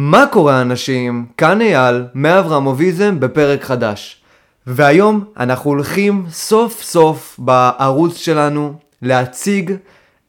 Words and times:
מה 0.00 0.26
קורה 0.26 0.60
אנשים? 0.60 1.26
כאן 1.36 1.60
אייל, 1.60 2.04
מאברמוביזם 2.14 3.20
בפרק 3.20 3.64
חדש. 3.64 4.22
והיום 4.66 5.24
אנחנו 5.38 5.70
הולכים 5.70 6.24
סוף 6.30 6.82
סוף 6.82 7.36
בערוץ 7.38 8.16
שלנו 8.16 8.74
להציג 9.02 9.74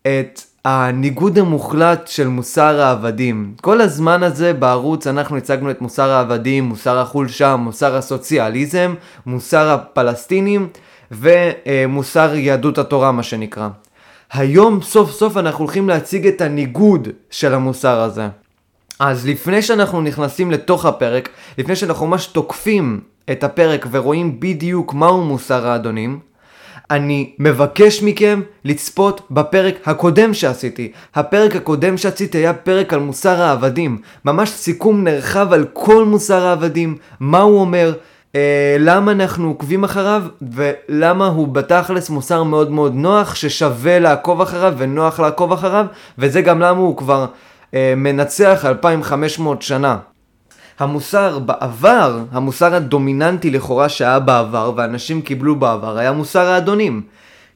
את 0.02 0.42
הניגוד 0.66 1.38
המוחלט 1.38 2.08
של 2.08 2.28
מוסר 2.28 2.82
העבדים. 2.82 3.54
כל 3.62 3.82
הזמן 3.82 4.24
הזה 4.24 4.54
בערוץ 4.54 5.08
אנחנו 5.08 5.38
הצגנו 5.38 5.72
את 5.72 5.82
מוסר 5.82 6.10
העבדים, 6.10 6.64
מוסר 6.64 6.98
החולשה, 6.98 7.56
מוסר 7.56 7.96
הסוציאליזם, 7.96 8.94
מוסר 9.26 9.70
הפלסטינים 9.70 10.68
ומוסר 11.12 12.36
יהדות 12.36 12.78
התורה 12.78 13.12
מה 13.12 13.24
שנקרא. 13.24 13.68
היום 14.34 14.82
סוף 14.82 15.12
סוף 15.12 15.38
אנחנו 15.38 15.64
הולכים 15.66 15.90
להציג 15.90 16.28
את 16.28 16.42
הניגוד 16.42 17.08
של 17.30 17.54
המוסר 17.54 18.00
הזה. 18.00 18.28
אז 19.00 19.28
לפני 19.28 19.62
שאנחנו 19.62 20.02
נכנסים 20.02 20.52
לתוך 20.52 20.86
הפרק, 20.86 21.30
לפני 21.58 21.76
שאנחנו 21.76 22.08
ממש 22.08 22.26
תוקפים 22.26 23.00
את 23.32 23.44
הפרק 23.44 23.88
ורואים 23.92 24.40
בדיוק 24.40 24.94
מהו 24.94 25.22
מוסר 25.22 25.68
האדונים, 25.68 26.20
אני 26.92 27.34
מבקש 27.40 28.04
מכם 28.04 28.42
לצפות 28.66 29.22
בפרק 29.32 29.76
הקודם 29.86 30.34
שעשיתי. 30.34 30.92
הפרק 31.16 31.56
הקודם 31.56 31.98
שעשיתי 31.98 32.38
היה 32.38 32.54
פרק 32.54 32.94
על 32.94 33.00
מוסר 33.00 33.42
העבדים. 33.42 33.98
ממש 34.26 34.50
סיכום 34.50 35.04
נרחב 35.04 35.54
על 35.54 35.66
כל 35.74 36.06
מוסר 36.06 36.46
העבדים, 36.46 36.98
מה 37.20 37.40
הוא 37.40 37.62
אומר, 37.62 37.94
אה, 38.36 38.76
למה 38.80 39.12
אנחנו 39.12 39.48
עוקבים 39.48 39.84
אחריו, 39.84 40.24
ולמה 40.42 41.28
הוא 41.28 41.48
בתכלס 41.48 42.10
מוסר 42.10 42.44
מאוד 42.44 42.72
מאוד 42.72 42.96
נוח, 42.96 43.36
ששווה 43.36 44.00
לעקוב 44.00 44.42
אחריו 44.42 44.74
ונוח 44.78 45.20
לעקוב 45.20 45.52
אחריו, 45.52 45.86
וזה 46.18 46.42
גם 46.42 46.60
למה 46.60 46.80
הוא 46.80 46.98
כבר 46.98 47.26
מנצח 47.74 48.66
2500 48.66 49.62
שנה. 49.62 49.98
המוסר 50.80 51.40
בעבר, 51.40 52.20
המוסר 52.32 52.76
הדומיננטי 52.76 53.50
לכאורה 53.50 53.90
שהיה 53.90 54.20
בעבר 54.20 54.72
ואנשים 54.76 55.22
קיבלו 55.22 55.56
בעבר, 55.56 55.98
היה 55.98 56.12
מוסר 56.12 56.46
האדונים. 56.48 57.02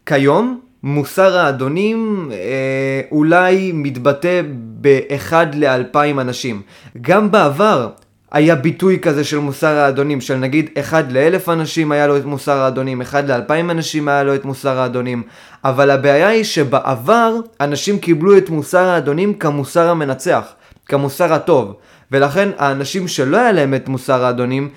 כיום, 0.05 0.59
מוסר 0.83 1.37
האדונים 1.37 2.29
אה, 2.31 3.01
אולי 3.11 3.71
מתבטא 3.73 4.41
באחד 4.55 5.55
לאלפיים 5.55 6.19
אנשים. 6.19 6.61
גם 7.01 7.31
בעבר 7.31 7.89
היה 8.33 8.55
ביטוי 8.55 8.99
כזה 8.99 9.23
של 9.23 9.37
מוסר 9.37 9.75
האדונים, 9.75 10.21
של 10.21 10.35
נגיד 10.35 10.69
אחד 10.79 11.11
לאלף 11.11 11.49
אנשים 11.49 11.91
היה 11.91 12.07
לו 12.07 12.17
את 12.17 12.25
מוסר 12.25 12.57
האדונים, 12.57 13.01
אחד 13.01 13.29
לאלפיים 13.29 13.71
אנשים 13.71 14.07
היה 14.07 14.23
לו 14.23 14.35
את 14.35 14.45
מוסר 14.45 14.79
האדונים, 14.79 15.23
אבל 15.63 15.89
הבעיה 15.89 16.27
היא 16.27 16.43
שבעבר 16.43 17.35
אנשים 17.61 17.99
קיבלו 17.99 18.37
את 18.37 18.49
מוסר 18.49 18.85
האדונים 18.85 19.33
כמוסר 19.33 19.89
המנצח, 19.89 20.53
כמוסר 20.85 21.33
הטוב. 21.33 21.75
ולכן 22.11 22.49
האנשים 22.57 23.07
שלא 23.07 23.37
היה 23.37 23.51
להם 23.51 23.73
את 23.73 23.87
מוסר 23.87 24.25
האדונים, 24.25 24.69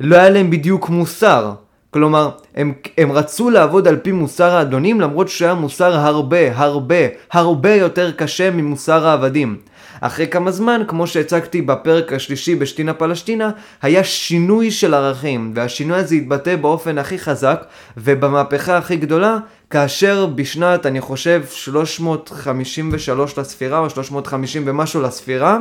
לא 0.00 0.16
היה 0.16 0.30
להם 0.30 0.50
בדיוק 0.50 0.88
מוסר. 0.88 1.52
כלומר, 1.90 2.30
הם, 2.54 2.72
הם 2.98 3.12
רצו 3.12 3.50
לעבוד 3.50 3.88
על 3.88 3.96
פי 3.96 4.12
מוסר 4.12 4.56
האדונים 4.56 5.00
למרות 5.00 5.28
שהיה 5.28 5.54
מוסר 5.54 5.94
הרבה, 5.94 6.56
הרבה, 6.56 6.96
הרבה 7.32 7.74
יותר 7.74 8.10
קשה 8.10 8.50
ממוסר 8.50 9.06
העבדים. 9.06 9.56
אחרי 10.00 10.28
כמה 10.28 10.50
זמן, 10.50 10.82
כמו 10.88 11.06
שהצגתי 11.06 11.62
בפרק 11.62 12.12
השלישי 12.12 12.54
בשתינה 12.54 12.94
פלשתינה, 12.94 13.50
היה 13.82 14.04
שינוי 14.04 14.70
של 14.70 14.94
ערכים, 14.94 15.52
והשינוי 15.54 15.98
הזה 15.98 16.14
התבטא 16.14 16.56
באופן 16.56 16.98
הכי 16.98 17.18
חזק 17.18 17.64
ובמהפכה 17.96 18.76
הכי 18.76 18.96
גדולה, 18.96 19.38
כאשר 19.70 20.26
בשנת, 20.26 20.86
אני 20.86 21.00
חושב, 21.00 21.42
353 21.50 23.38
לספירה, 23.38 23.78
או 23.78 23.90
350 23.90 24.62
ומשהו 24.66 25.02
לספירה, 25.02 25.58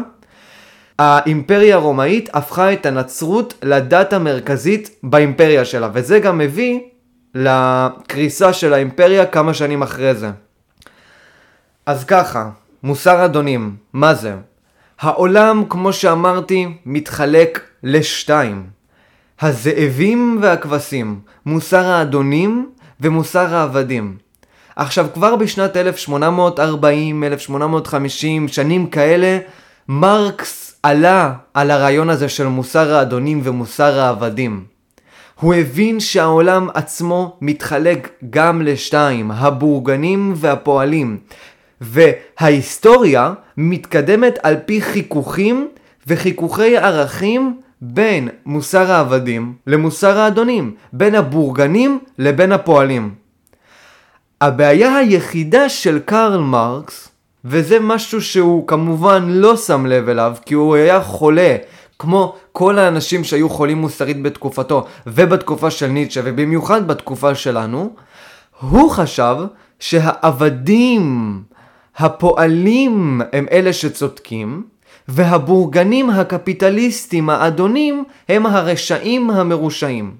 האימפריה 0.99 1.75
הרומאית 1.75 2.29
הפכה 2.33 2.73
את 2.73 2.85
הנצרות 2.85 3.53
לדת 3.63 4.13
המרכזית 4.13 4.89
באימפריה 5.03 5.65
שלה, 5.65 5.89
וזה 5.93 6.19
גם 6.19 6.37
מביא 6.37 6.79
לקריסה 7.35 8.53
של 8.53 8.73
האימפריה 8.73 9.25
כמה 9.25 9.53
שנים 9.53 9.81
אחרי 9.81 10.15
זה. 10.15 10.29
אז 11.85 12.03
ככה, 12.03 12.49
מוסר 12.83 13.25
אדונים, 13.25 13.75
מה 13.93 14.13
זה? 14.13 14.35
העולם, 14.99 15.63
כמו 15.69 15.93
שאמרתי, 15.93 16.67
מתחלק 16.85 17.61
לשתיים. 17.83 18.65
הזאבים 19.41 20.39
והכבשים, 20.41 21.19
מוסר 21.45 21.85
האדונים 21.85 22.69
ומוסר 22.99 23.55
העבדים. 23.55 24.17
עכשיו, 24.75 25.07
כבר 25.13 25.35
בשנת 25.35 25.77
1840, 25.77 27.23
1850, 27.23 28.47
שנים 28.47 28.87
כאלה, 28.87 29.37
מרקס 29.87 30.79
עלה 30.83 31.33
על 31.53 31.71
הרעיון 31.71 32.09
הזה 32.09 32.29
של 32.29 32.47
מוסר 32.47 32.95
האדונים 32.95 33.41
ומוסר 33.43 33.99
העבדים. 33.99 34.63
הוא 35.39 35.53
הבין 35.53 35.99
שהעולם 35.99 36.67
עצמו 36.73 37.37
מתחלק 37.41 38.09
גם 38.29 38.61
לשתיים, 38.61 39.31
הבורגנים 39.31 40.33
והפועלים, 40.35 41.17
וההיסטוריה 41.81 43.33
מתקדמת 43.57 44.39
על 44.43 44.55
פי 44.65 44.81
חיכוכים 44.81 45.67
וחיכוכי 46.07 46.77
ערכים 46.77 47.59
בין 47.81 48.29
מוסר 48.45 48.91
העבדים 48.91 49.53
למוסר 49.67 50.19
האדונים, 50.19 50.75
בין 50.93 51.15
הבורגנים 51.15 51.99
לבין 52.17 52.51
הפועלים. 52.51 53.13
הבעיה 54.41 54.97
היחידה 54.97 55.69
של 55.69 55.99
קרל 56.05 56.37
מרקס 56.37 57.09
וזה 57.45 57.79
משהו 57.79 58.21
שהוא 58.21 58.67
כמובן 58.67 59.25
לא 59.29 59.57
שם 59.57 59.85
לב 59.85 60.09
אליו, 60.09 60.35
כי 60.45 60.53
הוא 60.53 60.75
היה 60.75 61.01
חולה, 61.01 61.55
כמו 61.99 62.35
כל 62.51 62.79
האנשים 62.79 63.23
שהיו 63.23 63.49
חולים 63.49 63.77
מוסרית 63.77 64.21
בתקופתו, 64.21 64.85
ובתקופה 65.07 65.71
של 65.71 65.87
ניטשה, 65.87 66.21
ובמיוחד 66.23 66.87
בתקופה 66.87 67.35
שלנו, 67.35 67.93
הוא 68.59 68.91
חשב 68.91 69.35
שהעבדים, 69.79 71.41
הפועלים, 71.99 73.21
הם 73.33 73.45
אלה 73.51 73.73
שצודקים, 73.73 74.63
והבורגנים 75.07 76.09
הקפיטליסטים 76.09 77.29
האדונים 77.29 78.03
הם 78.29 78.45
הרשעים 78.45 79.29
המרושעים. 79.29 80.15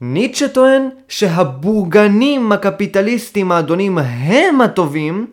ניטשה 0.00 0.48
טוען 0.48 0.88
שהבורגנים 1.08 2.52
הקפיטליסטים 2.52 3.52
האדונים 3.52 3.98
הם 3.98 4.60
הטובים, 4.60 5.26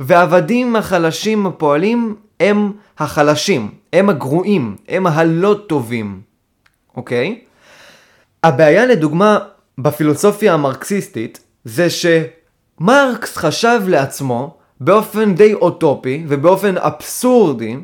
והעבדים 0.00 0.76
החלשים 0.76 1.46
הפועלים 1.46 2.16
הם 2.40 2.72
החלשים, 2.98 3.70
הם 3.92 4.08
הגרועים, 4.08 4.76
הם 4.88 5.06
הלא 5.06 5.54
טובים, 5.66 6.20
אוקיי? 6.96 7.40
הבעיה 8.42 8.86
לדוגמה 8.86 9.38
בפילוסופיה 9.78 10.54
המרקסיסטית 10.54 11.40
זה 11.64 11.86
שמרקס 11.90 13.36
חשב 13.36 13.80
לעצמו 13.88 14.61
באופן 14.84 15.34
די 15.34 15.54
אוטופי 15.54 16.24
ובאופן 16.28 16.74
אבסורדי 16.76 17.76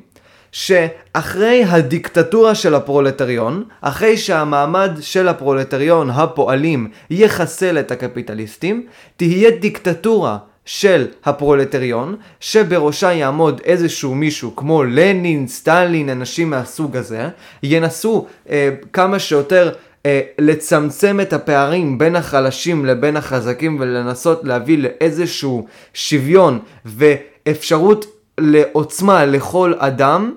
שאחרי 0.52 1.64
הדיקטטורה 1.64 2.54
של 2.54 2.74
הפרולטריון, 2.74 3.64
אחרי 3.80 4.16
שהמעמד 4.16 4.90
של 5.00 5.28
הפרולטריון, 5.28 6.10
הפועלים, 6.10 6.90
יחסל 7.10 7.78
את 7.78 7.90
הקפיטליסטים, 7.90 8.86
תהיה 9.16 9.50
דיקטטורה 9.50 10.38
של 10.64 11.06
הפרולטריון, 11.24 12.16
שבראשה 12.40 13.12
יעמוד 13.12 13.60
איזשהו 13.64 14.14
מישהו 14.14 14.56
כמו 14.56 14.84
לנין, 14.84 15.46
סטלין, 15.46 16.08
אנשים 16.08 16.50
מהסוג 16.50 16.96
הזה, 16.96 17.28
ינסו 17.62 18.26
אה, 18.50 18.70
כמה 18.92 19.18
שיותר 19.18 19.72
אה, 20.06 20.20
לצמצם 20.38 21.20
את 21.20 21.32
הפערים 21.32 21.98
בין 21.98 22.16
החלשים 22.16 22.86
לבין 22.86 23.16
החזקים 23.16 23.76
ולנסות 23.80 24.44
להביא 24.44 24.78
לאיזשהו 24.78 25.66
שוויון 25.94 26.58
ואפשרות 26.84 28.06
לעוצמה 28.40 29.26
לכל 29.26 29.74
אדם. 29.78 30.34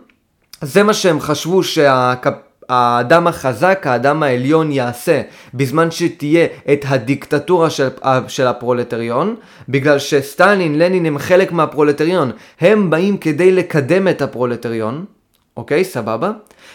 זה 0.62 0.84
מה 0.84 0.94
שהם 0.94 1.20
חשבו 1.20 1.64
שהקפ... 1.64 2.34
האדם 2.72 3.28
החזק, 3.28 3.88
האדם 3.88 4.24
העליון 4.24 4.72
יעשה 4.72 5.22
בזמן 5.54 5.92
שתהיה 5.92 6.48
את 6.74 6.86
הדיקטטורה 6.88 7.70
של, 7.70 7.88
של 8.28 8.48
הפרולטריון, 8.48 9.36
בגלל 9.70 10.00
שסטלין, 10.00 10.80
לנין 10.80 11.06
הם 11.06 11.18
חלק 11.18 11.52
מהפרולטריון, 11.52 12.32
הם 12.62 12.90
באים 12.90 13.18
כדי 13.18 13.52
לקדם 13.52 14.08
את 14.08 14.22
הפרולטריון, 14.22 15.06
אוקיי, 15.58 15.84
סבבה? 15.84 16.32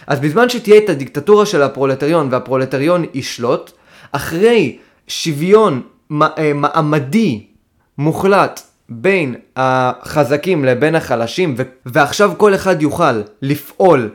אז 0.07 0.21
בזמן 0.21 0.49
שתהיה 0.49 0.79
את 0.79 0.89
הדיקטטורה 0.89 1.47
של 1.47 1.63
הפרולטריון 1.63 2.29
והפרולטריון 2.31 3.05
ישלוט, 3.15 3.73
אחרי 4.13 4.79
שוויון 5.09 5.83
אה, 6.23 6.53
מעמדי 6.55 7.47
מוחלט 7.99 8.61
בין 8.89 9.35
החזקים 9.57 10.65
לבין 10.65 10.95
החלשים, 10.95 11.55
ועכשיו 11.87 12.33
כל 12.37 12.55
אחד 12.55 12.83
יוכל 12.83 13.23
לפעול 13.43 14.11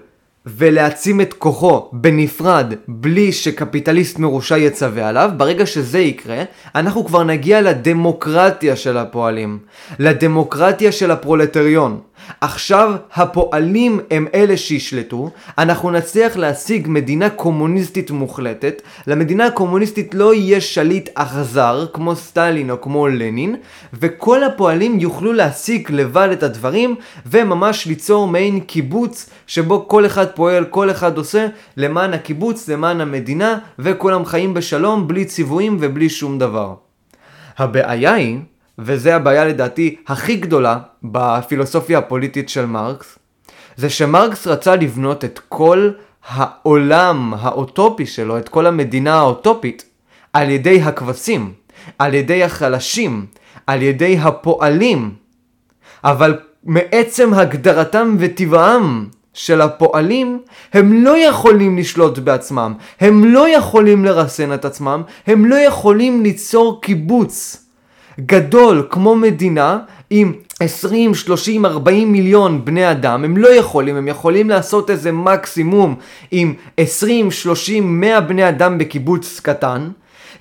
ולהעצים 0.45 1.21
את 1.21 1.33
כוחו 1.33 1.89
בנפרד 1.93 2.73
בלי 2.87 3.31
שקפיטליסט 3.31 4.19
מרושע 4.19 4.57
יצווה 4.57 5.09
עליו, 5.09 5.31
ברגע 5.37 5.65
שזה 5.65 5.99
יקרה, 5.99 6.43
אנחנו 6.75 7.05
כבר 7.05 7.23
נגיע 7.23 7.61
לדמוקרטיה 7.61 8.75
של 8.75 8.97
הפועלים, 8.97 9.59
לדמוקרטיה 9.99 10.91
של 10.91 11.11
הפרולטריון. 11.11 11.99
עכשיו 12.41 12.93
הפועלים 13.13 13.99
הם 14.11 14.27
אלה 14.33 14.57
שישלטו, 14.57 15.29
אנחנו 15.57 15.91
נצליח 15.91 16.37
להשיג 16.37 16.87
מדינה 16.89 17.29
קומוניסטית 17.29 18.11
מוחלטת, 18.11 18.81
למדינה 19.07 19.45
הקומוניסטית 19.45 20.13
לא 20.13 20.33
יהיה 20.33 20.61
שליט 20.61 21.09
אכזר 21.13 21.85
כמו 21.93 22.15
סטלין 22.15 22.69
או 22.71 22.81
כמו 22.81 23.07
לנין, 23.07 23.55
וכל 23.93 24.43
הפועלים 24.43 24.99
יוכלו 24.99 25.33
להשיג 25.33 25.91
לבד 25.91 26.29
את 26.31 26.43
הדברים, 26.43 26.95
וממש 27.25 27.85
ליצור 27.85 28.27
מעין 28.27 28.59
קיבוץ 28.59 29.29
שבו 29.47 29.87
כל 29.87 30.05
אחד 30.05 30.25
פועל, 30.25 30.65
כל 30.65 30.91
אחד 30.91 31.17
עושה 31.17 31.47
למען 31.77 32.13
הקיבוץ, 32.13 32.69
למען 32.69 33.01
המדינה, 33.01 33.57
וכולם 33.79 34.25
חיים 34.25 34.53
בשלום 34.53 35.07
בלי 35.07 35.25
ציוויים 35.25 35.77
ובלי 35.79 36.09
שום 36.09 36.39
דבר. 36.39 36.73
הבעיה 37.57 38.13
היא 38.13 38.39
וזה 38.79 39.15
הבעיה 39.15 39.45
לדעתי 39.45 39.95
הכי 40.07 40.35
גדולה 40.35 40.79
בפילוסופיה 41.03 41.97
הפוליטית 41.97 42.49
של 42.49 42.65
מרקס, 42.65 43.19
זה 43.75 43.89
שמרקס 43.89 44.47
רצה 44.47 44.75
לבנות 44.75 45.25
את 45.25 45.39
כל 45.49 45.91
העולם 46.27 47.33
האוטופי 47.39 48.05
שלו, 48.05 48.37
את 48.37 48.49
כל 48.49 48.67
המדינה 48.67 49.15
האוטופית, 49.15 49.85
על 50.33 50.49
ידי 50.49 50.81
הכבשים, 50.81 51.53
על 51.99 52.13
ידי 52.13 52.43
החלשים, 52.43 53.25
על 53.67 53.81
ידי 53.81 54.17
הפועלים. 54.21 55.13
אבל 56.03 56.39
מעצם 56.63 57.33
הגדרתם 57.33 58.15
וטבעם 58.19 59.07
של 59.33 59.61
הפועלים, 59.61 60.41
הם 60.73 61.03
לא 61.03 61.17
יכולים 61.17 61.77
לשלוט 61.77 62.19
בעצמם, 62.19 62.73
הם 62.99 63.25
לא 63.25 63.49
יכולים 63.49 64.05
לרסן 64.05 64.53
את 64.53 64.65
עצמם, 64.65 65.01
הם 65.27 65.45
לא 65.45 65.55
יכולים 65.55 66.23
ליצור 66.23 66.81
קיבוץ. 66.81 67.60
גדול 68.19 68.87
כמו 68.89 69.15
מדינה 69.15 69.79
עם 70.09 70.33
20, 70.59 71.15
30, 71.15 71.65
40 71.65 72.11
מיליון 72.11 72.65
בני 72.65 72.91
אדם, 72.91 73.23
הם 73.23 73.37
לא 73.37 73.47
יכולים, 73.55 73.95
הם 73.95 74.07
יכולים 74.07 74.49
לעשות 74.49 74.89
איזה 74.89 75.11
מקסימום 75.11 75.95
עם 76.31 76.53
20, 76.77 77.31
30, 77.31 77.99
100 78.01 78.21
בני 78.21 78.49
אדם 78.49 78.77
בקיבוץ 78.77 79.39
קטן. 79.43 79.89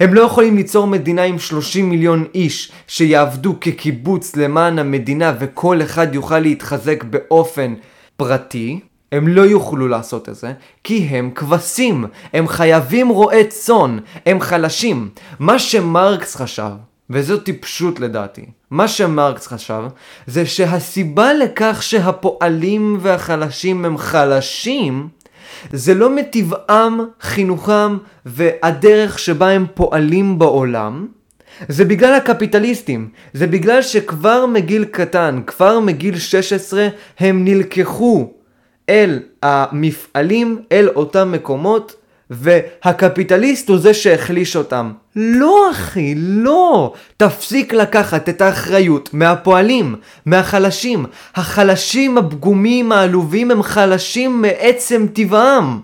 הם 0.00 0.14
לא 0.14 0.20
יכולים 0.20 0.56
ליצור 0.56 0.86
מדינה 0.86 1.22
עם 1.22 1.38
30 1.38 1.90
מיליון 1.90 2.24
איש 2.34 2.72
שיעבדו 2.86 3.54
כקיבוץ 3.60 4.36
למען 4.36 4.78
המדינה 4.78 5.32
וכל 5.40 5.82
אחד 5.82 6.14
יוכל 6.14 6.38
להתחזק 6.38 7.04
באופן 7.04 7.74
פרטי. 8.16 8.80
הם 9.12 9.28
לא 9.28 9.42
יוכלו 9.42 9.88
לעשות 9.88 10.28
את 10.28 10.34
זה, 10.34 10.52
כי 10.84 10.96
הם 11.10 11.30
כבשים, 11.34 12.04
הם 12.32 12.48
חייבים 12.48 13.08
רועי 13.08 13.44
צאן, 13.44 13.98
הם 14.26 14.40
חלשים. 14.40 15.08
מה 15.38 15.58
שמרקס 15.58 16.36
חשב 16.36 16.89
וזו 17.10 17.38
טיפשות 17.38 18.00
לדעתי. 18.00 18.46
מה 18.70 18.88
שמרקס 18.88 19.46
חשב, 19.46 19.82
זה 20.26 20.46
שהסיבה 20.46 21.34
לכך 21.34 21.82
שהפועלים 21.82 22.98
והחלשים 23.00 23.84
הם 23.84 23.98
חלשים, 23.98 25.08
זה 25.72 25.94
לא 25.94 26.10
מטבעם, 26.10 27.00
חינוכם 27.20 27.96
והדרך 28.26 29.18
שבה 29.18 29.48
הם 29.48 29.66
פועלים 29.74 30.38
בעולם, 30.38 31.06
זה 31.68 31.84
בגלל 31.84 32.14
הקפיטליסטים, 32.14 33.08
זה 33.32 33.46
בגלל 33.46 33.82
שכבר 33.82 34.46
מגיל 34.46 34.84
קטן, 34.84 35.40
כבר 35.46 35.80
מגיל 35.80 36.18
16, 36.18 36.88
הם 37.18 37.44
נלקחו 37.44 38.32
אל 38.88 39.18
המפעלים, 39.42 40.62
אל 40.72 40.88
אותם 40.88 41.32
מקומות, 41.32 41.94
והקפיטליסט 42.30 43.68
הוא 43.68 43.78
זה 43.78 43.94
שהחליש 43.94 44.56
אותם. 44.56 44.92
לא 45.16 45.70
אחי, 45.70 46.14
לא. 46.16 46.92
תפסיק 47.16 47.72
לקחת 47.72 48.28
את 48.28 48.40
האחריות 48.40 49.10
מהפועלים, 49.12 49.94
מהחלשים. 50.26 51.06
החלשים 51.34 52.18
הפגומים 52.18 52.92
העלובים 52.92 53.50
הם 53.50 53.62
חלשים 53.62 54.42
מעצם 54.42 55.06
טבעם. 55.12 55.80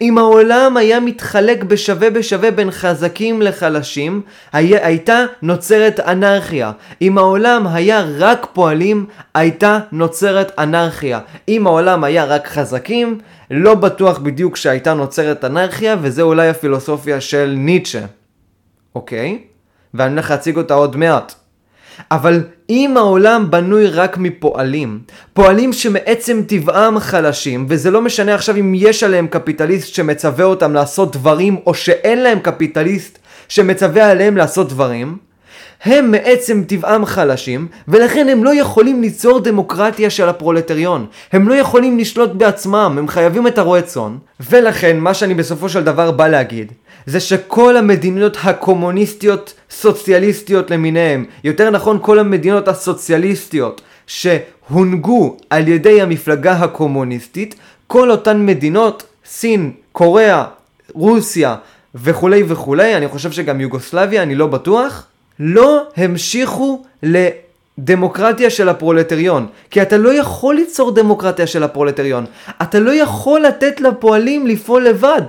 אם 0.00 0.18
העולם 0.18 0.76
היה 0.76 1.00
מתחלק 1.00 1.64
בשווה 1.64 2.10
בשווה 2.10 2.50
בין 2.50 2.70
חזקים 2.70 3.42
לחלשים, 3.42 4.20
היה, 4.52 4.86
הייתה 4.86 5.24
נוצרת 5.42 6.00
אנרכיה. 6.00 6.72
אם 7.02 7.18
העולם 7.18 7.66
היה 7.66 8.04
רק 8.18 8.46
פועלים, 8.52 9.06
הייתה 9.34 9.78
נוצרת 9.92 10.52
אנרכיה. 10.58 11.20
אם 11.48 11.66
העולם 11.66 12.04
היה 12.04 12.24
רק 12.24 12.46
חזקים, 12.48 13.18
לא 13.54 13.74
בטוח 13.74 14.18
בדיוק 14.18 14.56
שהייתה 14.56 14.94
נוצרת 14.94 15.44
אנרכיה, 15.44 15.96
וזה 16.02 16.22
אולי 16.22 16.48
הפילוסופיה 16.48 17.20
של 17.20 17.54
ניטשה. 17.56 18.04
אוקיי? 18.94 19.38
ואני 19.94 20.12
הולך 20.12 20.30
להציג 20.30 20.56
אותה 20.56 20.74
עוד 20.74 20.96
מעט. 20.96 21.34
אבל 22.10 22.44
אם 22.70 22.96
העולם 22.96 23.50
בנוי 23.50 23.86
רק 23.86 24.18
מפועלים, 24.18 25.00
פועלים 25.32 25.72
שמעצם 25.72 26.42
טבעם 26.48 26.98
חלשים, 26.98 27.66
וזה 27.68 27.90
לא 27.90 28.02
משנה 28.02 28.34
עכשיו 28.34 28.56
אם 28.56 28.72
יש 28.76 29.02
עליהם 29.02 29.26
קפיטליסט 29.26 29.94
שמצווה 29.94 30.44
אותם 30.44 30.74
לעשות 30.74 31.16
דברים, 31.16 31.56
או 31.66 31.74
שאין 31.74 32.22
להם 32.22 32.40
קפיטליסט 32.40 33.18
שמצווה 33.48 34.10
עליהם 34.10 34.36
לעשות 34.36 34.68
דברים, 34.68 35.16
הם 35.84 36.10
מעצם 36.10 36.62
טבעם 36.66 37.04
חלשים, 37.04 37.68
ולכן 37.88 38.28
הם 38.28 38.44
לא 38.44 38.54
יכולים 38.54 39.02
ליצור 39.02 39.40
דמוקרטיה 39.40 40.10
של 40.10 40.28
הפרולטריון. 40.28 41.06
הם 41.32 41.48
לא 41.48 41.54
יכולים 41.54 41.98
לשלוט 41.98 42.30
בעצמם, 42.30 42.94
הם 42.98 43.08
חייבים 43.08 43.46
את 43.46 43.58
הרועה 43.58 43.82
צאן. 43.82 44.16
ולכן, 44.50 44.98
מה 44.98 45.14
שאני 45.14 45.34
בסופו 45.34 45.68
של 45.68 45.84
דבר 45.84 46.10
בא 46.10 46.28
להגיד, 46.28 46.72
זה 47.06 47.20
שכל 47.20 47.76
המדינות 47.76 48.36
הקומוניסטיות 48.44 49.54
סוציאליסטיות 49.70 50.70
למיניהם, 50.70 51.24
יותר 51.44 51.70
נכון 51.70 51.98
כל 52.02 52.18
המדינות 52.18 52.68
הסוציאליסטיות 52.68 53.80
שהונהגו 54.06 55.36
על 55.50 55.68
ידי 55.68 56.02
המפלגה 56.02 56.52
הקומוניסטית, 56.52 57.54
כל 57.86 58.10
אותן 58.10 58.46
מדינות, 58.46 59.02
סין, 59.24 59.72
קוריאה, 59.92 60.44
רוסיה 60.92 61.56
וכולי 61.94 62.42
וכולי, 62.46 62.96
אני 62.96 63.08
חושב 63.08 63.32
שגם 63.32 63.60
יוגוסלביה, 63.60 64.22
אני 64.22 64.34
לא 64.34 64.46
בטוח, 64.46 65.06
לא 65.38 65.82
המשיכו 65.96 66.82
לדמוקרטיה 67.02 68.50
של 68.50 68.68
הפרולטריון. 68.68 69.46
כי 69.70 69.82
אתה 69.82 69.96
לא 69.96 70.14
יכול 70.14 70.54
ליצור 70.54 70.94
דמוקרטיה 70.94 71.46
של 71.46 71.62
הפרולטריון. 71.62 72.24
אתה 72.62 72.78
לא 72.78 72.90
יכול 72.90 73.40
לתת 73.40 73.80
לפועלים 73.80 74.46
לפעול 74.46 74.84
לבד. 74.84 75.22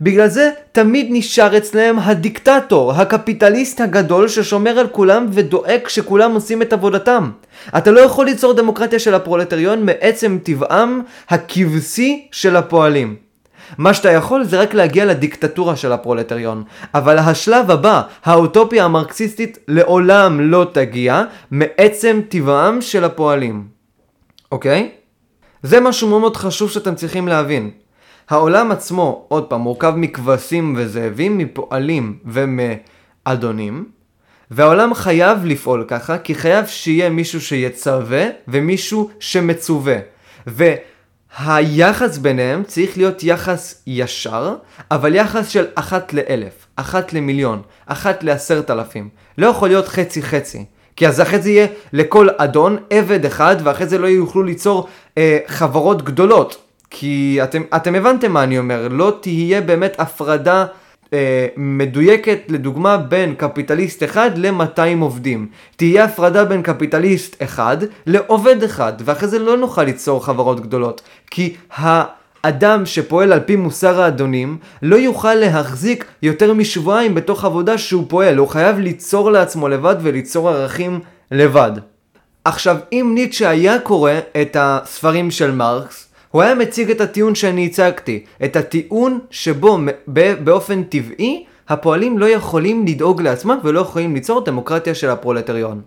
בגלל 0.00 0.28
זה 0.28 0.50
תמיד 0.72 1.06
נשאר 1.10 1.56
אצלם 1.56 1.98
הדיקטטור, 1.98 2.92
הקפיטליסט 2.92 3.80
הגדול 3.80 4.28
ששומר 4.28 4.78
על 4.78 4.86
כולם 4.86 5.26
ודואג 5.30 5.88
שכולם 5.88 6.34
עושים 6.34 6.62
את 6.62 6.72
עבודתם. 6.72 7.30
אתה 7.78 7.90
לא 7.90 8.00
יכול 8.00 8.26
ליצור 8.26 8.52
דמוקרטיה 8.52 8.98
של 8.98 9.14
הפרולטריון 9.14 9.86
מעצם 9.86 10.38
טבעם 10.42 11.02
הכבשי 11.28 12.28
של 12.32 12.56
הפועלים. 12.56 13.27
מה 13.78 13.94
שאתה 13.94 14.12
יכול 14.12 14.44
זה 14.44 14.60
רק 14.60 14.74
להגיע 14.74 15.04
לדיקטטורה 15.04 15.76
של 15.76 15.92
הפרולטריון. 15.92 16.62
אבל 16.94 17.18
השלב 17.18 17.70
הבא, 17.70 18.02
האוטופיה 18.24 18.84
המרקסיסטית, 18.84 19.58
לעולם 19.68 20.40
לא 20.40 20.66
תגיע 20.72 21.22
מעצם 21.50 22.20
טבעם 22.28 22.80
של 22.80 23.04
הפועלים. 23.04 23.66
אוקיי? 24.52 24.90
זה 25.62 25.80
משהו 25.80 26.08
מאוד 26.08 26.20
מאוד 26.20 26.36
חשוב 26.36 26.70
שאתם 26.70 26.94
צריכים 26.94 27.28
להבין. 27.28 27.70
העולם 28.30 28.72
עצמו, 28.72 29.24
עוד 29.28 29.44
פעם, 29.44 29.60
מורכב 29.60 29.92
מכבשים 29.96 30.74
וזאבים, 30.78 31.38
מפועלים 31.38 32.18
ומאדונים, 32.24 33.84
והעולם 34.50 34.94
חייב 34.94 35.44
לפעול 35.44 35.84
ככה, 35.88 36.18
כי 36.18 36.34
חייב 36.34 36.66
שיהיה 36.66 37.10
מישהו 37.10 37.40
שיצווה 37.40 38.24
ומישהו 38.48 39.10
שמצווה. 39.20 39.96
והיחס 41.40 42.18
ביניהם 42.18 42.62
צריך 42.64 42.96
להיות 42.96 43.22
יחס 43.22 43.82
ישר, 43.86 44.54
אבל 44.90 45.14
יחס 45.14 45.48
של 45.48 45.66
אחת 45.74 46.12
לאלף, 46.12 46.66
אחת 46.76 47.12
למיליון, 47.12 47.62
אחת 47.86 48.22
לעשרת 48.22 48.70
אלפים. 48.70 49.08
לא 49.38 49.46
יכול 49.46 49.68
להיות 49.68 49.88
חצי 49.88 50.22
חצי. 50.22 50.64
כי 50.96 51.08
אז 51.08 51.20
אחרי 51.20 51.42
זה 51.42 51.50
יהיה 51.50 51.66
לכל 51.92 52.28
אדון 52.36 52.76
עבד 52.90 53.24
אחד, 53.24 53.56
ואחרי 53.64 53.86
זה 53.86 53.98
לא 53.98 54.06
יוכלו 54.06 54.42
ליצור 54.42 54.88
אה, 55.18 55.38
חברות 55.46 56.02
גדולות. 56.02 56.56
כי 56.90 57.38
אתם, 57.42 57.62
אתם 57.76 57.94
הבנתם 57.94 58.32
מה 58.32 58.42
אני 58.42 58.58
אומר, 58.58 58.88
לא 58.88 59.18
תהיה 59.20 59.60
באמת 59.60 60.00
הפרדה 60.00 60.66
אה, 61.12 61.46
מדויקת 61.56 62.38
לדוגמה 62.48 62.96
בין 62.96 63.34
קפיטליסט 63.34 64.02
אחד 64.04 64.30
ל-200 64.36 65.00
עובדים. 65.00 65.46
תהיה 65.76 66.04
הפרדה 66.04 66.44
בין 66.44 66.62
קפיטליסט 66.62 67.42
אחד 67.42 67.76
לעובד 68.06 68.62
אחד, 68.62 68.92
ואחרי 69.04 69.28
זה 69.28 69.38
לא 69.38 69.56
נוכל 69.56 69.82
ליצור 69.82 70.24
חברות 70.24 70.60
גדולות. 70.60 71.02
כי 71.30 71.56
האדם 71.70 72.86
שפועל 72.86 73.32
על 73.32 73.40
פי 73.40 73.56
מוסר 73.56 74.00
האדונים 74.00 74.56
לא 74.82 74.96
יוכל 74.96 75.34
להחזיק 75.34 76.04
יותר 76.22 76.54
משבועיים 76.54 77.14
בתוך 77.14 77.44
עבודה 77.44 77.78
שהוא 77.78 78.04
פועל, 78.08 78.36
הוא 78.36 78.48
חייב 78.48 78.78
ליצור 78.78 79.30
לעצמו 79.30 79.68
לבד 79.68 79.96
וליצור 80.02 80.50
ערכים 80.50 81.00
לבד. 81.30 81.72
עכשיו, 82.44 82.76
אם 82.92 83.12
ניטשה 83.14 83.48
היה 83.48 83.78
קורא 83.78 84.12
את 84.40 84.56
הספרים 84.60 85.30
של 85.30 85.50
מרקס, 85.50 86.07
הוא 86.30 86.42
היה 86.42 86.54
מציג 86.54 86.90
את 86.90 87.00
הטיעון 87.00 87.34
שאני 87.34 87.66
הצגתי, 87.66 88.24
את 88.44 88.56
הטיעון 88.56 89.18
שבו 89.30 89.78
באופן 90.44 90.82
טבעי 90.82 91.44
הפועלים 91.68 92.18
לא 92.18 92.26
יכולים 92.26 92.86
לדאוג 92.86 93.22
לעצמם 93.22 93.58
ולא 93.64 93.80
יכולים 93.80 94.14
ליצור 94.14 94.44
דמוקרטיה 94.44 94.94
של 94.94 95.10
הפרולטריון. 95.10 95.80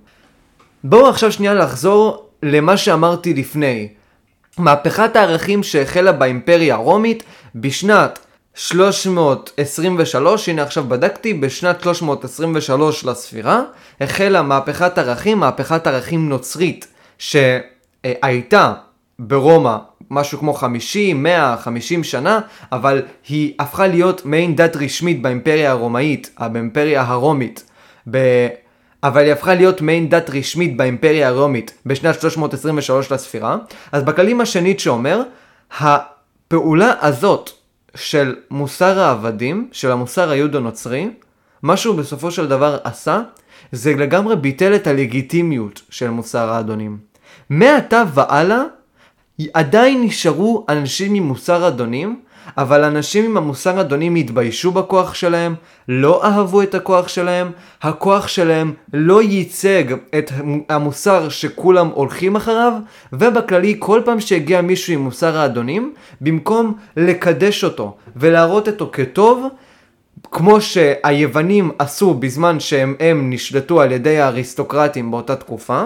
בואו 0.84 1.10
עכשיו 1.10 1.32
שנייה 1.32 1.54
לחזור 1.54 2.26
למה 2.44 2.78
שאמרתי 2.78 3.34
לפני. 3.34 3.88
מהפכת 4.58 5.16
הערכים 5.16 5.64
שהחלה 5.64 6.12
באימפריה 6.12 6.76
הרומית 6.76 7.24
בשנת 7.56 8.20
323, 8.56 10.50
הנה 10.50 10.64
עכשיו 10.64 10.84
בדקתי, 10.84 11.34
בשנת 11.34 11.82
323 11.82 13.06
לספירה, 13.06 13.62
החלה 14.02 14.42
מהפכת 14.42 14.98
ערכים, 14.98 15.40
מהפכת 15.40 15.88
ערכים 15.88 16.30
נוצרית, 16.30 16.88
שהייתה 17.18 18.74
ברומא 19.20 19.78
משהו 20.12 20.40
כמו 20.40 20.54
50, 20.54 21.24
100, 21.24 21.58
50 21.58 22.04
שנה, 22.04 22.40
אבל 22.72 23.02
היא 23.30 23.54
הפכה 23.60 23.88
להיות 23.88 24.26
מעין 24.26 24.56
דת 24.56 24.76
רשמית 24.76 25.22
באימפריה 25.22 25.72
הרומאית, 25.72 26.36
באימפריה 26.52 27.02
הרומית. 27.02 27.64
ב... 28.12 28.18
אבל 29.04 29.24
היא 29.24 29.32
הפכה 29.32 29.54
להיות 29.54 29.82
מעין 29.82 30.10
דת 30.10 30.30
רשמית 30.30 30.78
באימפריה 30.78 31.28
הרומית 31.28 31.74
בשנת 31.86 32.22
323 32.22 33.12
לספירה. 33.12 33.58
אז 33.92 34.04
בכללים 34.04 34.42
השנית 34.42 34.80
שאומר, 34.80 35.22
הפעולה 35.80 36.94
הזאת 37.02 37.50
של 37.96 38.36
מוסר 38.52 39.00
העבדים, 39.00 39.70
של 39.72 39.92
המוסר 39.92 40.30
היהודו-נוצרי, 40.30 41.10
מה 41.64 41.78
שהוא 41.78 41.96
בסופו 41.96 42.32
של 42.32 42.48
דבר 42.48 42.78
עשה, 42.84 43.22
זה 43.72 43.94
לגמרי 43.94 44.36
ביטל 44.36 44.76
את 44.76 44.88
הלגיטימיות 44.88 45.82
של 45.90 46.10
מוסר 46.10 46.50
האדונים. 46.50 46.98
מעתה 47.50 48.04
והלאה, 48.14 48.64
עדיין 49.54 50.04
נשארו 50.04 50.66
אנשים 50.70 51.14
עם 51.14 51.24
מוסר 51.24 51.68
אדונים, 51.68 52.20
אבל 52.58 52.84
אנשים 52.84 53.26
עם 53.26 53.38
המוסר 53.38 53.82
אדונים 53.82 54.16
התביישו 54.16 54.72
בכוח 54.72 55.14
שלהם, 55.14 55.56
לא 55.88 56.26
אהבו 56.26 56.62
את 56.62 56.76
הכוח 56.76 57.08
שלהם, 57.08 57.52
הכוח 57.82 58.28
שלהם 58.28 58.74
לא 58.94 59.22
ייצג 59.22 59.84
את 60.18 60.32
המוסר 60.70 61.30
שכולם 61.30 61.88
הולכים 61.88 62.36
אחריו, 62.36 62.74
ובכללי 63.14 63.76
כל 63.80 64.02
פעם 64.06 64.20
שהגיע 64.20 64.62
מישהו 64.62 64.94
עם 64.94 65.00
מוסר 65.00 65.38
האדונים, 65.38 65.94
במקום 66.22 66.74
לקדש 66.98 67.64
אותו 67.64 67.96
ולהראות 68.16 68.68
אותו 68.68 68.90
כטוב, 68.94 69.48
כמו 70.32 70.62
שהיוונים 70.62 71.72
עשו 71.80 72.14
בזמן 72.14 72.60
שהם 72.60 73.30
נשלטו 73.30 73.82
על 73.82 73.92
ידי 73.92 74.20
האריסטוקרטים 74.20 75.12
באותה 75.12 75.36
תקופה, 75.36 75.84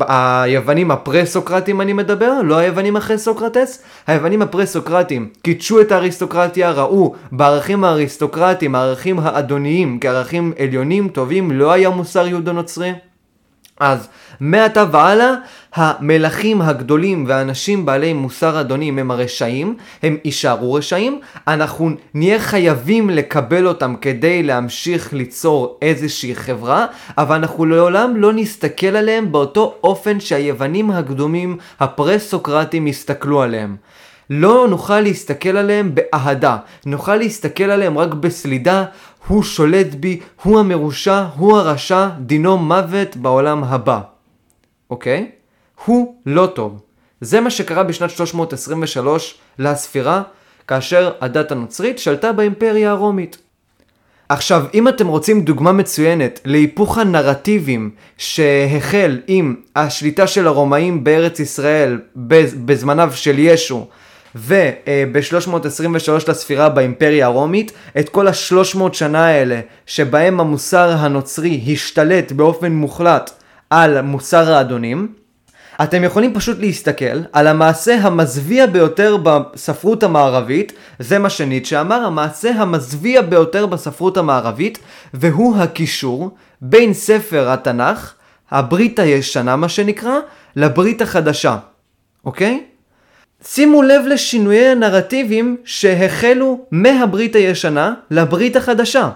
היוונים 0.00 0.90
הפרה-סוקרטים 0.90 1.80
אני 1.80 1.92
מדבר, 1.92 2.32
לא 2.44 2.56
היוונים 2.56 2.96
אחרי 2.96 3.18
סוקרטס, 3.18 3.82
היוונים 4.06 4.42
הפרה-סוקרטים 4.42 5.28
קידשו 5.42 5.80
את 5.80 5.92
האריסטוקרטיה, 5.92 6.70
ראו 6.70 7.14
בערכים 7.32 7.84
האריסטוקרטיים, 7.84 8.74
הערכים 8.74 9.18
האדוניים 9.18 9.98
כערכים 10.00 10.52
עליונים, 10.58 11.08
טובים, 11.08 11.50
לא 11.50 11.72
היה 11.72 11.90
מוסר 11.90 12.26
יהודו 12.26 12.52
נוצרי. 12.52 12.92
אז 13.80 14.08
מעתה 14.40 14.84
והלאה, 14.92 15.34
המלכים 15.74 16.62
הגדולים 16.62 17.24
והאנשים 17.28 17.86
בעלי 17.86 18.12
מוסר 18.12 18.60
אדונים 18.60 18.98
הם 18.98 19.10
הרשעים, 19.10 19.76
הם 20.02 20.16
יישארו 20.24 20.74
רשעים, 20.74 21.20
אנחנו 21.48 21.90
נהיה 22.14 22.38
חייבים 22.38 23.10
לקבל 23.10 23.66
אותם 23.66 23.94
כדי 24.00 24.42
להמשיך 24.42 25.12
ליצור 25.12 25.78
איזושהי 25.82 26.34
חברה, 26.34 26.86
אבל 27.18 27.36
אנחנו 27.36 27.64
לעולם 27.64 28.16
לא 28.16 28.32
נסתכל 28.32 28.96
עליהם 28.96 29.32
באותו 29.32 29.74
אופן 29.84 30.20
שהיוונים 30.20 30.90
הקדומים 30.90 31.56
הפרה-סוקרטים 31.80 32.86
הסתכלו 32.86 33.42
עליהם. 33.42 33.76
לא 34.34 34.66
נוכל 34.70 35.00
להסתכל 35.00 35.56
עליהם 35.56 35.94
באהדה, 35.94 36.56
נוכל 36.86 37.16
להסתכל 37.16 37.64
עליהם 37.64 37.98
רק 37.98 38.14
בסלידה, 38.14 38.84
הוא 39.26 39.42
שולט 39.42 39.94
בי, 39.94 40.20
הוא 40.42 40.60
המרושע, 40.60 41.24
הוא 41.36 41.58
הרשע, 41.58 42.08
דינו 42.20 42.58
מוות 42.58 43.16
בעולם 43.16 43.64
הבא. 43.64 44.00
אוקיי? 44.90 45.30
הוא 45.84 46.14
לא 46.26 46.46
טוב. 46.54 46.80
זה 47.20 47.40
מה 47.40 47.50
שקרה 47.50 47.82
בשנת 47.82 48.10
323 48.10 49.38
לספירה, 49.58 50.22
כאשר 50.66 51.12
הדת 51.20 51.52
הנוצרית 51.52 51.98
שלטה 51.98 52.32
באימפריה 52.32 52.90
הרומית. 52.90 53.38
עכשיו, 54.28 54.64
אם 54.74 54.88
אתם 54.88 55.06
רוצים 55.06 55.44
דוגמה 55.44 55.72
מצוינת 55.72 56.40
להיפוך 56.44 56.98
הנרטיבים 56.98 57.90
שהחל 58.18 59.20
עם 59.26 59.54
השליטה 59.76 60.26
של 60.26 60.46
הרומאים 60.46 61.04
בארץ 61.04 61.40
ישראל 61.40 62.00
בזמניו 62.64 63.12
של 63.14 63.38
ישו, 63.38 63.86
וב-323 64.34 66.28
לספירה 66.28 66.68
באימפריה 66.68 67.26
הרומית, 67.26 67.72
את 67.98 68.08
כל 68.08 68.28
ה-300 68.28 68.92
שנה 68.92 69.26
האלה 69.26 69.60
שבהם 69.86 70.40
המוסר 70.40 70.90
הנוצרי 70.98 71.60
השתלט 71.72 72.32
באופן 72.32 72.72
מוחלט 72.72 73.30
על 73.70 74.00
מוסר 74.00 74.52
האדונים, 74.52 75.08
אתם 75.82 76.04
יכולים 76.04 76.34
פשוט 76.34 76.58
להסתכל 76.58 77.20
על 77.32 77.46
המעשה 77.46 77.94
המזוויע 77.94 78.66
ביותר 78.66 79.16
בספרות 79.16 80.02
המערבית, 80.02 80.72
זה 80.98 81.18
מה 81.18 81.30
שניטשה 81.30 81.80
אמר, 81.80 82.04
המעשה 82.04 82.50
המזוויע 82.50 83.22
ביותר 83.22 83.66
בספרות 83.66 84.16
המערבית, 84.16 84.78
והוא 85.14 85.56
הקישור 85.56 86.30
בין 86.60 86.94
ספר 86.94 87.50
התנ"ך, 87.50 88.14
הברית 88.50 88.98
הישנה 88.98 89.56
מה 89.56 89.68
שנקרא, 89.68 90.14
לברית 90.56 91.02
החדשה, 91.02 91.56
אוקיי? 92.24 92.64
שימו 93.46 93.82
לב 93.82 94.02
לשינויי 94.06 94.68
הנרטיבים 94.68 95.56
שהחלו 95.64 96.60
מהברית 96.70 97.36
הישנה 97.36 97.94
לברית 98.10 98.56
החדשה. 98.56 99.08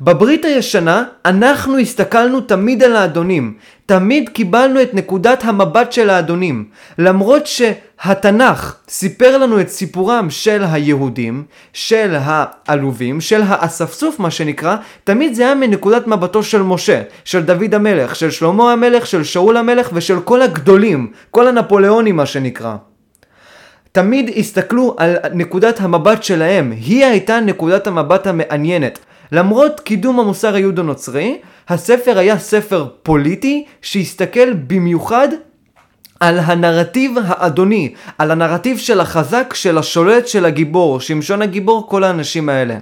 בברית 0.00 0.44
הישנה 0.44 1.04
אנחנו 1.24 1.78
הסתכלנו 1.78 2.40
תמיד 2.40 2.82
על 2.82 2.96
האדונים, 2.96 3.54
תמיד 3.86 4.28
קיבלנו 4.28 4.82
את 4.82 4.94
נקודת 4.94 5.44
המבט 5.44 5.92
של 5.92 6.10
האדונים. 6.10 6.64
למרות 6.98 7.46
שהתנ"ך 7.46 8.76
סיפר 8.88 9.38
לנו 9.38 9.60
את 9.60 9.68
סיפורם 9.68 10.30
של 10.30 10.64
היהודים, 10.72 11.44
של 11.72 12.16
העלובים, 12.20 13.20
של 13.20 13.42
האספסוף 13.46 14.20
מה 14.20 14.30
שנקרא, 14.30 14.76
תמיד 15.04 15.34
זה 15.34 15.44
היה 15.44 15.54
מנקודת 15.54 16.06
מבטו 16.06 16.42
של 16.42 16.62
משה, 16.62 17.02
של 17.24 17.42
דוד 17.42 17.74
המלך, 17.74 18.16
של 18.16 18.30
שלמה 18.30 18.72
המלך, 18.72 19.06
של 19.06 19.24
שאול 19.24 19.56
המלך 19.56 19.90
ושל 19.92 20.20
כל 20.20 20.42
הגדולים, 20.42 21.12
כל 21.30 21.48
הנפוליאונים 21.48 22.16
מה 22.16 22.26
שנקרא. 22.26 22.76
תמיד 23.98 24.30
הסתכלו 24.36 24.94
על 24.98 25.16
נקודת 25.32 25.80
המבט 25.80 26.22
שלהם, 26.22 26.72
היא 26.72 27.04
הייתה 27.04 27.40
נקודת 27.40 27.86
המבט 27.86 28.26
המעניינת. 28.26 28.98
למרות 29.32 29.80
קידום 29.80 30.20
המוסר 30.20 30.54
היהודו-נוצרי, 30.54 31.38
הספר 31.68 32.18
היה 32.18 32.38
ספר 32.38 32.88
פוליטי 33.02 33.64
שהסתכל 33.82 34.52
במיוחד 34.52 35.28
על 36.20 36.38
הנרטיב 36.38 37.14
האדוני, 37.24 37.94
על 38.18 38.30
הנרטיב 38.30 38.78
של 38.78 39.00
החזק, 39.00 39.54
של 39.54 39.78
השולט, 39.78 40.28
של 40.28 40.44
הגיבור, 40.44 41.00
שמשון 41.00 41.42
הגיבור, 41.42 41.88
כל 41.88 42.04
האנשים 42.04 42.48
האלה. 42.48 42.76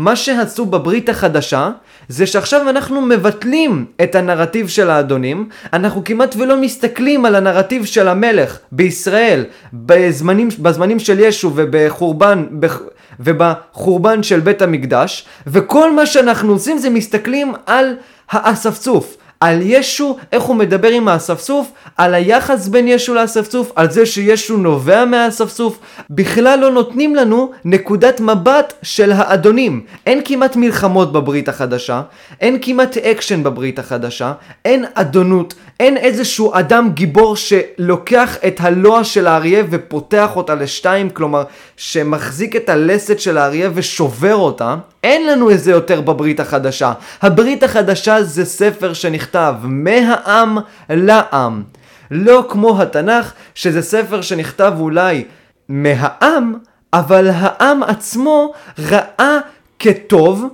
מה 0.00 0.16
שעשו 0.16 0.66
בברית 0.66 1.08
החדשה 1.08 1.70
זה 2.08 2.26
שעכשיו 2.26 2.70
אנחנו 2.70 3.00
מבטלים 3.00 3.84
את 4.02 4.14
הנרטיב 4.14 4.68
של 4.68 4.90
האדונים, 4.90 5.48
אנחנו 5.72 6.04
כמעט 6.04 6.36
ולא 6.36 6.56
מסתכלים 6.60 7.24
על 7.24 7.34
הנרטיב 7.34 7.84
של 7.84 8.08
המלך 8.08 8.58
בישראל 8.72 9.44
בזמנים, 9.72 10.48
בזמנים 10.58 10.98
של 10.98 11.20
ישו 11.20 11.52
ובחורבן, 11.54 12.46
בח, 12.50 12.80
ובחורבן 13.20 14.22
של 14.22 14.40
בית 14.40 14.62
המקדש, 14.62 15.26
וכל 15.46 15.94
מה 15.94 16.06
שאנחנו 16.06 16.52
עושים 16.52 16.78
זה 16.78 16.90
מסתכלים 16.90 17.52
על 17.66 17.94
האספסוף, 18.30 19.16
על 19.40 19.58
ישו, 19.62 20.16
איך 20.32 20.42
הוא 20.42 20.56
מדבר 20.56 20.88
עם 20.88 21.08
האספסוף, 21.08 21.72
על 21.96 22.14
היחס 22.14 22.68
בין 22.68 22.88
ישו 22.88 23.14
לאספסוף, 23.14 23.72
על 23.76 23.90
זה 23.90 24.06
שישו 24.06 24.56
נובע 24.56 25.04
מהאספסוף, 25.04 25.78
בכלל 26.10 26.58
לא 26.58 26.70
נותנים 26.70 27.16
לנו 27.16 27.52
נקודת 27.64 28.20
מבט 28.20 28.72
של 28.82 29.12
האדונים. 29.12 29.84
אין 30.06 30.20
כמעט 30.24 30.56
מלחמות 30.56 31.12
בברית 31.12 31.48
החדשה, 31.48 32.02
אין 32.40 32.58
כמעט 32.62 32.96
אקשן 32.96 33.42
בברית 33.42 33.78
החדשה, 33.78 34.32
אין 34.64 34.84
אדונות, 34.94 35.54
אין 35.80 35.96
איזשהו 35.96 36.54
אדם 36.54 36.90
גיבור 36.94 37.36
שלוקח 37.36 38.36
את 38.46 38.56
הלוע 38.60 39.04
של 39.04 39.26
האריה 39.26 39.64
ופותח 39.70 40.36
אותה 40.36 40.54
לשתיים, 40.54 41.10
כלומר 41.10 41.42
שמחזיק 41.76 42.56
את 42.56 42.68
הלסת 42.68 43.20
של 43.20 43.38
האריה 43.38 43.70
ושובר 43.74 44.34
אותה. 44.34 44.76
אין 45.04 45.26
לנו 45.26 45.50
את 45.50 45.60
זה 45.60 45.70
יותר 45.70 46.00
בברית 46.00 46.40
החדשה. 46.40 46.92
הברית 47.22 47.62
החדשה 47.62 48.22
זה 48.22 48.44
ספר 48.44 48.92
שנכתב 48.92 49.54
מהעם 49.62 50.58
לעם. 50.90 51.62
לא 52.10 52.44
כמו 52.48 52.82
התנ"ך, 52.82 53.32
שזה 53.54 53.82
ספר 53.82 54.22
שנכתב 54.22 54.72
אולי 54.78 55.24
מהעם, 55.68 56.54
אבל 56.92 57.28
העם 57.34 57.82
עצמו 57.82 58.52
ראה 58.78 59.38
כטוב 59.78 60.46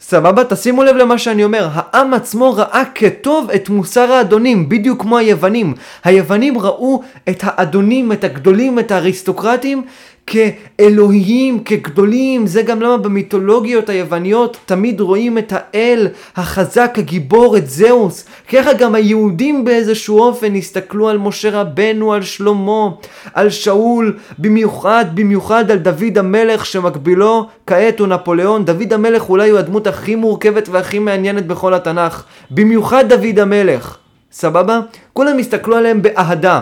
סבבה? 0.00 0.44
תשימו 0.44 0.82
לב 0.84 0.96
למה 0.96 1.18
שאני 1.18 1.44
אומר, 1.44 1.68
העם 1.72 2.14
עצמו 2.14 2.52
ראה 2.52 2.82
כטוב 2.94 3.50
את 3.50 3.68
מוסר 3.68 4.12
האדונים, 4.12 4.68
בדיוק 4.68 5.02
כמו 5.02 5.18
היוונים. 5.18 5.74
היוונים 6.04 6.58
ראו 6.58 7.02
את 7.28 7.42
האדונים, 7.42 8.12
את 8.12 8.24
הגדולים, 8.24 8.78
את 8.78 8.90
האריסטוקרטים, 8.90 9.84
כאלוהים, 10.26 11.64
כגדולים. 11.64 12.46
זה 12.46 12.62
גם 12.62 12.82
למה 12.82 12.96
במיתולוגיות 12.96 13.88
היווניות 13.88 14.56
תמיד 14.66 15.00
רואים 15.00 15.38
את 15.38 15.52
האל 15.56 16.08
החזק, 16.36 16.94
הגיבור, 16.98 17.56
את 17.56 17.70
זהוס. 17.70 18.24
ככה 18.52 18.72
גם 18.72 18.94
היהודים 18.94 19.64
באיזשהו 19.64 20.18
אופן 20.18 20.54
הסתכלו 20.54 21.08
על 21.08 21.18
משה 21.18 21.60
רבנו, 21.60 22.12
על 22.12 22.22
שלמה, 22.22 22.88
על 23.34 23.50
שאול, 23.50 24.18
במיוחד, 24.38 25.04
במיוחד 25.14 25.70
על 25.70 25.78
דוד 25.78 26.18
המלך 26.18 26.66
שמקבילו 26.66 27.46
כעת 27.66 28.00
הוא 28.00 28.08
נפוליאון. 28.08 28.64
דוד 28.64 28.92
המלך 28.92 29.28
אולי 29.28 29.50
הוא 29.50 29.58
הדמות 29.58 29.86
הכי 29.86 30.14
מורכבת 30.14 30.68
והכי 30.68 30.98
מעניינת 30.98 31.46
בכל 31.46 31.74
התנ"ך. 31.74 32.24
במיוחד 32.50 33.08
דוד 33.08 33.38
המלך. 33.38 33.96
סבבה? 34.32 34.80
כולם 35.12 35.38
הסתכלו 35.38 35.76
עליהם 35.76 36.02
באהדה. 36.02 36.60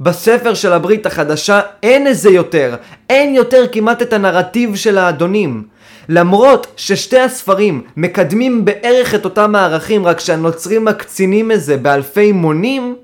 בספר 0.00 0.54
של 0.54 0.72
הברית 0.72 1.06
החדשה 1.06 1.60
אין 1.82 2.06
איזה 2.06 2.30
יותר, 2.30 2.76
אין 3.10 3.34
יותר 3.34 3.64
כמעט 3.72 4.02
את 4.02 4.12
הנרטיב 4.12 4.74
של 4.74 4.98
האדונים. 4.98 5.62
למרות 6.08 6.66
ששתי 6.76 7.18
הספרים 7.18 7.82
מקדמים 7.96 8.64
בערך 8.64 9.14
את 9.14 9.24
אותם 9.24 9.54
הערכים, 9.54 10.06
רק 10.06 10.20
שהנוצרים 10.20 10.84
מקצינים 10.84 11.52
את 11.52 11.60
זה 11.60 11.76
באלפי 11.76 12.32
מונים, 12.32 12.96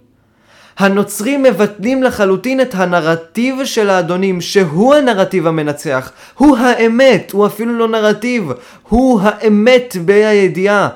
הנוצרים 0.78 1.42
מבטלים 1.42 2.02
לחלוטין 2.02 2.60
את 2.60 2.74
הנרטיב 2.74 3.64
של 3.64 3.90
האדונים, 3.90 4.40
שהוא 4.40 4.94
הנרטיב 4.94 5.46
המנצח, 5.46 6.12
הוא 6.34 6.56
האמת, 6.56 7.32
הוא 7.32 7.46
אפילו 7.46 7.78
לא 7.78 7.88
נרטיב, 7.88 8.52
הוא 8.88 9.20
האמת 9.22 9.96
בידיעה. 10.04 10.88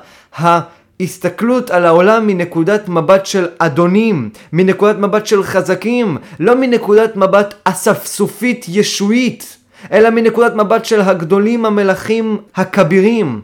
הסתכלות 1.01 1.71
על 1.71 1.85
העולם 1.85 2.27
מנקודת 2.27 2.89
מבט 2.89 3.25
של 3.25 3.47
אדונים, 3.59 4.29
מנקודת 4.53 4.97
מבט 4.97 5.25
של 5.25 5.43
חזקים, 5.43 6.17
לא 6.39 6.55
מנקודת 6.55 7.15
מבט 7.15 7.53
אספסופית 7.63 8.65
ישועית, 8.67 9.57
אלא 9.91 10.09
מנקודת 10.09 10.55
מבט 10.55 10.85
של 10.85 11.01
הגדולים 11.01 11.65
המלכים 11.65 12.37
הכבירים. 12.55 13.41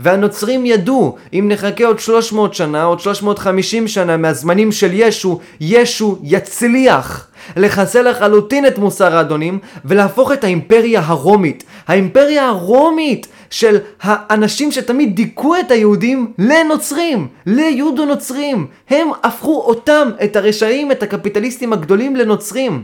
והנוצרים 0.00 0.66
ידעו, 0.66 1.16
אם 1.32 1.44
נחכה 1.52 1.84
עוד 1.86 1.98
300 1.98 2.54
שנה, 2.54 2.84
עוד 2.84 3.00
350 3.00 3.88
שנה 3.88 4.16
מהזמנים 4.16 4.72
של 4.72 4.90
ישו, 4.92 5.40
ישו 5.60 6.18
יצליח 6.22 7.28
לחסל 7.56 8.10
לחלוטין 8.10 8.66
את 8.66 8.78
מוסר 8.78 9.16
האדונים 9.16 9.58
ולהפוך 9.84 10.32
את 10.32 10.44
האימפריה 10.44 11.00
הרומית. 11.04 11.64
האימפריה 11.88 12.48
הרומית 12.48 13.26
של 13.52 13.78
האנשים 14.02 14.72
שתמיד 14.72 15.16
דיכאו 15.16 15.56
את 15.60 15.70
היהודים 15.70 16.32
לנוצרים, 16.38 17.28
ליהודו 17.46 18.04
נוצרים. 18.04 18.66
הם 18.90 19.08
הפכו 19.22 19.62
אותם, 19.66 20.10
את 20.24 20.36
הרשעים, 20.36 20.92
את 20.92 21.02
הקפיטליסטים 21.02 21.72
הגדולים 21.72 22.16
לנוצרים. 22.16 22.82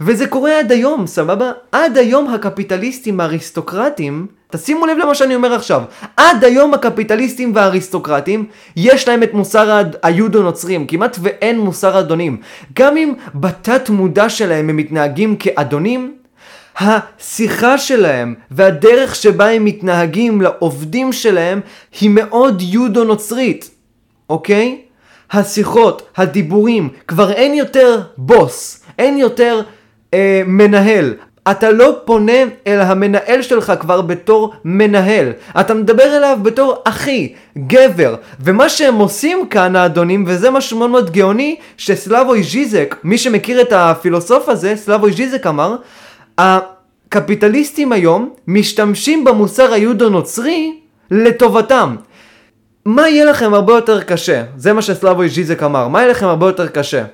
וזה 0.00 0.26
קורה 0.26 0.58
עד 0.58 0.72
היום, 0.72 1.06
סבבה? 1.06 1.52
עד 1.72 1.98
היום 1.98 2.34
הקפיטליסטים 2.34 3.20
האריסטוקרטים, 3.20 4.26
תשימו 4.50 4.86
לב 4.86 4.98
למה 4.98 5.14
שאני 5.14 5.34
אומר 5.34 5.54
עכשיו, 5.54 5.82
עד 6.16 6.44
היום 6.44 6.74
הקפיטליסטים 6.74 7.52
והאריסטוקרטים, 7.54 8.46
יש 8.76 9.08
להם 9.08 9.22
את 9.22 9.34
מוסר 9.34 9.82
היהודו-נוצרים, 10.02 10.86
כמעט 10.86 11.16
ואין 11.22 11.58
מוסר 11.60 12.00
אדונים. 12.00 12.40
גם 12.78 12.96
אם 12.96 13.14
בתת 13.34 13.90
מודע 13.90 14.28
שלהם 14.28 14.68
הם 14.68 14.76
מתנהגים 14.76 15.36
כאדונים, 15.36 16.14
השיחה 16.76 17.78
שלהם 17.78 18.34
והדרך 18.50 19.14
שבה 19.14 19.50
הם 19.50 19.64
מתנהגים 19.64 20.40
לעובדים 20.40 21.12
שלהם 21.12 21.60
היא 22.00 22.10
מאוד 22.12 22.62
יודו-נוצרית, 22.62 23.70
אוקיי? 24.30 24.78
השיחות, 25.32 26.08
הדיבורים, 26.16 26.88
כבר 27.08 27.32
אין 27.32 27.54
יותר 27.54 28.00
בוס, 28.16 28.82
אין 28.98 29.18
יותר 29.18 29.62
אה, 30.14 30.42
מנהל. 30.46 31.14
אתה 31.50 31.70
לא 31.70 31.96
פונה 32.04 32.32
אל 32.66 32.80
המנהל 32.80 33.42
שלך 33.42 33.72
כבר 33.80 34.00
בתור 34.00 34.54
מנהל, 34.64 35.32
אתה 35.60 35.74
מדבר 35.74 36.16
אליו 36.16 36.38
בתור 36.42 36.76
אחי, 36.84 37.32
גבר, 37.58 38.14
ומה 38.40 38.68
שהם 38.68 38.94
עושים 38.94 39.48
כאן 39.48 39.76
האדונים, 39.76 40.24
וזה 40.26 40.50
משהו 40.50 40.78
מאוד 40.78 40.90
מאוד 40.90 41.10
גאוני, 41.10 41.56
שסלאבוי 41.76 42.42
ז'יזק, 42.42 42.96
מי 43.04 43.18
שמכיר 43.18 43.60
את 43.60 43.72
הפילוסוף 43.72 44.48
הזה, 44.48 44.76
סלאבוי 44.76 45.12
ז'יזק 45.12 45.46
אמר, 45.46 45.76
הקפיטליסטים 46.38 47.92
היום 47.92 48.34
משתמשים 48.46 49.24
במוסר 49.24 49.72
היהודו-נוצרי 49.72 50.80
לטובתם. 51.10 51.96
מה 52.84 53.08
יהיה 53.08 53.24
לכם 53.24 53.54
הרבה 53.54 53.72
יותר 53.72 54.02
קשה? 54.02 54.42
זה 54.56 54.72
מה 54.72 54.82
שסלאבוי 54.82 55.28
ז'יזק 55.28 55.62
אמר. 55.62 55.88
מה 55.88 56.00
יהיה 56.00 56.10
לכם 56.10 56.26
הרבה 56.26 56.46
יותר 56.46 56.66
קשה? 56.66 57.04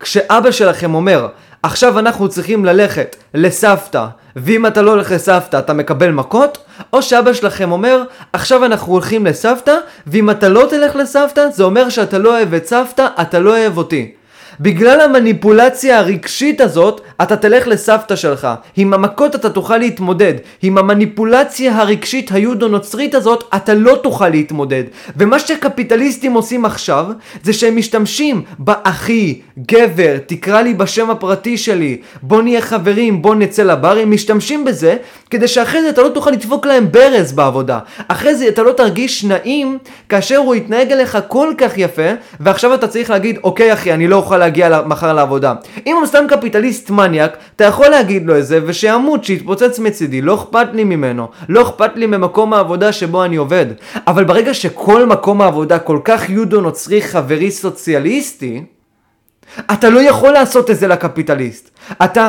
כשאבא 0.00 0.50
שלכם 0.50 0.94
אומר, 0.94 1.28
עכשיו 1.62 1.98
אנחנו 1.98 2.28
צריכים 2.28 2.64
ללכת 2.64 3.16
לסבתא, 3.34 4.06
ואם 4.36 4.66
אתה 4.66 4.82
לא 4.82 4.90
הולך 4.90 5.10
לסבתא 5.10 5.58
אתה 5.58 5.72
מקבל 5.72 6.10
מכות, 6.10 6.58
או 6.92 7.02
שאבא 7.02 7.32
שלכם 7.32 7.72
אומר, 7.72 8.02
עכשיו 8.32 8.64
אנחנו 8.64 8.92
הולכים 8.92 9.26
לסבתא, 9.26 9.76
ואם 10.06 10.30
אתה 10.30 10.48
לא 10.48 10.66
תלך 10.70 10.96
לסבתא, 10.96 11.50
זה 11.50 11.64
אומר 11.64 11.88
שאתה 11.88 12.18
לא 12.18 12.36
אוהב 12.36 12.54
את 12.54 12.66
סבתא, 12.66 13.06
אתה 13.20 13.38
לא 13.38 13.50
אוהב 13.50 13.78
אותי. 13.78 14.12
בגלל 14.60 15.00
המניפולציה 15.00 15.98
הרגשית 15.98 16.60
הזאת, 16.60 17.00
אתה 17.22 17.36
תלך 17.36 17.66
לסבתא 17.66 18.16
שלך. 18.16 18.48
עם 18.76 18.94
המכות 18.94 19.34
אתה 19.34 19.50
תוכל 19.50 19.78
להתמודד. 19.78 20.34
עם 20.62 20.78
המניפולציה 20.78 21.76
הרגשית 21.76 22.32
היהודו-נוצרית 22.32 23.14
הזאת, 23.14 23.44
אתה 23.56 23.74
לא 23.74 23.98
תוכל 24.02 24.28
להתמודד. 24.28 24.84
ומה 25.16 25.38
שקפיטליסטים 25.38 26.32
עושים 26.32 26.64
עכשיו, 26.64 27.06
זה 27.42 27.52
שהם 27.52 27.76
משתמשים 27.76 28.42
באחי, 28.58 29.40
גבר, 29.58 30.16
תקרא 30.26 30.60
לי 30.62 30.74
בשם 30.74 31.10
הפרטי 31.10 31.56
שלי, 31.58 31.96
בוא 32.22 32.42
נהיה 32.42 32.60
חברים, 32.60 33.22
בוא 33.22 33.34
נצא 33.34 33.62
לבר, 33.62 33.98
הם 33.98 34.10
משתמשים 34.10 34.64
בזה, 34.64 34.96
כדי 35.30 35.48
שאחרי 35.48 35.82
זה 35.82 35.90
אתה 35.90 36.02
לא 36.02 36.08
תוכל 36.08 36.30
לדפוק 36.30 36.66
להם 36.66 36.92
ברז 36.92 37.32
בעבודה. 37.32 37.78
אחרי 38.08 38.34
זה 38.34 38.48
אתה 38.48 38.62
לא 38.62 38.72
תרגיש 38.72 39.24
נעים, 39.24 39.78
כאשר 40.08 40.36
הוא 40.36 40.54
יתנהג 40.54 40.92
אליך 40.92 41.18
כל 41.28 41.52
כך 41.58 41.78
יפה, 41.78 42.10
ועכשיו 42.40 42.74
אתה 42.74 42.88
צריך 42.88 43.10
להגיד, 43.10 43.38
אוקיי 43.44 43.72
אחי, 43.72 43.92
אני 43.92 44.08
לא 44.08 44.16
אוכל 44.16 44.36
להגיע 44.46 44.82
מחר 44.86 45.12
לעבודה. 45.12 45.54
אם 45.86 45.96
הוא 45.96 46.06
סתם 46.06 46.24
קפיטליסט 46.28 46.90
מניאק, 46.90 47.36
אתה 47.56 47.64
יכול 47.64 47.88
להגיד 47.88 48.26
לו 48.26 48.38
את 48.38 48.46
זה, 48.46 48.60
ושימות, 48.66 49.24
שיתפוצץ 49.24 49.78
מצידי, 49.78 50.22
לא 50.22 50.34
אכפת 50.34 50.66
לי 50.72 50.84
ממנו. 50.84 51.28
לא 51.48 51.62
אכפת 51.62 51.90
לי 51.96 52.06
ממקום 52.06 52.52
העבודה 52.52 52.92
שבו 52.92 53.24
אני 53.24 53.36
עובד. 53.36 53.66
אבל 54.06 54.24
ברגע 54.24 54.54
שכל 54.54 55.06
מקום 55.06 55.42
העבודה 55.42 55.78
כל 55.78 55.98
כך 56.04 56.30
יודו 56.30 56.60
נוצרי 56.60 57.02
חברי 57.02 57.50
סוציאליסטי, 57.50 58.62
אתה 59.72 59.88
לא 59.88 60.00
יכול 60.00 60.30
לעשות 60.30 60.70
את 60.70 60.76
זה 60.76 60.88
לקפיטליסט. 60.88 61.70
אתה 62.04 62.28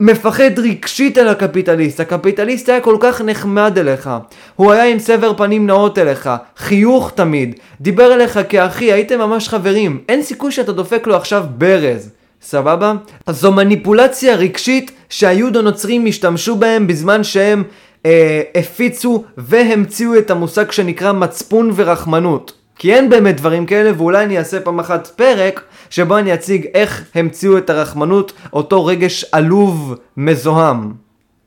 מפחד 0.00 0.58
רגשית 0.58 1.18
על 1.18 1.28
הקפיטליסט. 1.28 2.00
הקפיטליסט 2.00 2.68
היה 2.68 2.80
כל 2.80 2.96
כך 3.00 3.20
נחמד 3.20 3.78
אליך. 3.78 4.10
הוא 4.56 4.72
היה 4.72 4.84
עם 4.84 4.98
סבר 4.98 5.36
פנים 5.36 5.66
נאות 5.66 5.98
אליך, 5.98 6.30
חיוך 6.56 7.12
תמיד, 7.14 7.54
דיבר 7.80 8.14
אליך 8.14 8.40
כאחי, 8.48 8.92
הייתם 8.92 9.18
ממש 9.18 9.48
חברים. 9.48 10.00
אין 10.08 10.22
סיכוי 10.22 10.52
שאתה 10.52 10.72
דופק 10.72 11.06
לו 11.06 11.16
עכשיו 11.16 11.44
ברז. 11.58 12.10
סבבה? 12.42 12.92
זו 13.30 13.52
מניפולציה 13.52 14.36
רגשית 14.36 14.90
שהיהוד 15.08 15.56
הנוצרים 15.56 16.06
השתמשו 16.06 16.56
בהם 16.56 16.86
בזמן 16.86 17.24
שהם 17.24 17.62
אה, 18.06 18.42
הפיצו 18.54 19.24
והמציאו 19.36 20.18
את 20.18 20.30
המושג 20.30 20.70
שנקרא 20.70 21.12
מצפון 21.12 21.70
ורחמנות. 21.74 22.52
כי 22.78 22.94
אין 22.94 23.10
באמת 23.10 23.36
דברים 23.36 23.66
כאלה, 23.66 23.90
ואולי 23.96 24.24
אני 24.24 24.38
אעשה 24.38 24.60
פעם 24.60 24.80
אחת 24.80 25.06
פרק 25.06 25.64
שבו 25.90 26.18
אני 26.18 26.34
אציג 26.34 26.66
איך 26.74 27.04
המציאו 27.14 27.58
את 27.58 27.70
הרחמנות, 27.70 28.32
אותו 28.52 28.86
רגש 28.86 29.24
עלוב 29.32 29.94
מזוהם. 30.16 30.92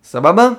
סבבה? 0.03 0.49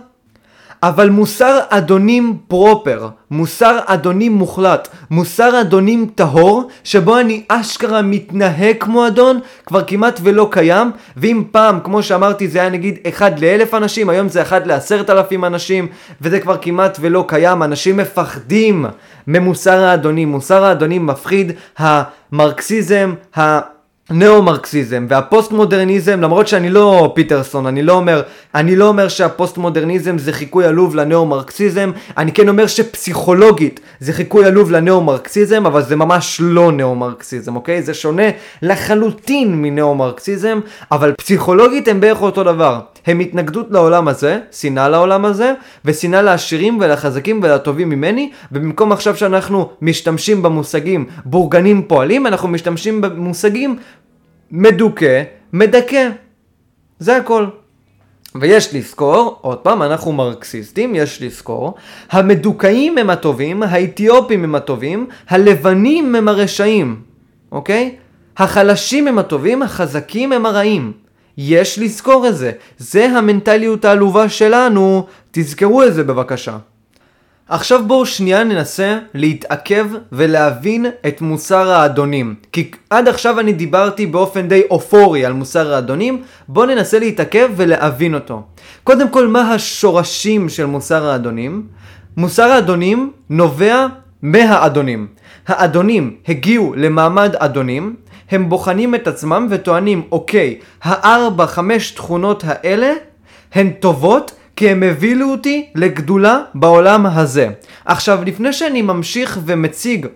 אבל 0.83 1.11
מוסר 1.11 1.59
אדונים 1.69 2.37
פרופר, 2.49 3.09
מוסר 3.31 3.79
אדונים 3.87 4.33
מוחלט, 4.33 4.89
מוסר 5.11 5.61
אדונים 5.61 6.11
טהור, 6.15 6.69
שבו 6.85 7.19
אני 7.19 7.43
אשכרה 7.49 8.03
מתנהג 8.03 8.77
כמו 8.81 9.07
אדון, 9.07 9.41
כבר 9.67 9.85
כמעט 9.85 10.21
ולא 10.23 10.49
קיים, 10.51 10.91
ואם 11.17 11.43
פעם, 11.51 11.81
כמו 11.85 12.03
שאמרתי, 12.03 12.49
זה 12.49 12.61
היה 12.61 12.71
נגיד 12.71 12.99
אחד 13.09 13.39
לאלף 13.39 13.75
אנשים, 13.75 14.09
היום 14.09 14.29
זה 14.29 14.43
אחד 14.43 14.67
לעשרת 14.67 15.11
אלפים 15.11 15.45
אנשים, 15.45 15.87
וזה 16.21 16.41
כבר 16.41 16.57
כמעט 16.57 16.99
ולא 17.01 17.25
קיים, 17.29 17.63
אנשים 17.63 17.97
מפחדים 17.97 18.87
ממוסר 19.27 19.85
האדונים, 19.85 20.29
מוסר 20.29 20.65
האדונים 20.65 21.07
מפחיד, 21.07 21.53
המרקסיזם, 21.79 23.15
ה... 23.39 23.61
ניאו-מרקסיזם 24.11 25.07
והפוסט-מודרניזם, 25.09 26.21
למרות 26.21 26.49
שאני 26.49 26.71
לא 26.71 27.13
פיטרסון, 27.15 27.67
אני 27.67 27.83
לא 27.83 27.93
אומר, 27.93 28.23
אני 28.55 28.77
לא 28.77 28.89
אומר 28.89 29.09
שהפוסט-מודרניזם 29.09 30.19
זה 30.19 30.33
חיקוי 30.33 30.67
עלוב 30.67 30.97
לניאו-מרקסיזם, 30.97 31.91
אני 32.19 32.33
כן 32.33 32.49
אומר 32.49 32.67
שפסיכולוגית 32.67 33.81
זה 34.01 34.13
חיקוי 34.13 34.45
עלוב 34.45 34.71
לניאו-מרקסיזם, 34.71 35.67
אבל 35.67 35.83
זה 35.83 35.97
ממש 35.97 36.41
לא 36.45 36.73
ניאו-מרקסיזם, 36.73 37.57
אוקיי? 37.57 37.83
זה 37.83 37.95
שונה 37.95 38.23
לחלוטין 38.63 39.63
מניאו-מרקסיזם, 39.63 40.61
אבל 40.93 41.13
פסיכולוגית 41.13 41.89
הם 41.89 42.01
בערך 42.01 42.23
אותו 42.23 42.45
דבר. 42.45 42.81
הם 43.07 43.21
התנגדות 43.21 43.67
לעולם 43.71 44.09
הזה, 44.09 44.39
שנאה 44.53 44.89
לעולם 44.89 45.25
הזה, 45.25 45.53
ושנאה 45.85 46.23
לעשירים 46.23 46.79
ולחזקים 46.81 47.41
ולטובים 47.43 47.89
ממני, 47.89 48.31
ובמקום 48.53 48.93
עכשיו 48.93 49.17
שאנחנו 49.17 49.69
משתמשים 49.83 50.43
במושגים 50.43 51.05
בורגנים 51.25 51.83
פועלים, 51.83 52.27
אנחנו 52.27 52.49
משתמשים 52.49 53.01
במושגים 53.01 53.77
מדוכא, 54.51 55.23
מדכא. 55.53 56.09
זה 56.99 57.17
הכל. 57.17 57.47
ויש 58.35 58.75
לזכור, 58.75 59.39
עוד 59.41 59.59
פעם, 59.59 59.83
אנחנו 59.83 60.13
מרקסיסטים, 60.13 60.95
יש 60.95 61.23
לזכור, 61.23 61.75
המדוכאים 62.11 62.99
הם 62.99 63.11
הטובים, 63.11 63.63
האתיופים 63.63 64.45
הם 64.45 64.55
הטובים, 64.55 65.07
הלבנים 65.29 66.15
הם 66.15 66.29
הרשעים, 66.29 67.03
אוקיי? 67.53 67.97
החלשים 68.37 69.09
הם 69.09 69.19
הטובים, 69.19 69.63
החזקים 69.63 70.33
הם 70.33 70.47
הרעים. 70.47 70.93
יש 71.39 71.79
לזכור 71.79 72.29
את 72.29 72.37
זה. 72.37 72.53
זה 72.79 73.07
המנטליות 73.07 73.85
העלובה 73.85 74.29
שלנו, 74.29 75.07
תזכרו 75.31 75.83
את 75.83 75.95
זה 75.95 76.05
בבקשה. 76.05 76.59
עכשיו 77.51 77.87
בואו 77.87 78.07
שנייה 78.07 78.45
ננסה 78.45 78.99
להתעכב 79.15 79.87
ולהבין 80.13 80.87
את 81.07 81.21
מוסר 81.21 81.71
האדונים. 81.71 82.35
כי 82.53 82.71
עד 82.91 83.09
עכשיו 83.09 83.41
אני 83.41 83.53
דיברתי 83.53 84.07
באופן 84.07 84.49
די 84.49 84.63
אופורי 84.71 85.25
על 85.25 85.33
מוסר 85.33 85.75
האדונים, 85.75 86.23
בואו 86.49 86.67
ננסה 86.67 86.99
להתעכב 86.99 87.51
ולהבין 87.57 88.15
אותו. 88.15 88.43
קודם 88.85 89.09
כל, 89.09 89.29
מה 89.29 89.55
השורשים 89.55 90.49
של 90.49 90.67
מוסר 90.67 91.07
האדונים? 91.07 91.67
מוסר 92.17 92.51
האדונים 92.51 93.13
נובע 93.31 93.87
מהאדונים. 94.23 95.07
האדונים 95.49 96.17
הגיעו 96.29 96.75
למעמד 96.77 97.37
אדונים, 97.37 97.97
הם 98.31 98.49
בוחנים 98.49 98.95
את 98.95 99.09
עצמם 99.09 99.47
וטוענים, 99.51 100.03
אוקיי, 100.13 100.59
הארבע, 100.83 101.47
חמש 101.47 101.91
תכונות 101.91 102.45
האלה 102.47 102.93
הן 103.55 103.71
טובות 103.71 104.33
כי 104.61 104.71
הם 104.71 104.83
הבילו 104.83 105.31
אותי 105.31 105.67
לגדולה 105.75 106.43
בעולם 106.55 107.07
הזה. 107.07 107.49
עכשיו, 107.85 108.19
לפני 108.27 108.53
שאני 108.53 108.83
ממשיך 108.83 109.39
ומציג 109.45 110.07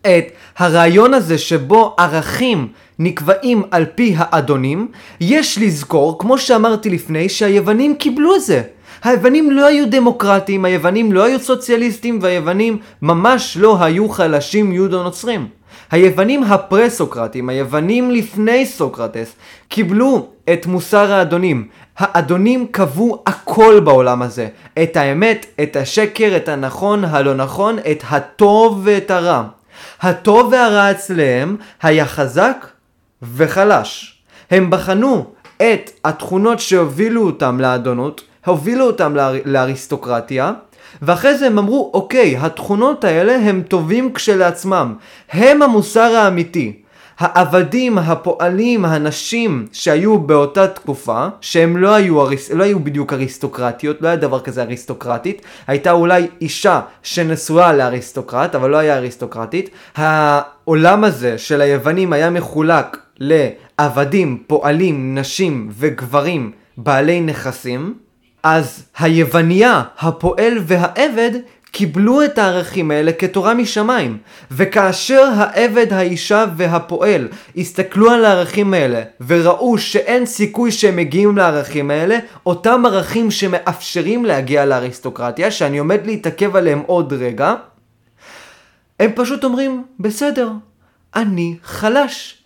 את 0.00 0.24
הרעיון 0.58 1.14
הזה 1.14 1.38
שבו 1.38 1.94
ערכים 1.98 2.68
נקבעים 2.98 3.62
על 3.70 3.84
פי 3.94 4.14
האדונים, 4.18 4.88
יש 5.20 5.58
לזכור, 5.58 6.18
כמו 6.18 6.38
שאמרתי 6.38 6.90
לפני, 6.90 7.28
שהיוונים 7.28 7.94
קיבלו 7.94 8.36
את 8.36 8.40
זה. 8.42 8.62
היוונים 9.04 9.50
לא 9.50 9.66
היו 9.66 9.90
דמוקרטים, 9.90 10.64
היוונים 10.64 11.12
לא 11.12 11.24
היו 11.24 11.38
סוציאליסטים, 11.38 12.18
והיוונים 12.22 12.78
ממש 13.02 13.56
לא 13.56 13.82
היו 13.84 14.08
חלשים 14.08 14.72
יהודו-נוצרים. 14.72 15.59
היוונים 15.90 16.42
הפרה-סוקרטים, 16.42 17.48
היוונים 17.48 18.10
לפני 18.10 18.66
סוקרטס, 18.66 19.34
קיבלו 19.68 20.28
את 20.52 20.66
מוסר 20.66 21.12
האדונים. 21.12 21.68
האדונים 21.98 22.66
קבעו 22.70 23.22
הכל 23.26 23.80
בעולם 23.84 24.22
הזה. 24.22 24.48
את 24.82 24.96
האמת, 24.96 25.46
את 25.62 25.76
השקר, 25.76 26.32
את 26.36 26.48
הנכון, 26.48 27.04
הלא 27.04 27.34
נכון, 27.34 27.78
את 27.90 28.04
הטוב 28.10 28.80
ואת 28.84 29.10
הרע. 29.10 29.42
הטוב 30.00 30.52
והרע 30.52 30.90
אצלם 30.90 31.56
היה 31.82 32.06
חזק 32.06 32.66
וחלש. 33.22 34.22
הם 34.50 34.70
בחנו 34.70 35.24
את 35.56 35.90
התכונות 36.04 36.60
שהובילו 36.60 37.26
אותם 37.26 37.60
לאדונות, 37.60 38.22
הובילו 38.46 38.86
אותם 38.86 39.16
לאר... 39.16 39.34
לאריסטוקרטיה, 39.44 40.52
ואחרי 41.02 41.38
זה 41.38 41.46
הם 41.46 41.58
אמרו, 41.58 41.90
אוקיי, 41.94 42.36
התכונות 42.36 43.04
האלה 43.04 43.36
הם 43.36 43.62
טובים 43.68 44.12
כשלעצמם. 44.12 44.94
הם 45.32 45.62
המוסר 45.62 46.00
האמיתי. 46.16 46.72
העבדים, 47.20 47.98
הפועלים, 47.98 48.84
הנשים 48.84 49.66
שהיו 49.72 50.18
באותה 50.18 50.68
תקופה, 50.68 51.26
שהם 51.40 51.76
לא 51.76 51.94
היו, 51.94 52.22
אריס, 52.22 52.50
לא 52.50 52.64
היו 52.64 52.80
בדיוק 52.80 53.12
אריסטוקרטיות, 53.12 54.02
לא 54.02 54.08
היה 54.08 54.16
דבר 54.16 54.40
כזה 54.40 54.62
אריסטוקרטית, 54.62 55.42
הייתה 55.66 55.90
אולי 55.90 56.26
אישה 56.40 56.80
שנשואה 57.02 57.72
לאריסטוקרט, 57.72 58.54
אבל 58.54 58.70
לא 58.70 58.76
היה 58.76 58.96
אריסטוקרטית. 58.96 59.70
העולם 59.96 61.04
הזה 61.04 61.38
של 61.38 61.60
היוונים 61.60 62.12
היה 62.12 62.30
מחולק 62.30 62.96
לעבדים, 63.18 64.42
פועלים, 64.46 65.18
נשים 65.18 65.68
וגברים 65.72 66.52
בעלי 66.76 67.20
נכסים. 67.20 68.09
אז 68.42 68.82
היווניה, 68.98 69.82
הפועל 69.98 70.58
והעבד 70.66 71.30
קיבלו 71.72 72.24
את 72.24 72.38
הערכים 72.38 72.90
האלה 72.90 73.12
כתורה 73.12 73.54
משמיים. 73.54 74.18
וכאשר 74.50 75.30
העבד, 75.36 75.92
האישה 75.92 76.44
והפועל 76.56 77.28
הסתכלו 77.56 78.10
על 78.10 78.24
הערכים 78.24 78.74
האלה 78.74 79.02
וראו 79.26 79.78
שאין 79.78 80.26
סיכוי 80.26 80.72
שהם 80.72 80.96
מגיעים 80.96 81.36
לערכים 81.36 81.90
האלה, 81.90 82.18
אותם 82.46 82.82
ערכים 82.86 83.30
שמאפשרים 83.30 84.24
להגיע 84.24 84.66
לאריסטוקרטיה, 84.66 85.50
שאני 85.50 85.78
עומד 85.78 86.06
להתעכב 86.06 86.56
עליהם 86.56 86.82
עוד 86.86 87.12
רגע, 87.12 87.54
הם 89.00 89.10
פשוט 89.14 89.44
אומרים, 89.44 89.84
בסדר, 90.00 90.50
אני 91.14 91.56
חלש. 91.62 92.36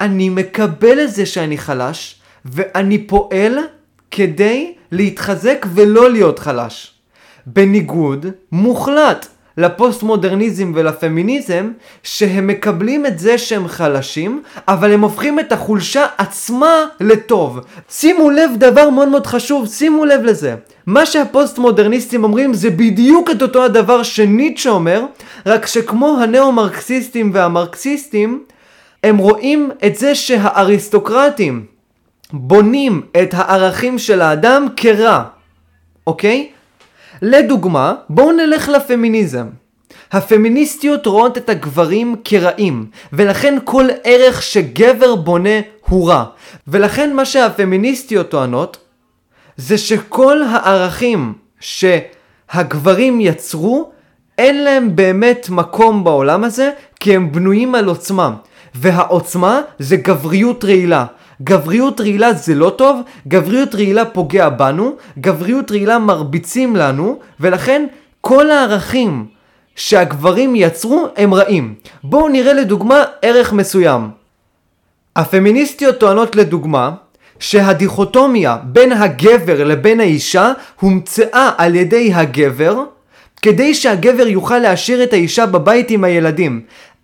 אני 0.00 0.28
מקבל 0.28 1.00
את 1.00 1.10
זה 1.10 1.26
שאני 1.26 1.58
חלש, 1.58 2.20
ואני 2.44 3.06
פועל 3.06 3.58
כדי 4.10 4.74
להתחזק 4.92 5.66
ולא 5.74 6.10
להיות 6.10 6.38
חלש. 6.38 6.92
בניגוד 7.46 8.26
מוחלט 8.52 9.26
לפוסט 9.58 10.02
מודרניזם 10.02 10.72
ולפמיניזם, 10.74 11.70
שהם 12.02 12.46
מקבלים 12.46 13.06
את 13.06 13.18
זה 13.18 13.38
שהם 13.38 13.68
חלשים, 13.68 14.42
אבל 14.68 14.92
הם 14.92 15.00
הופכים 15.00 15.40
את 15.40 15.52
החולשה 15.52 16.06
עצמה 16.18 16.86
לטוב. 17.00 17.60
שימו 17.90 18.30
לב 18.30 18.50
דבר 18.58 18.90
מאוד 18.90 19.08
מאוד 19.08 19.26
חשוב, 19.26 19.66
שימו 19.68 20.04
לב 20.04 20.22
לזה. 20.22 20.54
מה 20.86 21.06
שהפוסט 21.06 21.58
מודרניסטים 21.58 22.24
אומרים 22.24 22.54
זה 22.54 22.70
בדיוק 22.70 23.30
את 23.30 23.42
אותו 23.42 23.64
הדבר 23.64 24.02
שניטשה 24.02 24.70
אומר, 24.70 25.04
רק 25.46 25.66
שכמו 25.66 26.18
הנאו-מרקסיסטים 26.20 27.30
והמרקסיסטים, 27.34 28.42
הם 29.04 29.16
רואים 29.16 29.70
את 29.86 29.96
זה 29.96 30.14
שהאריסטוקרטים 30.14 31.75
בונים 32.32 33.02
את 33.22 33.34
הערכים 33.34 33.98
של 33.98 34.22
האדם 34.22 34.66
כרע, 34.76 35.22
אוקיי? 36.06 36.50
לדוגמה, 37.22 37.94
בואו 38.08 38.32
נלך 38.32 38.68
לפמיניזם. 38.68 39.46
הפמיניסטיות 40.12 41.06
רואות 41.06 41.38
את 41.38 41.48
הגברים 41.48 42.16
כרעים, 42.24 42.86
ולכן 43.12 43.58
כל 43.64 43.88
ערך 44.04 44.42
שגבר 44.42 45.14
בונה 45.14 45.60
הוא 45.88 46.08
רע. 46.08 46.24
ולכן 46.68 47.12
מה 47.14 47.24
שהפמיניסטיות 47.24 48.28
טוענות, 48.28 48.78
זה 49.56 49.78
שכל 49.78 50.42
הערכים 50.42 51.32
שהגברים 51.60 53.20
יצרו, 53.20 53.90
אין 54.38 54.64
להם 54.64 54.96
באמת 54.96 55.46
מקום 55.50 56.04
בעולם 56.04 56.44
הזה, 56.44 56.70
כי 57.00 57.16
הם 57.16 57.32
בנויים 57.32 57.74
על 57.74 57.88
עוצמה. 57.88 58.34
והעוצמה 58.74 59.60
זה 59.78 59.96
גבריות 59.96 60.64
רעילה. 60.64 61.06
גבריות 61.42 62.00
רעילה 62.00 62.32
זה 62.32 62.54
לא 62.54 62.70
טוב, 62.70 63.00
גבריות 63.28 63.74
רעילה 63.74 64.04
פוגע 64.04 64.48
בנו, 64.48 64.96
גבריות 65.18 65.70
רעילה 65.70 65.98
מרביצים 65.98 66.76
לנו, 66.76 67.18
ולכן 67.40 67.86
כל 68.20 68.50
הערכים 68.50 69.26
שהגברים 69.76 70.56
יצרו 70.56 71.06
הם 71.16 71.34
רעים. 71.34 71.74
בואו 72.04 72.28
נראה 72.28 72.52
לדוגמה 72.52 73.04
ערך 73.22 73.52
מסוים. 73.52 74.10
הפמיניסטיות 75.16 75.98
טוענות 75.98 76.36
לדוגמה 76.36 76.90
שהדיכוטומיה 77.38 78.56
בין 78.64 78.92
הגבר 78.92 79.64
לבין 79.64 80.00
האישה 80.00 80.52
הומצאה 80.80 81.50
על 81.58 81.74
ידי 81.74 82.14
הגבר 82.14 82.82
כדי 83.42 83.74
שהגבר 83.74 84.26
יוכל 84.26 84.58
להשאיר 84.58 85.02
את 85.02 85.12
האישה 85.12 85.46
בבית 85.46 85.90
עם 85.90 86.04
הילדים. 86.04 86.60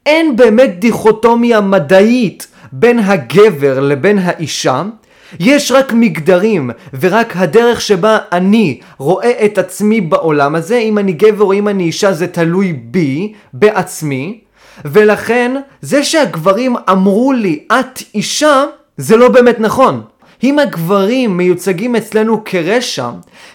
אין 0.07 0.37
באמת 0.37 0.79
דיכוטומיה 0.79 1.61
מדעית 1.61 2.47
בין 2.73 2.99
הגבר 2.99 3.81
לבין 3.81 4.19
האישה, 4.19 4.83
יש 5.41 5.73
רק 5.73 5.93
מגדרים, 5.93 6.71
ורק 7.01 7.37
הדרך 7.37 7.81
שבה 7.81 8.19
אני 8.33 8.81
רואה 8.99 9.45
את 9.45 9.59
עצמי 9.59 10.01
בעולם 10.01 10.55
הזה, 10.55 10.77
אם 10.77 10.99
אני 10.99 11.13
גבר 11.13 11.45
או 11.45 11.53
אם 11.53 11.69
אני 11.69 11.85
אישה 11.85 12.13
זה 12.13 12.27
תלוי 12.27 12.73
בי, 12.73 13.33
בעצמי, 13.53 14.41
ולכן 14.85 15.55
זה 15.83 16.05
שהגברים 16.05 16.77
אמרו 16.91 17.33
לי 17.33 17.65
את 17.73 18.03
אישה, 18.15 18.65
זה 18.97 19.17
לא 19.17 19.29
באמת 19.29 19.61
נכון. 19.61 20.03
אם 20.43 20.59
הגברים 20.59 21.37
מיוצגים 21.37 21.97
אצלנו 21.97 22.43
כרשע, 22.45 23.11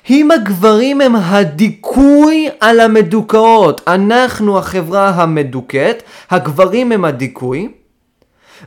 אם 0.10 0.32
הגברים 0.32 1.02
הם 1.02 1.16
הדיכוי 1.16 2.48
על 2.60 2.80
המדוכאות, 2.80 3.82
אנחנו 3.88 4.58
החברה 4.58 5.10
המדוכאת, 5.10 6.04
הגברים 6.30 6.92
הם 6.92 7.06
הדיכוי, 7.06 7.70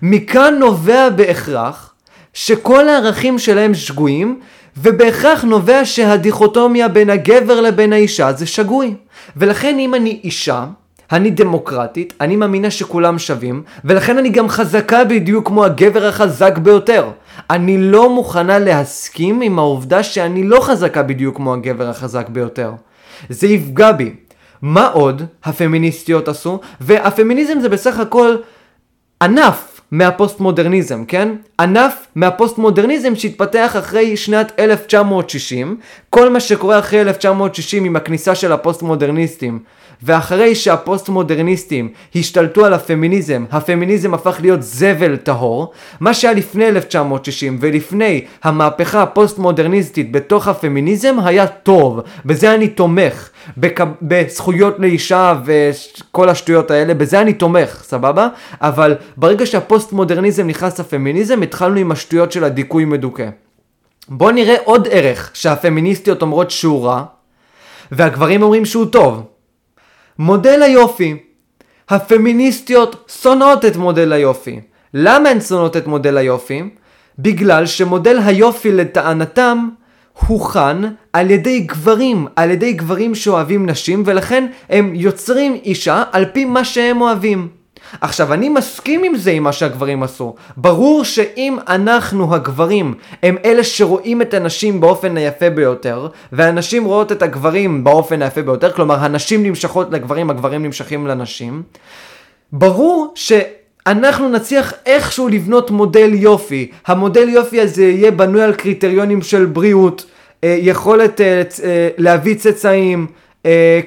מכאן 0.03 0.55
נובע 0.59 1.09
בהכרח 1.09 1.94
שכל 2.35 2.88
הערכים 2.88 3.38
שלהם 3.38 3.74
שגויים, 3.74 4.40
ובהכרח 4.76 5.44
נובע 5.44 5.85
שהדיכוטומיה 5.85 6.88
בין 6.88 7.11
הגבר 7.11 7.61
לבין 7.61 7.92
האישה 7.92 8.33
זה 8.33 8.46
שגוי. 8.46 8.94
ולכן 9.37 9.79
אם 9.79 9.94
אני 9.94 10.20
אישה, 10.24 10.66
אני 11.12 11.31
דמוקרטית, 11.31 12.14
אני 12.20 12.37
מאמינה 12.37 12.70
שכולם 12.70 13.18
שווים, 13.18 13.62
ולכן 13.85 14.18
אני 14.18 14.29
גם 14.29 14.48
חזקה 14.48 15.05
בדיוק 15.05 15.46
כמו 15.46 15.64
הגבר 15.64 16.07
החזק 16.07 16.59
ביותר. 16.59 17.11
אני 17.50 17.79
לא 17.79 18.14
מוכנה 18.14 18.59
להסכים 18.59 19.40
עם 19.40 19.59
העובדה 19.59 20.03
שאני 20.03 20.42
לא 20.42 20.61
חזקה 20.61 21.03
בדיוק 21.03 21.37
כמו 21.37 21.55
הגבר 21.55 21.88
החזק 21.88 22.29
ביותר. 22.29 22.72
זה 23.29 23.46
יפגע 23.46 23.92
בי. 23.92 24.14
מה 24.62 24.87
עוד 24.87 25.22
הפמיניסטיות 25.44 26.29
עשו? 26.29 26.61
והפמיניזם 26.81 27.61
זה 27.61 27.68
בסך 27.68 28.00
הכל 28.00 28.37
ענף 29.22 29.70
מהפוסט-מודרניזם, 29.90 31.05
כן? 31.05 31.29
ענף 31.61 32.07
מהפוסט-מודרניזם 32.14 33.14
שהתפתח 33.16 33.76
אחרי 33.79 34.16
שנת 34.16 34.53
1960, 34.59 35.76
כל 36.11 36.31
מה 36.31 36.40
שקורה 36.40 36.79
אחרי 36.79 37.01
1960 37.01 37.85
עם 37.85 37.96
הכניסה 37.96 38.35
של 38.35 38.53
הפוסט-מודרניסטים. 38.53 39.59
ואחרי 40.03 40.55
שהפוסט-מודרניסטים 40.55 41.88
השתלטו 42.14 42.64
על 42.64 42.75
הפמיניזם, 42.75 43.44
הפמיניזם 43.51 44.14
הפך 44.14 44.38
להיות 44.40 44.62
זבל 44.62 45.16
טהור, 45.16 45.73
מה 46.01 46.14
שהיה 46.14 46.35
לפני 46.35 46.68
1960 46.68 47.59
ולפני 47.61 48.25
המהפכה 48.42 49.03
הפוסט-מודרניסטית 49.03 50.12
בתוך 50.12 50.49
הפמיניזם 50.49 51.16
היה 51.25 51.46
טוב, 51.46 52.01
בזה 52.25 52.55
אני 52.55 52.68
תומך, 52.68 53.31
בק... 53.57 53.81
בזכויות 54.03 54.75
לאישה 54.79 55.35
וכל 55.44 56.29
השטויות 56.29 56.70
האלה, 56.70 56.94
בזה 56.94 57.20
אני 57.20 57.33
תומך, 57.33 57.83
סבבה? 57.87 58.29
אבל 58.61 58.94
ברגע 59.16 59.46
שהפוסט-מודרניזם 59.46 60.46
נכנס 60.46 60.81
לפמיניזם, 60.81 61.42
התחלנו 61.42 61.77
עם 61.77 61.92
השטויות 61.92 62.33
של 62.33 62.44
הדיכוי 62.44 62.85
מדוכא. 62.85 63.29
בואו 64.11 64.31
נראה 64.31 64.57
עוד 64.64 64.88
ערך 64.90 65.31
שהפמיניסטיות 65.35 66.23
אומרות 66.23 66.51
שהוא 66.51 66.85
רע, 66.85 67.05
והגברים 67.92 68.42
אומרים 68.42 68.64
שהוא 68.64 68.87
טוב. 68.87 69.23
מודל 70.18 70.62
היופי. 70.62 71.16
הפמיניסטיות 71.88 73.11
שונאות 73.23 73.64
את 73.64 73.77
מודל 73.77 74.12
היופי. 74.12 74.61
למה 74.94 75.29
הן 75.29 75.40
שונאות 75.40 75.77
את 75.77 75.87
מודל 75.87 76.16
היופי? 76.16 76.62
בגלל 77.18 77.66
שמודל 77.66 78.18
היופי 78.25 78.73
לטענתם 78.73 79.68
הוכן 80.27 80.77
על 81.12 81.31
ידי 81.31 81.61
גברים, 81.61 82.27
על 82.37 82.51
ידי 82.51 82.73
גברים 82.73 83.14
שאוהבים 83.14 83.66
נשים 83.66 84.03
ולכן 84.07 84.46
הם 84.68 84.92
יוצרים 84.94 85.55
אישה 85.64 86.03
על 86.12 86.25
פי 86.25 86.44
מה 86.44 86.64
שהם 86.64 87.01
אוהבים. 87.01 87.60
עכשיו, 88.00 88.33
אני 88.33 88.48
מסכים 88.48 89.05
עם 89.05 89.16
זה, 89.16 89.31
עם 89.31 89.42
מה 89.42 89.53
שהגברים 89.53 90.03
עשו. 90.03 90.35
ברור 90.57 91.05
שאם 91.05 91.59
אנחנו 91.68 92.35
הגברים 92.35 92.94
הם 93.22 93.37
אלה 93.44 93.64
שרואים 93.64 94.22
את 94.22 94.35
הנשים 94.35 94.81
באופן 94.81 95.16
היפה 95.16 95.50
ביותר, 95.50 96.09
והנשים 96.33 96.85
רואות 96.85 97.12
את 97.12 97.22
הגברים 97.22 97.85
באופן 97.85 98.22
היפה 98.22 98.42
ביותר, 98.42 98.72
כלומר, 98.72 99.05
הנשים 99.05 99.42
נמשכות 99.42 99.92
לגברים, 99.92 100.31
הגברים 100.31 100.62
נמשכים 100.62 101.07
לנשים, 101.07 101.62
ברור 102.53 103.12
ש... 103.14 103.33
אנחנו 103.87 104.29
נצליח 104.29 104.74
איכשהו 104.87 105.29
לבנות 105.29 105.70
מודל 105.70 106.11
יופי. 106.14 106.70
המודל 106.87 107.29
יופי 107.29 107.61
הזה 107.61 107.83
יהיה 107.83 108.11
בנוי 108.11 108.42
על 108.42 108.55
קריטריונים 108.55 109.22
של 109.22 109.44
בריאות, 109.44 110.07
אה, 110.44 110.57
יכולת 110.61 111.20
אה, 111.20 111.42
אה, 111.64 111.88
להביא 111.98 112.35
צאצאים, 112.35 113.07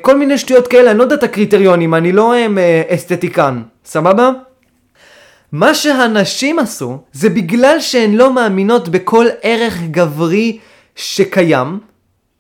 כל 0.02 0.18
מיני 0.18 0.38
שטויות 0.38 0.68
כאלה, 0.68 0.92
אני 0.92 0.98
לא 0.98 1.04
יודע 1.04 1.16
את 1.16 1.24
הקריטריונים, 1.24 1.94
אני 1.94 2.12
לא 2.12 2.34
אסתטיקן. 2.90 3.62
סבבה? 3.86 4.32
מה 5.52 5.74
שהנשים 5.74 6.60
עשו, 6.60 6.98
זה 7.14 7.30
בגלל 7.30 7.80
שהן 7.80 8.14
לא 8.14 8.34
מאמינות 8.34 8.90
בכל 8.90 9.26
ערך 9.42 9.82
גברי 9.92 10.60
שקיים, 10.96 11.80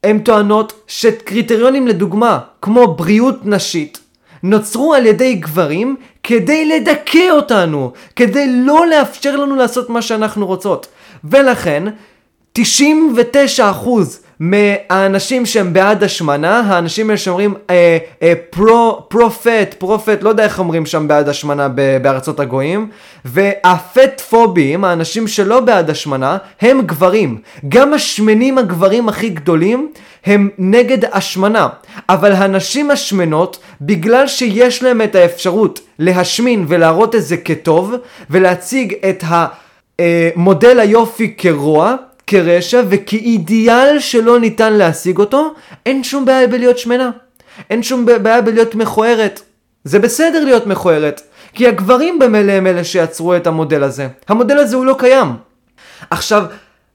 הן 0.04 0.20
טוענות 0.20 0.74
שקריטריונים 0.88 1.88
לדוגמה, 1.88 2.40
כמו 2.62 2.96
בריאות 2.96 3.46
נשית, 3.46 4.00
נוצרו 4.44 4.94
על 4.94 5.06
ידי 5.06 5.36
גברים 5.36 5.96
כדי 6.24 6.66
לדכא 6.66 7.30
אותנו, 7.32 7.92
כדי 8.16 8.48
לא 8.48 8.88
לאפשר 8.88 9.36
לנו 9.36 9.56
לעשות 9.56 9.90
מה 9.90 10.02
שאנחנו 10.02 10.46
רוצות. 10.46 10.88
ולכן, 11.24 11.84
99% 12.60 12.62
מהאנשים 14.40 15.46
שהם 15.46 15.74
בעד 15.74 16.04
השמנה, 16.04 16.60
האנשים 16.60 17.10
האלה 17.10 17.18
שאומרים 17.18 17.54
אה, 17.70 17.98
אה, 18.22 18.34
פרו, 18.50 19.06
פרופט, 19.08 19.76
פרופט, 19.78 20.24
לא 20.24 20.30
יודע 20.30 20.44
איך 20.44 20.60
אומרים 20.60 20.86
שם 20.86 21.08
בעד 21.08 21.30
השמנה 21.30 21.68
בארצות 22.02 22.40
הגויים, 22.40 22.90
והפט 23.26 24.22
פובים, 24.22 24.84
האנשים 24.84 25.28
שלא 25.28 25.60
בעד 25.60 25.90
השמנה, 25.90 26.38
הם 26.62 26.82
גברים. 26.82 27.38
גם 27.70 27.94
השמנים 27.94 28.58
הגברים 28.58 29.10
הכי 29.10 29.30
גדולים 29.30 29.92
הם 30.26 30.50
נגד 30.58 31.06
השמנה, 31.06 31.68
אבל 32.10 32.32
הנשים 32.32 32.92
השמנות, 32.92 33.60
בגלל 33.82 34.28
שיש 34.28 34.84
להם 34.84 35.02
את 35.02 35.16
האפשרות 35.16 35.80
להשמין 36.00 36.66
ולהראות 36.68 37.16
את 37.16 37.24
זה 37.24 37.38
כטוב, 37.38 37.94
ולהציג 38.30 38.94
את 39.10 39.24
המודל 39.28 40.78
אה, 40.78 40.84
היופי 40.84 41.34
כרוע, 41.38 41.96
כרשע 42.28 42.82
וכאידיאל 42.90 44.00
שלא 44.00 44.40
ניתן 44.40 44.74
להשיג 44.74 45.18
אותו, 45.18 45.54
אין 45.86 46.04
שום 46.04 46.26
בעיה 46.26 46.48
בלהיות 46.48 46.78
שמנה. 46.78 47.12
אין 47.70 47.84
שום 47.84 48.06
בעיה 48.06 48.42
בלהיות 48.42 48.76
מכוערת. 48.76 49.42
זה 49.84 50.00
בסדר 50.00 50.44
להיות 50.44 50.68
מכוערת, 50.68 51.22
כי 51.54 51.68
הגברים 51.68 52.20
במילא 52.20 52.52
הם 52.52 52.68
אלה 52.68 52.84
שיצרו 52.84 53.36
את 53.36 53.48
המודל 53.48 53.84
הזה. 53.84 54.08
המודל 54.28 54.58
הזה 54.58 54.76
הוא 54.76 54.86
לא 54.86 54.96
קיים. 55.00 55.28
עכשיו, 56.10 56.46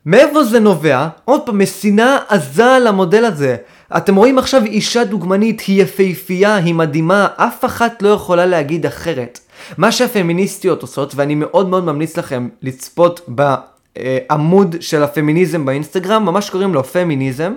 מאיפה 0.06 0.44
זה 0.44 0.60
נובע? 0.60 1.08
עוד 1.24 1.40
פעם, 1.46 1.62
משנאה 1.62 2.18
עזה 2.28 2.74
על 2.74 2.86
המודל 2.86 3.24
הזה. 3.24 3.56
אתם 3.96 4.16
רואים 4.16 4.38
עכשיו 4.38 4.64
אישה 4.64 5.04
דוגמנית, 5.04 5.60
היא 5.60 5.82
יפהפייה, 5.82 6.54
היא 6.54 6.74
מדהימה, 6.74 7.28
אף 7.36 7.64
אחת 7.64 8.02
לא 8.02 8.08
יכולה 8.08 8.46
להגיד 8.46 8.86
אחרת. 8.86 9.40
מה 9.78 9.92
שהפמיניסטיות 9.92 10.82
עושות, 10.82 11.14
ואני 11.14 11.34
מאוד 11.34 11.68
מאוד 11.68 11.84
ממליץ 11.84 12.16
לכם 12.16 12.48
לצפות 12.62 13.20
ב... 13.34 13.54
אה, 13.96 14.18
עמוד 14.30 14.76
של 14.80 15.02
הפמיניזם 15.02 15.64
באינסטגרם, 15.64 16.24
ממש 16.24 16.50
קוראים 16.50 16.74
לו 16.74 16.84
פמיניזם. 16.84 17.54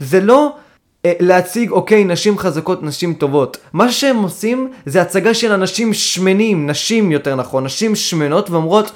זה 0.00 0.20
לא 0.20 0.56
אה, 1.04 1.12
להציג, 1.20 1.70
אוקיי, 1.70 2.04
נשים 2.04 2.38
חזקות, 2.38 2.82
נשים 2.82 3.14
טובות. 3.14 3.56
מה 3.72 3.92
שהם 3.92 4.16
עושים 4.16 4.70
זה 4.86 5.02
הצגה 5.02 5.34
של 5.34 5.52
אנשים 5.52 5.94
שמנים, 5.94 6.66
נשים 6.66 7.12
יותר 7.12 7.34
נכון, 7.34 7.64
נשים 7.64 7.94
שמנות, 7.94 8.50
ואומרות, 8.50 8.92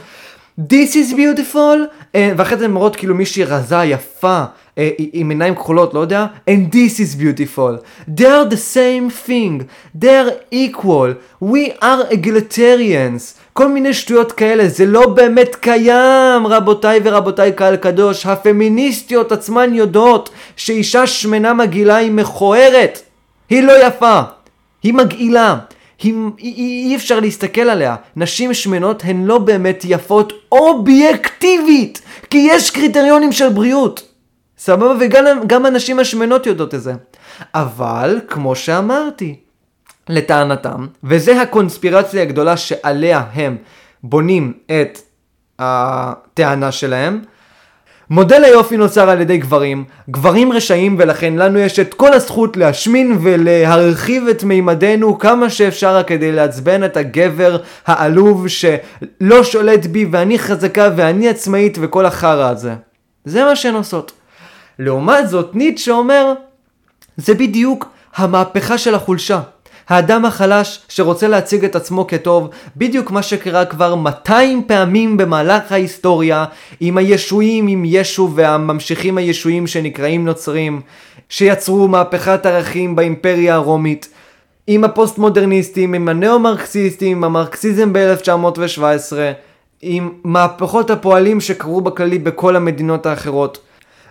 This 0.58 0.94
is 0.94 1.12
beautiful, 1.12 1.78
אה, 2.14 2.32
ואחרי 2.36 2.58
זה 2.58 2.64
הן 2.64 2.70
אומרות 2.70 2.96
כאילו 2.96 3.14
מישהי 3.14 3.44
רזה, 3.44 3.84
יפה, 3.84 4.44
אה, 4.78 4.90
עם 5.12 5.30
עיניים 5.30 5.54
כחולות, 5.54 5.94
לא 5.94 6.00
יודע, 6.00 6.26
and 6.50 6.74
this 6.74 6.98
is 6.98 7.20
beautiful. 7.20 7.76
They 8.08 8.24
are 8.24 8.50
the 8.50 8.74
same 8.74 9.28
thing, 9.28 9.64
they 10.00 10.06
are 10.06 10.54
equal, 10.54 11.14
we 11.42 11.82
are 11.82 12.10
egalitarians. 12.10 13.38
כל 13.56 13.68
מיני 13.68 13.94
שטויות 13.94 14.32
כאלה, 14.32 14.68
זה 14.68 14.86
לא 14.86 15.06
באמת 15.06 15.54
קיים, 15.54 16.46
רבותיי 16.46 17.00
ורבותיי 17.04 17.52
קהל 17.52 17.76
קדוש. 17.76 18.26
הפמיניסטיות 18.26 19.32
עצמן 19.32 19.74
יודעות 19.74 20.30
שאישה 20.56 21.06
שמנה 21.06 21.54
מגעילה 21.54 21.96
היא 21.96 22.10
מכוערת. 22.10 23.02
היא 23.50 23.62
לא 23.62 23.86
יפה, 23.86 24.20
היא 24.82 24.94
מגעילה. 24.94 25.56
היא, 26.02 26.14
היא, 26.38 26.54
היא, 26.54 26.90
אי 26.90 26.96
אפשר 26.96 27.20
להסתכל 27.20 27.60
עליה. 27.60 27.96
נשים 28.16 28.54
שמנות 28.54 29.02
הן 29.04 29.24
לא 29.24 29.38
באמת 29.38 29.84
יפות 29.84 30.32
אובייקטיבית, 30.52 32.02
כי 32.30 32.38
יש 32.50 32.70
קריטריונים 32.70 33.32
של 33.32 33.48
בריאות. 33.48 34.08
סבבה? 34.58 34.94
וגם 35.00 35.66
הנשים 35.66 35.98
השמנות 35.98 36.46
יודעות 36.46 36.74
את 36.74 36.82
זה. 36.82 36.92
אבל, 37.54 38.20
כמו 38.28 38.54
שאמרתי, 38.54 39.36
לטענתם, 40.08 40.86
וזה 41.04 41.40
הקונספירציה 41.42 42.22
הגדולה 42.22 42.56
שעליה 42.56 43.22
הם 43.34 43.56
בונים 44.02 44.52
את 44.66 44.98
הטענה 45.58 46.72
שלהם, 46.72 47.20
מודל 48.10 48.44
היופי 48.44 48.76
נוצר 48.76 49.10
על 49.10 49.20
ידי 49.20 49.38
גברים, 49.38 49.84
גברים 50.10 50.52
רשעים 50.52 50.96
ולכן 50.98 51.34
לנו 51.34 51.58
יש 51.58 51.78
את 51.78 51.94
כל 51.94 52.12
הזכות 52.12 52.56
להשמין 52.56 53.18
ולהרחיב 53.22 54.28
את 54.28 54.44
מימדנו 54.44 55.18
כמה 55.18 55.50
שאפשר 55.50 56.02
כדי 56.02 56.32
לעצבן 56.32 56.84
את 56.84 56.96
הגבר 56.96 57.56
העלוב 57.86 58.48
שלא 58.48 59.44
שולט 59.44 59.86
בי 59.86 60.06
ואני 60.10 60.38
חזקה 60.38 60.90
ואני 60.96 61.28
עצמאית 61.28 61.78
וכל 61.80 62.06
החרא 62.06 62.48
הזה. 62.48 62.74
זה 63.24 63.44
מה 63.44 63.56
שהן 63.56 63.74
עושות. 63.74 64.12
לעומת 64.78 65.28
זאת 65.28 65.54
ניטשה 65.54 65.92
אומר, 65.92 66.32
זה 67.16 67.34
בדיוק 67.34 67.88
המהפכה 68.16 68.78
של 68.78 68.94
החולשה. 68.94 69.40
האדם 69.88 70.24
החלש 70.24 70.80
שרוצה 70.88 71.28
להציג 71.28 71.64
את 71.64 71.76
עצמו 71.76 72.06
כטוב, 72.06 72.48
בדיוק 72.76 73.10
מה 73.10 73.22
שקרה 73.22 73.64
כבר 73.64 73.94
200 73.94 74.62
פעמים 74.66 75.16
במהלך 75.16 75.72
ההיסטוריה 75.72 76.44
עם 76.80 76.98
הישועים, 76.98 77.66
עם 77.66 77.82
ישו 77.86 78.30
והממשיכים 78.34 79.18
הישועים 79.18 79.66
שנקראים 79.66 80.24
נוצרים, 80.24 80.80
שיצרו 81.28 81.88
מהפכת 81.88 82.46
ערכים 82.46 82.96
באימפריה 82.96 83.54
הרומית. 83.54 84.08
עם 84.66 84.84
הפוסט 84.84 85.18
מודרניסטים, 85.18 85.94
עם 85.94 86.08
הנאו-מרקסיסטים, 86.08 87.16
עם 87.16 87.24
המרקסיזם 87.24 87.92
ב-1917, 87.92 89.16
עם 89.82 90.10
מהפכות 90.24 90.90
הפועלים 90.90 91.40
שקרו 91.40 91.80
בכללי 91.80 92.18
בכל 92.18 92.56
המדינות 92.56 93.06
האחרות. 93.06 93.58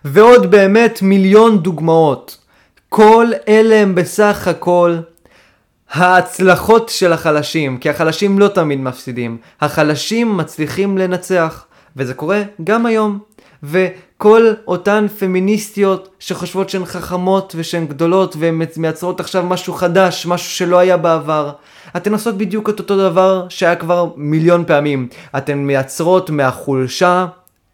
ועוד 0.06 0.52
באמת 0.52 1.00
מיליון 1.02 1.58
דוגמאות. 1.58 2.38
כל 2.90 3.28
אלה 3.48 3.76
הם 3.76 3.96
בסך 3.96 4.48
הכל 4.48 4.98
ההצלחות 5.96 6.90
של 6.90 7.14
החלשים, 7.14 7.78
כי 7.78 7.90
החלשים 7.90 8.40
לא 8.40 8.48
תמיד 8.48 8.80
מפסידים. 8.80 9.38
החלשים 9.62 10.38
מצליחים 10.38 10.98
לנצח, 10.98 11.66
וזה 11.98 12.14
קורה 12.14 12.42
גם 12.64 12.86
היום. 12.86 13.20
וכל 13.64 13.96
כל 14.18 14.54
אותן 14.68 15.06
פמיניסטיות 15.20 16.10
שחושבות 16.20 16.70
שהן 16.70 16.86
חכמות 16.86 17.54
ושהן 17.58 17.88
גדולות 17.88 18.36
והן 18.40 18.62
מייצרות 18.78 19.20
עכשיו 19.20 19.44
משהו 19.44 19.74
חדש, 19.74 20.26
משהו 20.26 20.50
שלא 20.50 20.78
היה 20.78 20.98
בעבר. 20.98 21.52
אתן 21.98 22.14
עושות 22.14 22.38
בדיוק 22.38 22.70
את 22.70 22.80
אותו 22.80 22.98
דבר 22.98 23.46
שהיה 23.50 23.76
כבר 23.76 24.10
מיליון 24.16 24.64
פעמים. 24.68 25.08
אתן 25.38 25.58
מייצרות 25.58 26.30
מהחולשה 26.30 27.26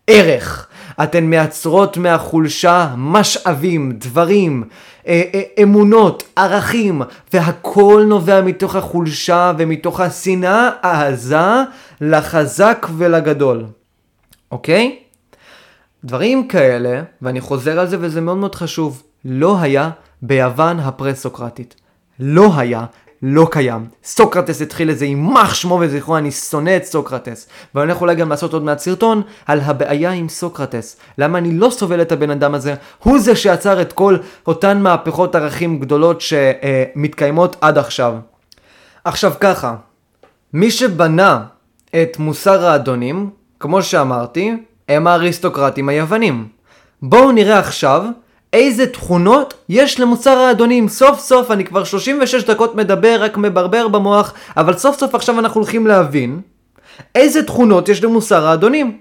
ערך. 0.08 0.68
אתן 1.04 1.24
מייצרות 1.24 1.98
מהחולשה 1.98 2.88
משאבים, 2.98 3.92
דברים, 3.92 4.64
אמונות, 5.64 6.24
ערכים, 6.36 7.02
והכל 7.34 8.06
נובע 8.08 8.42
מתוך 8.42 8.76
החולשה 8.76 9.52
ומתוך 9.58 10.00
השנאה 10.00 10.70
העזה 10.82 11.38
לחזק 12.02 12.88
ולגדול. 12.98 13.66
אוקיי? 14.52 15.00
דברים 16.04 16.48
כאלה, 16.48 17.04
ואני 17.22 17.42
חוזר 17.42 17.80
על 17.80 17.88
זה 17.88 17.98
וזה 18.00 18.22
מאוד 18.22 18.38
מאוד 18.38 18.56
חשוב, 18.56 19.04
לא 19.26 19.60
היה 19.60 19.90
ביוון 20.22 20.80
הפרה-סוקרטית. 20.80 21.76
לא 22.20 22.52
היה, 22.58 22.86
לא 23.24 23.48
קיים. 23.52 23.86
סוקרטס 24.04 24.62
התחיל 24.62 24.90
איזה 24.90 25.06
יימח 25.06 25.54
שמו 25.54 25.80
וזכרו, 25.82 26.18
אני 26.18 26.32
שונא 26.32 26.78
את 26.78 26.86
סוקרטס. 26.86 27.48
ואני 27.76 27.92
הולך 27.92 28.02
אולי 28.02 28.16
גם 28.16 28.30
לעשות 28.30 28.54
עוד 28.54 28.64
מעט 28.64 28.80
סרטון 28.80 29.22
על 29.46 29.60
הבעיה 29.60 30.12
עם 30.12 30.30
סוקרטס. 30.30 30.98
למה 31.18 31.38
אני 31.38 31.52
לא 31.52 31.70
סובל 31.70 32.02
את 32.02 32.12
הבן 32.12 32.30
אדם 32.30 32.54
הזה? 32.54 32.76
הוא 33.04 33.20
זה 33.20 33.36
שיצר 33.36 33.82
את 33.82 33.94
כל 33.94 34.18
אותן 34.48 34.82
מהפכות 34.82 35.36
ערכים 35.36 35.80
גדולות 35.80 36.22
שמתקיימות 36.22 37.56
עד 37.62 37.78
עכשיו. 37.78 38.14
עכשיו 39.04 39.34
ככה, 39.40 39.76
מי 40.54 40.72
שבנה 40.72 41.44
את 42.02 42.20
מוסר 42.20 42.66
האדונים, 42.66 43.30
כמו 43.60 43.84
שאמרתי, 43.84 44.56
הם 44.90 45.08
האריסטוקרטים 45.08 45.90
היוונים. 45.90 46.48
בואו 47.02 47.32
נראה 47.32 47.60
עכשיו 47.60 48.06
איזה 48.54 48.88
תכונות 48.88 49.54
יש 49.70 50.00
למוסר 50.00 50.38
האדונים. 50.38 50.88
סוף 50.88 51.20
סוף 51.20 51.52
אני 51.52 51.66
כבר 51.66 51.84
36 51.84 52.44
דקות 52.44 52.76
מדבר, 52.76 53.18
רק 53.20 53.38
מברבר 53.38 53.88
במוח, 53.88 54.34
אבל 54.58 54.78
סוף 54.78 55.00
סוף 55.00 55.16
עכשיו 55.16 55.40
אנחנו 55.40 55.62
הולכים 55.62 55.88
להבין 55.88 56.42
איזה 57.16 57.44
תכונות 57.44 57.90
יש 57.90 58.04
למוסר 58.04 58.48
האדונים. 58.48 58.98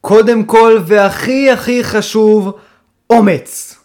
קודם 0.00 0.44
כל 0.44 0.78
והכי 0.86 1.50
הכי 1.50 1.84
חשוב, 1.84 2.52
אומץ. 3.10 3.76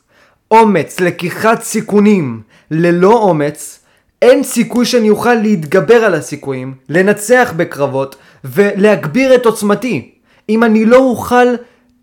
אומץ, 0.51 0.99
לקיחת 0.99 1.63
סיכונים. 1.63 2.41
ללא 2.71 3.13
אומץ, 3.13 3.79
אין 4.21 4.43
סיכוי 4.43 4.85
שאני 4.85 5.09
אוכל 5.09 5.33
להתגבר 5.33 6.05
על 6.05 6.13
הסיכויים, 6.13 6.73
לנצח 6.89 7.53
בקרבות 7.57 8.15
ולהגביר 8.43 9.35
את 9.35 9.45
עוצמתי. 9.45 10.11
אם 10.49 10.63
אני 10.63 10.85
לא 10.85 10.97
אוכל 10.97 11.45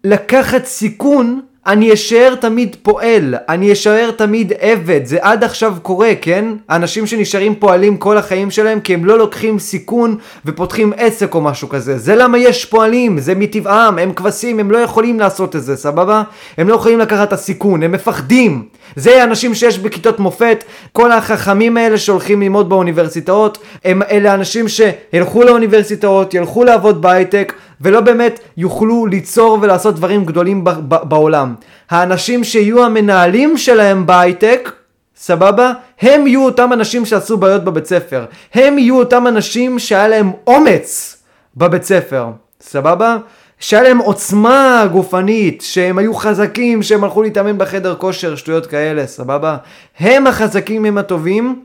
לקחת 0.05 0.65
סיכון, 0.65 1.41
אני 1.66 1.92
אשאר 1.92 2.35
תמיד 2.40 2.77
פועל, 2.83 3.35
אני 3.48 3.72
אשאר 3.72 4.11
תמיד 4.11 4.53
עבד, 4.61 5.01
זה 5.05 5.18
עד 5.20 5.44
עכשיו 5.44 5.75
קורה, 5.83 6.11
כן? 6.22 6.44
אנשים 6.70 7.07
שנשארים 7.07 7.55
פועלים 7.55 7.96
כל 7.96 8.18
החיים 8.18 8.51
שלהם 8.51 8.81
כי 8.81 8.94
הם 8.94 9.05
לא 9.05 9.18
לוקחים 9.18 9.59
סיכון 9.59 10.16
ופותחים 10.46 10.92
עסק 10.96 11.35
או 11.35 11.40
משהו 11.40 11.68
כזה. 11.68 11.98
זה 11.98 12.16
למה 12.16 12.38
יש 12.38 12.64
פועלים, 12.64 13.18
זה 13.18 13.35
מטבעם, 13.35 13.98
הם 13.98 14.12
כבשים, 14.12 14.59
הם 14.59 14.70
לא 14.70 14.79
יכולים 14.79 15.20
לעשות 15.20 15.57
את 15.57 15.62
זה, 15.62 15.77
סבבה? 15.77 16.22
הם 16.59 16.68
לא 16.68 16.75
יכולים 16.75 16.98
לקחת 16.98 17.29
את 17.29 17.33
הסיכון, 17.33 17.83
הם 17.83 17.92
מפחדים. 17.92 18.64
זה 18.96 19.25
אנשים 19.25 19.55
שיש 19.55 19.79
בכיתות 19.79 20.20
מופת, 20.20 20.64
כל 20.92 21.12
החכמים 21.12 21.77
האלה 21.77 21.98
שהולכים 21.98 22.42
ללמוד 22.42 22.68
באוניברסיטאות, 22.68 23.59
הם 23.85 24.03
אלה 24.03 24.35
אנשים 24.35 24.66
שילכו 24.68 25.42
לאוניברסיטאות, 25.42 26.35
ילכו 26.35 26.64
לעבוד 26.64 27.03
בהייטק, 27.03 27.53
ולא 27.83 28.01
באמת 28.01 28.40
יוכלו 28.57 29.07
ליצור 29.07 29.59
ולעשות 29.62 29.95
דברים 29.95 30.25
גדולים 30.25 30.64
בעולם. 30.88 31.55
האנשים 31.90 32.45
שיהיו 32.45 32.85
המנהלים 32.85 33.57
שלהם 33.57 34.07
בהייטק, 34.07 34.73
סבבה? 35.16 35.73
הם 36.01 36.27
יהיו 36.27 36.45
אותם 36.45 36.73
אנשים 36.73 37.07
שעשו 37.07 37.37
בעיות 37.37 37.64
בבית 37.64 37.87
ספר. 37.87 38.25
הם 38.55 38.79
יהיו 38.79 38.99
אותם 38.99 39.27
אנשים 39.27 39.79
שהיה 39.79 40.09
להם 40.09 40.33
אומץ 40.47 41.16
בבית 41.57 41.83
ספר, 41.83 42.27
סבבה? 42.61 43.16
שהיה 43.59 43.83
להם 43.83 43.99
עוצמה 43.99 44.87
גופנית, 44.92 45.62
שהם 45.62 45.99
היו 45.99 46.14
חזקים, 46.14 46.83
שהם 46.83 47.05
הלכו 47.05 47.23
להתאמן 47.23 47.59
בחדר 47.59 47.95
כושר, 47.95 48.37
שטויות 48.37 48.66
כאלה, 48.66 49.07
סבבה? 49.07 49.57
הם 49.99 50.27
החזקים, 50.27 50.85
הם 50.85 50.99
הטובים, 50.99 51.64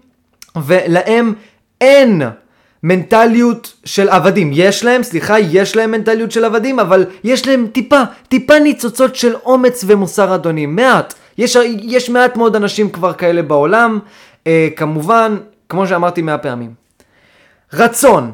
ולהם 0.66 1.34
אין 1.82 2.22
מנטליות 2.88 3.74
של 3.86 4.10
עבדים. 4.10 4.52
יש 4.54 4.86
להם, 4.86 5.04
סליחה, 5.04 5.40
יש 5.40 5.76
להם 5.76 5.92
מנטליות 5.92 6.32
של 6.32 6.46
עבדים, 6.46 6.80
אבל 6.80 7.06
יש 7.24 7.48
להם 7.48 7.68
טיפה, 7.72 8.02
טיפה 8.28 8.60
ניצוצות 8.60 9.16
של 9.16 9.36
אומץ 9.36 9.84
ומוסר 9.88 10.36
אדונים. 10.36 10.76
מעט. 10.76 11.14
יש, 11.38 11.58
יש 11.82 12.10
מעט 12.10 12.38
מאוד 12.38 12.56
אנשים 12.56 12.90
כבר 12.90 13.14
כאלה 13.14 13.42
בעולם. 13.42 14.00
אה, 14.48 14.68
כמובן, 14.76 15.38
כמו 15.70 15.88
שאמרתי 15.88 16.22
מאה 16.22 16.38
פעמים. 16.38 16.74
רצון. 17.74 18.32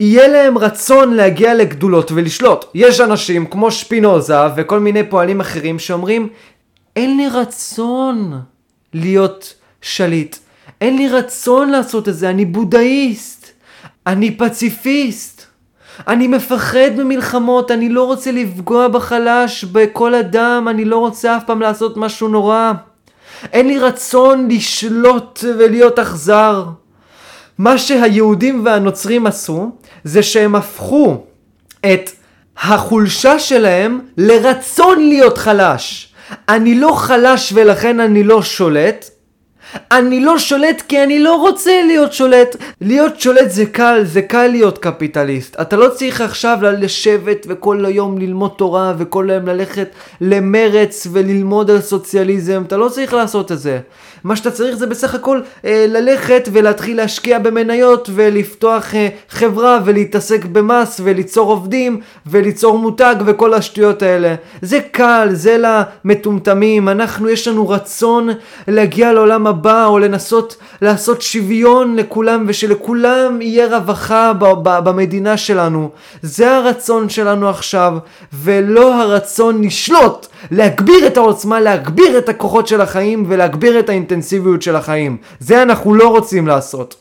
יהיה 0.00 0.28
להם 0.28 0.58
רצון 0.58 1.14
להגיע 1.14 1.54
לגדולות 1.54 2.12
ולשלוט. 2.12 2.64
יש 2.74 3.00
אנשים 3.00 3.46
כמו 3.46 3.70
שפינוזה 3.70 4.36
וכל 4.56 4.80
מיני 4.80 5.10
פועלים 5.10 5.40
אחרים 5.40 5.78
שאומרים, 5.78 6.28
אין 6.96 7.16
לי 7.16 7.28
רצון 7.28 8.40
להיות 8.94 9.54
שליט. 9.82 10.36
אין 10.80 10.96
לי 10.96 11.08
רצון 11.08 11.70
לעשות 11.70 12.08
את 12.08 12.14
זה, 12.16 12.30
אני 12.30 12.44
בודהיסט, 12.44 13.46
אני 14.06 14.30
פציפיסט, 14.30 15.42
אני 16.08 16.28
מפחד 16.28 16.90
ממלחמות, 16.96 17.70
אני 17.70 17.88
לא 17.88 18.04
רוצה 18.04 18.32
לפגוע 18.32 18.88
בחלש, 18.88 19.64
בכל 19.64 20.14
אדם, 20.14 20.66
אני 20.70 20.84
לא 20.84 20.98
רוצה 20.98 21.36
אף 21.36 21.44
פעם 21.44 21.60
לעשות 21.60 21.96
משהו 21.96 22.28
נורא. 22.28 22.72
אין 23.52 23.68
לי 23.68 23.78
רצון 23.78 24.48
לשלוט 24.50 25.44
ולהיות 25.58 25.98
אכזר. 25.98 26.64
מה 27.58 27.78
שהיהודים 27.78 28.64
והנוצרים 28.64 29.26
עשו, 29.26 29.70
זה 30.04 30.22
שהם 30.22 30.54
הפכו 30.54 31.24
את 31.80 32.10
החולשה 32.58 33.38
שלהם 33.38 34.00
לרצון 34.16 35.08
להיות 35.08 35.38
חלש. 35.38 36.14
אני 36.48 36.74
לא 36.74 36.92
חלש 36.96 37.52
ולכן 37.56 38.00
אני 38.00 38.24
לא 38.24 38.42
שולט, 38.42 39.10
אני 39.92 40.20
לא 40.20 40.38
שולט 40.38 40.82
כי 40.88 41.02
אני 41.02 41.18
לא 41.18 41.36
רוצה 41.36 41.82
להיות 41.86 42.12
שולט. 42.12 42.56
להיות 42.80 43.20
שולט 43.20 43.50
זה 43.50 43.66
קל, 43.66 44.00
זה 44.04 44.22
קל 44.22 44.46
להיות 44.46 44.78
קפיטליסט. 44.78 45.60
אתה 45.60 45.76
לא 45.76 45.88
צריך 45.88 46.20
עכשיו 46.20 46.58
לשבת 46.62 47.46
וכל 47.48 47.84
היום 47.84 48.18
ללמוד 48.18 48.50
תורה 48.56 48.94
וכל 48.98 49.30
היום 49.30 49.46
ללכת 49.46 49.88
למרץ 50.20 51.06
וללמוד 51.12 51.70
על 51.70 51.80
סוציאליזם. 51.80 52.62
אתה 52.66 52.76
לא 52.76 52.88
צריך 52.88 53.14
לעשות 53.14 53.52
את 53.52 53.58
זה. 53.58 53.78
מה 54.24 54.36
שאתה 54.36 54.50
צריך 54.50 54.76
זה 54.76 54.86
בסך 54.86 55.14
הכל 55.14 55.40
אה, 55.64 55.86
ללכת 55.88 56.48
ולהתחיל 56.52 56.96
להשקיע 56.96 57.38
במניות 57.38 58.10
ולפתוח 58.14 58.94
אה, 58.94 59.08
חברה 59.28 59.80
ולהתעסק 59.84 60.44
במס 60.44 61.00
וליצור 61.04 61.50
עובדים 61.50 62.00
וליצור 62.26 62.78
מותג 62.78 63.14
וכל 63.26 63.54
השטויות 63.54 64.02
האלה. 64.02 64.34
זה 64.62 64.80
קל, 64.90 65.28
זה 65.32 65.56
למטומטמים. 65.58 66.88
אנחנו, 66.88 67.28
יש 67.28 67.48
לנו 67.48 67.68
רצון 67.68 68.28
להגיע 68.68 69.12
לעולם 69.12 69.46
הבא 69.46 69.63
או 69.66 69.98
לנסות 69.98 70.56
לעשות 70.82 71.22
שוויון 71.22 71.96
לכולם 71.96 72.44
ושלכולם 72.48 73.42
יהיה 73.42 73.78
רווחה 73.78 74.32
במדינה 74.62 75.36
שלנו. 75.36 75.90
זה 76.22 76.56
הרצון 76.56 77.08
שלנו 77.08 77.48
עכשיו 77.48 77.92
ולא 78.32 78.94
הרצון 78.94 79.62
לשלוט, 79.62 80.26
להגביר 80.50 81.06
את 81.06 81.16
העוצמה, 81.16 81.60
להגביר 81.60 82.18
את 82.18 82.28
הכוחות 82.28 82.68
של 82.68 82.80
החיים 82.80 83.24
ולהגביר 83.28 83.78
את. 83.78 83.88
האינטנסיביות 83.94 84.62
של 84.62 84.76
החיים. 84.76 85.16
זה 85.40 85.62
אנחנו 85.62 85.94
לא 85.94 86.08
רוצים 86.08 86.46
לעשות. 86.46 86.96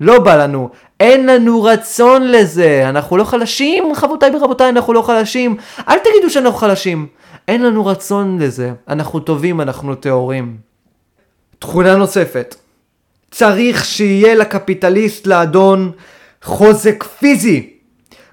לא 0.00 0.18
בא 0.18 0.36
לנו. 0.36 0.68
אין 1.00 1.26
לנו 1.26 1.62
רצון 1.62 2.28
לזה. 2.28 2.88
אנחנו 2.88 3.16
לא 3.16 3.24
חלשים, 3.24 3.94
חברותיי 3.94 4.36
ורבותיי, 4.36 4.68
אנחנו 4.68 4.92
לא 4.92 5.02
חלשים. 5.02 5.56
אל 5.88 5.98
תגידו 5.98 6.30
שאנחנו 6.30 6.58
חלשים. 6.58 7.06
אין 7.48 7.62
לנו 7.62 7.86
רצון 7.86 8.38
לזה. 8.38 8.72
אנחנו 8.88 9.20
טובים, 9.20 9.60
אנחנו 9.60 9.94
טהורים. 9.94 10.71
תכונה 11.62 11.96
נוספת. 11.96 12.54
צריך 13.30 13.84
שיהיה 13.84 14.34
לקפיטליסט, 14.34 15.26
לאדון, 15.26 15.92
חוזק 16.42 17.04
פיזי. 17.04 17.70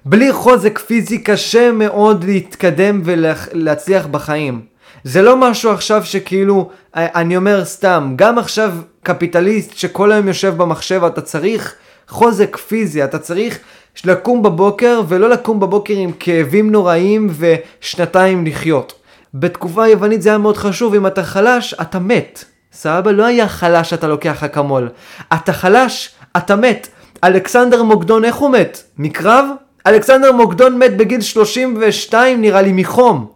בלי 0.04 0.32
חוזק 0.32 0.78
פיזי 0.78 1.18
קשה 1.18 1.72
מאוד 1.72 2.24
להתקדם 2.24 3.00
ולהצליח 3.04 4.06
בחיים. 4.06 4.60
זה 5.04 5.22
לא 5.22 5.36
משהו 5.36 5.70
עכשיו 5.70 6.04
שכאילו, 6.04 6.70
אה, 6.96 7.06
אני 7.14 7.36
אומר 7.36 7.64
סתם, 7.64 8.12
גם 8.16 8.38
עכשיו 8.38 8.72
קפיטליסט 9.02 9.76
שכל 9.76 10.12
היום 10.12 10.28
יושב 10.28 10.54
במחשב, 10.56 11.04
אתה 11.04 11.20
צריך 11.20 11.74
חוזק 12.08 12.56
פיזי, 12.56 13.04
אתה 13.04 13.18
צריך 13.18 13.58
לקום 14.04 14.42
בבוקר 14.42 15.00
ולא 15.08 15.30
לקום 15.30 15.60
בבוקר 15.60 15.94
עם 15.94 16.12
כאבים 16.12 16.70
נוראים 16.70 17.30
ושנתיים 17.38 18.46
לחיות. 18.46 18.92
בתקופה 19.34 19.84
היוונית 19.84 20.22
זה 20.22 20.28
היה 20.28 20.38
מאוד 20.38 20.56
חשוב, 20.56 20.94
אם 20.94 21.06
אתה 21.06 21.22
חלש, 21.22 21.74
אתה 21.74 21.98
מת. 21.98 22.44
סבבה? 22.72 23.12
לא 23.12 23.24
היה 23.24 23.48
חלש 23.48 23.92
אתה 23.92 24.08
לוקח 24.08 24.44
אקמול. 24.44 24.88
אתה 25.34 25.52
חלש, 25.52 26.10
אתה 26.36 26.56
מת. 26.56 26.88
אלכסנדר 27.24 27.82
מוקדון, 27.82 28.24
איך 28.24 28.36
הוא 28.36 28.50
מת? 28.50 28.82
מקרב? 28.98 29.44
אלכסנדר 29.86 30.32
מוקדון 30.32 30.78
מת 30.78 30.96
בגיל 30.96 31.20
32 31.20 32.40
נראה 32.40 32.62
לי 32.62 32.72
מחום. 32.72 33.26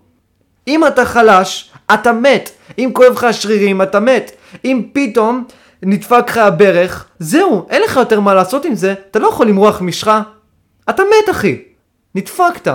אם 0.69 0.87
אתה 0.87 1.05
חלש, 1.05 1.71
אתה 1.95 2.13
מת. 2.13 2.51
אם 2.79 2.91
כואב 2.93 3.13
לך 3.13 3.25
השרירים, 3.25 3.83
אתה 3.83 4.01
מת. 4.01 4.31
אם 4.65 4.83
פתאום 4.93 5.45
נדפק 5.83 6.25
לך 6.29 6.37
הברך, 6.39 7.07
זהו, 7.19 7.67
אין 7.71 7.83
לך 7.83 7.97
יותר 7.97 8.21
מה 8.21 8.35
לעשות 8.35 8.65
עם 8.65 8.75
זה, 8.75 8.95
אתה 9.11 9.19
לא 9.19 9.29
יכול 9.29 9.47
למרוח 9.47 9.81
משחה. 9.81 10.23
אתה 10.91 11.03
מת, 11.03 11.31
אחי. 11.31 11.63
נדפקת. 12.15 12.73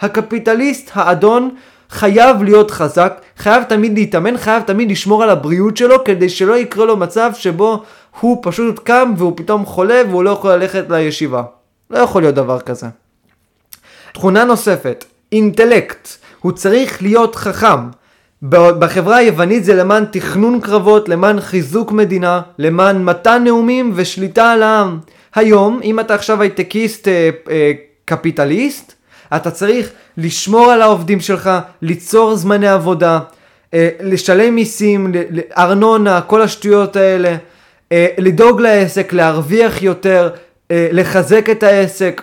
הקפיטליסט 0.00 0.90
האדון 0.94 1.54
חייב 1.90 2.42
להיות 2.42 2.70
חזק, 2.70 3.20
חייב 3.36 3.62
תמיד 3.62 3.98
להתאמן, 3.98 4.38
חייב 4.38 4.62
תמיד 4.62 4.90
לשמור 4.90 5.22
על 5.22 5.30
הבריאות 5.30 5.76
שלו, 5.76 6.04
כדי 6.04 6.28
שלא 6.28 6.58
יקרה 6.58 6.86
לו 6.86 6.96
מצב 6.96 7.30
שבו 7.34 7.82
הוא 8.20 8.38
פשוט 8.42 8.78
קם 8.78 9.14
והוא 9.16 9.32
פתאום 9.36 9.66
חולה 9.66 10.02
והוא 10.08 10.24
לא 10.24 10.30
יכול 10.30 10.52
ללכת 10.52 10.84
לישיבה. 10.90 11.42
לא 11.90 11.98
יכול 11.98 12.22
להיות 12.22 12.34
דבר 12.34 12.60
כזה. 12.60 12.86
תכונה 14.12 14.44
נוספת, 14.44 15.04
אינטלקט. 15.32 16.08
הוא 16.40 16.52
צריך 16.52 17.02
להיות 17.02 17.34
חכם. 17.36 17.88
בחברה 18.42 19.16
היוונית 19.16 19.64
זה 19.64 19.74
למען 19.74 20.04
תכנון 20.04 20.60
קרבות, 20.60 21.08
למען 21.08 21.40
חיזוק 21.40 21.92
מדינה, 21.92 22.40
למען 22.58 23.04
מתן 23.04 23.44
נאומים 23.44 23.92
ושליטה 23.94 24.52
על 24.52 24.62
העם. 24.62 24.98
היום, 25.34 25.80
אם 25.84 26.00
אתה 26.00 26.14
עכשיו 26.14 26.42
הייטקיסט 26.42 27.08
אה, 27.08 27.30
אה, 27.50 27.72
קפיטליסט, 28.04 28.94
אתה 29.36 29.50
צריך 29.50 29.90
לשמור 30.16 30.70
על 30.72 30.82
העובדים 30.82 31.20
שלך, 31.20 31.50
ליצור 31.82 32.36
זמני 32.36 32.68
עבודה, 32.68 33.18
אה, 33.74 33.88
לשלם 34.00 34.54
מיסים, 34.54 35.12
ארנונה, 35.58 36.20
כל 36.20 36.42
השטויות 36.42 36.96
האלה, 36.96 37.36
אה, 37.92 38.06
לדאוג 38.18 38.60
לעסק, 38.60 39.12
להרוויח 39.12 39.82
יותר, 39.82 40.30
אה, 40.70 40.88
לחזק 40.92 41.50
את 41.50 41.62
העסק, 41.62 42.22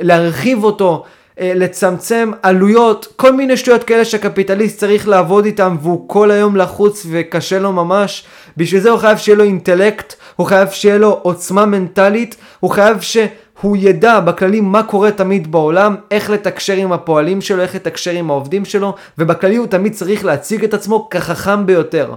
להרחיב 0.00 0.64
אותו, 0.64 1.04
לצמצם 1.40 2.30
עלויות, 2.42 3.12
כל 3.16 3.32
מיני 3.32 3.56
שטויות 3.56 3.84
כאלה 3.84 4.04
שהקפיטליסט 4.04 4.78
צריך 4.78 5.08
לעבוד 5.08 5.44
איתם 5.44 5.76
והוא 5.82 6.08
כל 6.08 6.30
היום 6.30 6.56
לחוץ 6.56 7.06
וקשה 7.10 7.58
לו 7.58 7.72
ממש. 7.72 8.24
בשביל 8.56 8.80
זה 8.80 8.90
הוא 8.90 8.98
חייב 8.98 9.18
שיהיה 9.18 9.38
לו 9.38 9.44
אינטלקט, 9.44 10.14
הוא 10.36 10.46
חייב 10.46 10.70
שיהיה 10.70 10.98
לו 10.98 11.20
עוצמה 11.22 11.66
מנטלית, 11.66 12.36
הוא 12.60 12.70
חייב 12.70 13.00
שהוא 13.64 13.76
ידע 13.76 14.20
בכללי 14.20 14.60
מה 14.60 14.82
קורה 14.82 15.10
תמיד 15.10 15.52
בעולם, 15.52 15.96
איך 16.10 16.30
לתקשר 16.30 16.72
עם 16.72 16.92
הפועלים 16.92 17.40
שלו, 17.40 17.62
איך 17.62 17.74
לתקשר 17.74 18.10
עם 18.10 18.30
העובדים 18.30 18.64
שלו, 18.64 18.94
ובכללי 19.18 19.56
הוא 19.56 19.66
תמיד 19.66 19.92
צריך 19.92 20.24
להציג 20.24 20.64
את 20.64 20.74
עצמו 20.74 21.08
כחכם 21.10 21.66
ביותר. 21.66 22.14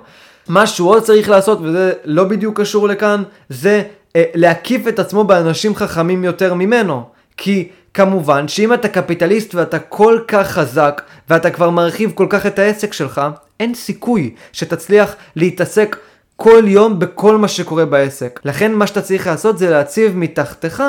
מה 0.48 0.68
שהוא 0.68 0.90
עוד 0.90 1.04
צריך 1.04 1.30
לעשות, 1.30 1.60
וזה 1.62 1.94
לא 2.06 2.24
בדיוק 2.24 2.62
קשור 2.62 2.88
לכאן, 2.88 3.24
זה 3.50 3.84
אה, 4.16 4.24
להקיף 4.36 4.88
את 4.88 5.00
עצמו 5.00 5.24
באנשים 5.24 5.76
חכמים 5.76 6.24
יותר 6.24 6.54
ממנו. 6.54 7.04
כי 7.38 7.70
כמובן 7.94 8.48
שאם 8.48 8.74
אתה 8.74 8.88
קפיטליסט 8.88 9.56
ואתה 9.56 9.80
כל 9.80 10.20
כך 10.28 10.48
חזק 10.48 11.02
ואתה 11.30 11.50
כבר 11.50 11.70
מרחיב 11.70 12.12
כל 12.16 12.28
כך 12.30 12.46
את 12.46 12.60
העסק 12.60 12.94
שלך, 12.94 13.22
אין 13.60 13.74
סיכוי 13.74 14.36
שתצליח 14.52 15.16
להתעסק 15.36 15.98
כל 16.36 16.64
יום 16.68 17.00
בכל 17.00 17.38
מה 17.38 17.48
שקורה 17.48 17.86
בעסק. 17.86 18.40
לכן 18.46 18.74
מה 18.74 18.88
שאתה 18.88 19.02
צריך 19.02 19.28
לעשות 19.28 19.58
זה 19.58 19.70
להציב 19.70 20.18
מתחתיך 20.18 20.84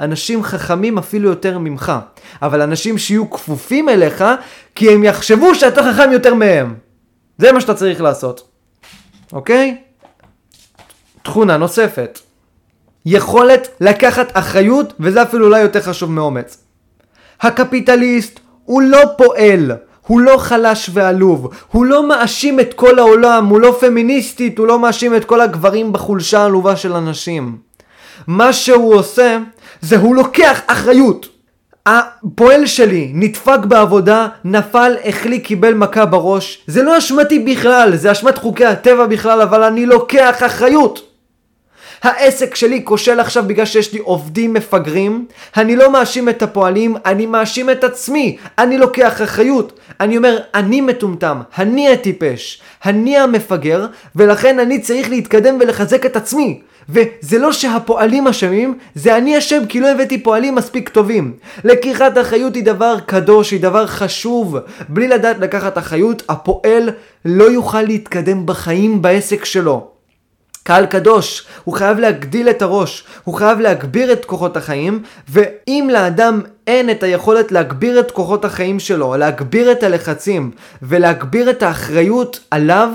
אנשים 0.00 0.42
חכמים 0.42 0.98
אפילו 0.98 1.28
יותר 1.28 1.58
ממך. 1.58 1.92
אבל 2.42 2.62
אנשים 2.62 2.98
שיהיו 2.98 3.30
כפופים 3.30 3.88
אליך 3.88 4.24
כי 4.74 4.90
הם 4.90 5.04
יחשבו 5.04 5.54
שאתה 5.54 5.82
חכם 5.82 6.12
יותר 6.12 6.34
מהם. 6.34 6.74
זה 7.38 7.52
מה 7.52 7.60
שאתה 7.60 7.74
צריך 7.74 8.00
לעשות. 8.00 8.48
אוקיי? 9.32 9.76
תכונה 11.22 11.56
נוספת. 11.56 12.18
יכולת 13.06 13.68
לקחת 13.80 14.30
אחריות, 14.32 14.92
וזה 15.00 15.22
אפילו 15.22 15.46
אולי 15.46 15.60
יותר 15.60 15.80
חשוב 15.80 16.10
מאומץ. 16.10 16.64
הקפיטליסט 17.40 18.40
הוא 18.64 18.82
לא 18.82 19.00
פועל, 19.18 19.72
הוא 20.06 20.20
לא 20.20 20.36
חלש 20.38 20.90
ועלוב, 20.92 21.50
הוא 21.72 21.86
לא 21.86 22.08
מאשים 22.08 22.60
את 22.60 22.74
כל 22.74 22.98
העולם, 22.98 23.46
הוא 23.46 23.60
לא 23.60 23.76
פמיניסטית, 23.80 24.58
הוא 24.58 24.66
לא 24.66 24.78
מאשים 24.78 25.16
את 25.16 25.24
כל 25.24 25.40
הגברים 25.40 25.92
בחולשה 25.92 26.40
העלובה 26.40 26.76
של 26.76 26.96
הנשים. 26.96 27.58
מה 28.26 28.52
שהוא 28.52 28.94
עושה, 28.94 29.38
זה 29.80 29.96
הוא 29.96 30.16
לוקח 30.16 30.60
אחריות. 30.66 31.28
הפועל 31.86 32.66
שלי 32.66 33.10
נדפק 33.14 33.58
בעבודה, 33.68 34.28
נפל, 34.44 34.96
החליק, 35.04 35.46
קיבל 35.46 35.74
מכה 35.74 36.06
בראש. 36.06 36.64
זה 36.66 36.82
לא 36.82 36.98
אשמתי 36.98 37.38
בכלל, 37.38 37.96
זה 37.96 38.12
אשמת 38.12 38.38
חוקי 38.38 38.64
הטבע 38.64 39.06
בכלל, 39.06 39.42
אבל 39.42 39.62
אני 39.62 39.86
לוקח 39.86 40.42
אחריות. 40.46 41.08
העסק 42.02 42.54
שלי 42.54 42.80
כושל 42.84 43.20
עכשיו 43.20 43.44
בגלל 43.46 43.66
שיש 43.66 43.92
לי 43.92 43.98
עובדים 43.98 44.54
מפגרים, 44.54 45.26
אני 45.56 45.76
לא 45.76 45.92
מאשים 45.92 46.28
את 46.28 46.42
הפועלים, 46.42 46.96
אני 47.06 47.26
מאשים 47.26 47.70
את 47.70 47.84
עצמי, 47.84 48.36
אני 48.58 48.78
לוקח 48.78 49.22
אחריות. 49.22 49.80
אני 50.00 50.16
אומר, 50.16 50.38
אני 50.54 50.80
מטומטם, 50.80 51.40
אני 51.58 51.92
הטיפש, 51.92 52.62
אני 52.86 53.18
המפגר, 53.18 53.86
ולכן 54.16 54.58
אני 54.58 54.80
צריך 54.80 55.10
להתקדם 55.10 55.56
ולחזק 55.60 56.06
את 56.06 56.16
עצמי. 56.16 56.60
וזה 56.88 57.38
לא 57.38 57.52
שהפועלים 57.52 58.26
אשמים, 58.26 58.78
זה 58.94 59.16
אני 59.16 59.38
אשם 59.38 59.66
כי 59.68 59.80
לא 59.80 59.88
הבאתי 59.88 60.22
פועלים 60.22 60.54
מספיק 60.54 60.88
טובים. 60.88 61.32
לקיחת 61.64 62.18
אחריות 62.18 62.54
היא 62.54 62.64
דבר 62.64 62.96
קדוש, 63.06 63.50
היא 63.50 63.60
דבר 63.60 63.86
חשוב. 63.86 64.56
בלי 64.88 65.08
לדעת 65.08 65.38
לקחת 65.38 65.78
אחריות, 65.78 66.22
הפועל 66.28 66.90
לא 67.24 67.44
יוכל 67.44 67.82
להתקדם 67.82 68.46
בחיים 68.46 69.02
בעסק 69.02 69.44
שלו. 69.44 69.88
קהל 70.62 70.86
קדוש, 70.86 71.46
הוא 71.64 71.74
חייב 71.74 71.98
להגדיל 71.98 72.50
את 72.50 72.62
הראש, 72.62 73.04
הוא 73.24 73.34
חייב 73.34 73.60
להגביר 73.60 74.12
את 74.12 74.24
כוחות 74.24 74.56
החיים, 74.56 75.02
ואם 75.28 75.90
לאדם 75.92 76.40
אין 76.66 76.90
את 76.90 77.02
היכולת 77.02 77.52
להגביר 77.52 78.00
את 78.00 78.10
כוחות 78.10 78.44
החיים 78.44 78.80
שלו, 78.80 79.16
להגביר 79.16 79.72
את 79.72 79.82
הלחצים 79.82 80.50
ולהגביר 80.82 81.50
את 81.50 81.62
האחריות 81.62 82.40
עליו, 82.50 82.88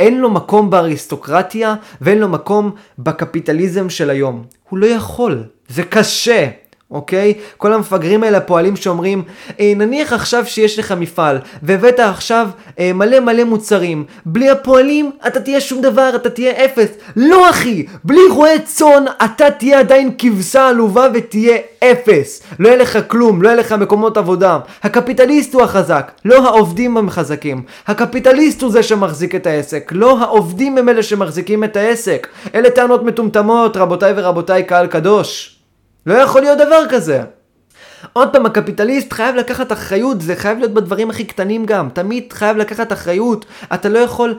אין 0.00 0.20
לו 0.20 0.30
מקום 0.30 0.70
באריסטוקרטיה 0.70 1.74
ואין 2.00 2.18
לו 2.18 2.28
מקום 2.28 2.70
בקפיטליזם 2.98 3.90
של 3.90 4.10
היום. 4.10 4.44
הוא 4.68 4.78
לא 4.78 4.86
יכול, 4.86 5.44
זה 5.68 5.82
קשה. 5.82 6.48
אוקיי? 6.90 7.34
כל 7.56 7.72
המפגרים 7.72 8.22
האלה, 8.22 8.38
הפועלים 8.38 8.76
שאומרים, 8.76 9.22
אה, 9.60 9.72
נניח 9.76 10.12
עכשיו 10.12 10.46
שיש 10.46 10.78
לך 10.78 10.92
מפעל, 10.92 11.38
והבאת 11.62 12.00
עכשיו 12.00 12.48
אה, 12.78 12.92
מלא 12.92 13.20
מלא 13.20 13.44
מוצרים, 13.44 14.04
בלי 14.26 14.50
הפועלים 14.50 15.10
אתה 15.26 15.40
תהיה 15.40 15.60
שום 15.60 15.80
דבר, 15.80 16.10
אתה 16.16 16.30
תהיה 16.30 16.64
אפס. 16.64 16.88
לא 17.16 17.50
אחי, 17.50 17.86
בלי 18.04 18.20
רועי 18.30 18.58
צאן 18.60 19.04
אתה 19.24 19.50
תהיה 19.50 19.78
עדיין 19.78 20.10
כבשה 20.18 20.68
עלובה 20.68 21.08
ותהיה 21.14 21.58
אפס. 21.84 22.42
לא 22.58 22.68
יהיה 22.68 22.78
לך 22.78 22.98
כלום, 23.06 23.42
לא 23.42 23.48
יהיה 23.48 23.58
לך 23.58 23.72
מקומות 23.72 24.16
עבודה. 24.16 24.58
הקפיטליסט 24.82 25.54
הוא 25.54 25.62
החזק, 25.62 26.12
לא 26.24 26.46
העובדים 26.46 26.96
הם 26.96 27.10
חזקים. 27.10 27.62
הקפיטליסט 27.86 28.62
הוא 28.62 28.70
זה 28.70 28.82
שמחזיק 28.82 29.34
את 29.34 29.46
העסק, 29.46 29.88
לא 29.94 30.18
העובדים 30.18 30.78
הם 30.78 30.88
אלה 30.88 31.02
שמחזיקים 31.02 31.64
את 31.64 31.76
העסק. 31.76 32.28
אלה 32.54 32.70
טענות 32.70 33.02
מטומטמות, 33.02 33.76
רבותיי 33.76 34.12
ורבותיי, 34.16 34.62
קהל 34.64 34.86
קדוש. 34.86 35.57
לא 36.06 36.14
יכול 36.14 36.40
להיות 36.40 36.58
דבר 36.58 36.82
כזה. 36.90 37.22
עוד 38.12 38.32
פעם, 38.32 38.46
הקפיטליסט 38.46 39.12
חייב 39.12 39.36
לקחת 39.36 39.72
אחריות, 39.72 40.20
זה 40.20 40.36
חייב 40.36 40.58
להיות 40.58 40.74
בדברים 40.74 41.10
הכי 41.10 41.24
קטנים 41.24 41.66
גם. 41.66 41.88
תמיד 41.92 42.32
חייב 42.32 42.56
לקחת 42.56 42.92
אחריות. 42.92 43.44
אתה 43.74 43.88
לא 43.88 43.98
יכול 43.98 44.38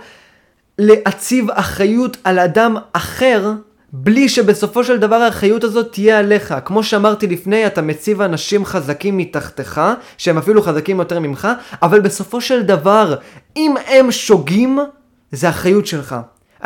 להציב 0.77 1.51
אחריות 1.51 2.17
על 2.23 2.39
אדם 2.39 2.77
אחר 2.93 3.51
בלי 3.93 4.29
שבסופו 4.29 4.83
של 4.83 4.97
דבר 4.97 5.15
האחריות 5.15 5.63
הזאת 5.63 5.91
תהיה 5.91 6.19
עליך. 6.19 6.55
כמו 6.65 6.83
שאמרתי 6.83 7.27
לפני, 7.27 7.67
אתה 7.67 7.81
מציב 7.81 8.21
אנשים 8.21 8.65
חזקים 8.65 9.17
מתחתיך, 9.17 9.81
שהם 10.17 10.37
אפילו 10.37 10.61
חזקים 10.61 10.99
יותר 10.99 11.19
ממך, 11.19 11.47
אבל 11.81 11.99
בסופו 11.99 12.41
של 12.41 12.63
דבר, 12.63 13.15
אם 13.57 13.75
הם 13.87 14.11
שוגים, 14.11 14.79
זה 15.31 15.49
אחריות 15.49 15.87
שלך. 15.87 16.15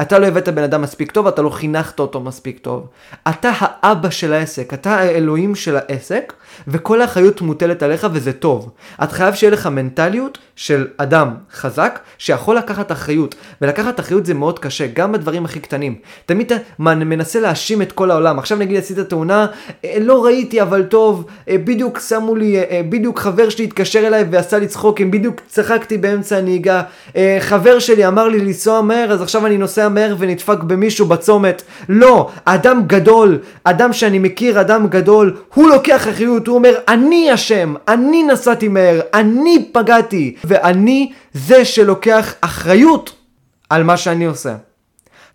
אתה 0.02 0.20
לא 0.20 0.26
הבאת 0.26 0.50
בן 0.50 0.64
אדם 0.64 0.82
מספיק 0.82 1.12
טוב, 1.12 1.28
אתה 1.28 1.42
לא 1.42 1.50
חינכת 1.50 2.00
אותו 2.00 2.20
מספיק 2.20 2.60
טוב. 2.60 2.88
אתה 3.30 3.52
האבא 3.60 4.10
של 4.10 4.34
העסק, 4.34 4.74
אתה 4.74 4.96
האלוהים 4.96 5.56
של 5.56 5.78
העסק, 5.78 6.34
וכל 6.68 7.02
האחריות 7.02 7.42
מוטלת 7.42 7.84
עליך 7.84 8.08
וזה 8.14 8.34
טוב. 8.34 8.70
אתה 9.04 9.14
חייב 9.14 9.34
שיהיה 9.34 9.52
לך 9.52 9.68
מנטליות 9.68 10.38
של 10.56 10.88
אדם 10.98 11.30
חזק 11.54 12.00
שיכול 12.18 12.58
לקחת 12.58 12.92
אחריות, 12.92 13.36
ולקחת 13.62 14.00
אחריות 14.00 14.26
זה 14.26 14.34
מאוד 14.34 14.60
קשה, 14.60 14.88
גם 14.94 15.12
בדברים 15.12 15.46
הכי 15.46 15.60
קטנים. 15.60 15.96
תמיד 16.26 16.52
אתה 16.52 16.56
מנסה 16.80 17.40
להאשים 17.40 17.82
את 17.82 17.92
כל 17.92 18.12
העולם. 18.12 18.40
עכשיו 18.40 18.58
נגיד 18.58 18.78
עשית 18.78 19.00
תאונה, 19.00 19.46
אה, 19.86 19.98
לא 20.02 20.26
ראיתי 20.26 20.62
אבל 20.62 20.84
טוב, 20.84 21.26
אה, 21.50 21.58
בדיוק 21.58 22.00
שמו 22.00 22.36
לי, 22.36 22.60
אה, 22.60 22.82
בדיוק 22.90 23.20
חבר 23.20 23.50
שלי 23.50 23.64
התקשר 23.64 24.08
אליי 24.08 24.26
ועשה 24.32 24.60
לי 24.60 24.68
צחוקים, 24.68 25.12
בדיוק 25.12 25.42
צחקתי 25.48 25.98
באמצע 25.98 26.38
הנהיגה. 26.38 26.82
חבר 27.40 27.80
שלי 27.80 28.08
אמר 28.08 28.28
לי 28.28 28.40
לנסוע 28.40 28.82
מהר, 28.82 29.12
אז 29.12 29.22
עכשיו 29.22 29.46
אני 29.46 29.58
נוסע 29.58 29.90
מהר 29.90 30.16
ונדפק 30.20 30.64
במישהו 30.64 31.06
בצומת. 31.06 31.62
לא, 31.90 32.30
אדם 32.46 32.82
גדול, 32.88 33.40
אדם 33.64 33.94
שאני 33.94 34.20
מכיר, 34.20 34.62
אדם 34.62 34.88
גדול, 34.88 35.36
הוא 35.54 35.70
לוקח 35.70 36.08
אחריות, 36.10 36.43
הוא 36.48 36.56
אומר, 36.56 36.76
אני 36.88 37.34
אשם, 37.34 37.74
אני 37.88 38.24
נסעתי 38.24 38.68
מהר, 38.68 39.02
אני 39.14 39.70
פגעתי. 39.72 40.36
ואני 40.44 41.12
זה 41.34 41.66
שלוקח 41.66 42.34
אחריות 42.42 43.16
על 43.70 43.84
מה 43.84 43.98
שאני 43.98 44.26
עושה. 44.26 44.56